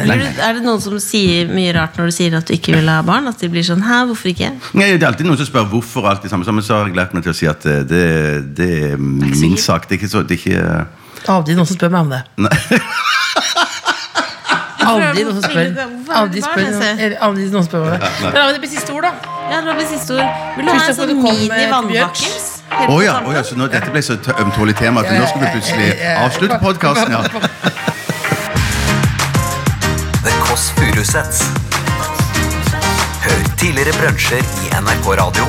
nei. 0.09 0.17
Er 0.41 0.57
det 0.57 0.63
noen 0.65 0.81
som 0.81 0.97
sier 1.03 1.51
mye 1.53 1.73
rart 1.77 1.99
når 2.01 2.09
du 2.09 2.15
sier 2.17 2.37
at 2.39 2.49
du 2.49 2.55
ikke 2.57 2.73
vil 2.79 2.89
ha 2.89 3.01
barn? 3.05 3.29
At 3.29 3.41
de 3.43 3.51
blir 3.53 3.65
sånn 3.67 3.83
Hæ, 3.85 4.07
hvorfor 4.09 4.31
ikke? 4.33 4.53
Nei, 4.79 4.89
Det 4.95 5.03
er 5.03 5.11
alltid 5.11 5.29
noen 5.29 5.41
som 5.41 5.49
spør 5.51 5.69
hvorfor. 5.73 6.09
alt 6.09 6.25
det 6.25 6.31
samme 6.33 6.49
Men 6.49 6.65
så 6.65 6.79
har 6.79 6.89
jeg 6.89 6.97
lært 6.97 7.13
meg 7.17 7.27
til 7.27 7.35
å 7.35 7.37
si 7.37 7.49
at 7.51 7.67
eh, 7.69 7.83
det, 7.89 8.05
det 8.57 8.71
er 8.93 8.97
min 8.99 9.57
sak. 9.61 9.89
Det 9.89 9.97
er 9.97 10.01
ikke 10.01 10.13
så 10.13 10.25
det 10.25 10.39
er 10.39 10.43
ikke, 10.43 10.87
Aldri 11.29 11.59
noen 11.59 11.69
som 11.69 11.77
spør 11.77 11.93
meg 11.93 12.07
om 12.07 12.13
det. 12.15 12.23
Nei. 12.41 12.81
Aldri 14.89 15.25
noen 15.27 15.37
som 15.37 15.45
spør. 15.45 15.81
Aldri, 16.19 16.45
spør, 16.45 16.63
noen, 16.73 17.17
aldri 17.27 17.49
noen 17.53 17.67
spør 17.67 17.85
meg 17.85 17.91
om 17.91 17.99
det. 17.99 18.13
Men 18.23 18.37
da 18.39 18.45
var 18.47 18.55
det 18.57 18.63
på 18.63 18.71
siste 18.73 18.95
ord, 18.95 19.05
da. 19.05 19.35
Ja, 19.51 19.61
det 19.61 19.75
var 19.75 19.91
siste 19.91 20.17
ord. 20.17 20.47
Vil 20.57 20.69
du 20.69 20.73
ha 20.73 20.79
en 20.87 20.97
sånn 20.97 21.13
mini 21.19 21.67
vannbakkels? 21.75 22.49
Å 22.69 23.03
ja, 23.03 23.23
oh, 23.25 23.33
ja, 23.33 23.43
så 23.45 23.57
nå, 23.57 23.67
dette 23.73 23.91
ble 23.93 24.03
så 24.05 24.15
ømtålig 24.39 24.77
tema 24.77 25.01
at 25.01 25.09
nå 25.13 25.27
skal 25.31 25.41
vi 25.45 25.49
plutselig 25.57 25.89
avslutte 26.13 26.59
podkasten. 26.61 27.13
Ja. 27.17 27.23
The 30.25 30.33
Kåss 30.43 30.65
Furuseths. 30.77 31.41
Hør 33.25 33.41
tidligere 33.57 33.93
brunsjer 33.97 34.43
i 34.67 34.69
NRK 34.83 35.07
Radio 35.23 35.45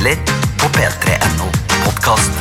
eller 0.00 0.16
på 0.60 0.66
p3.no 0.74 1.46
podkast. 1.84 2.32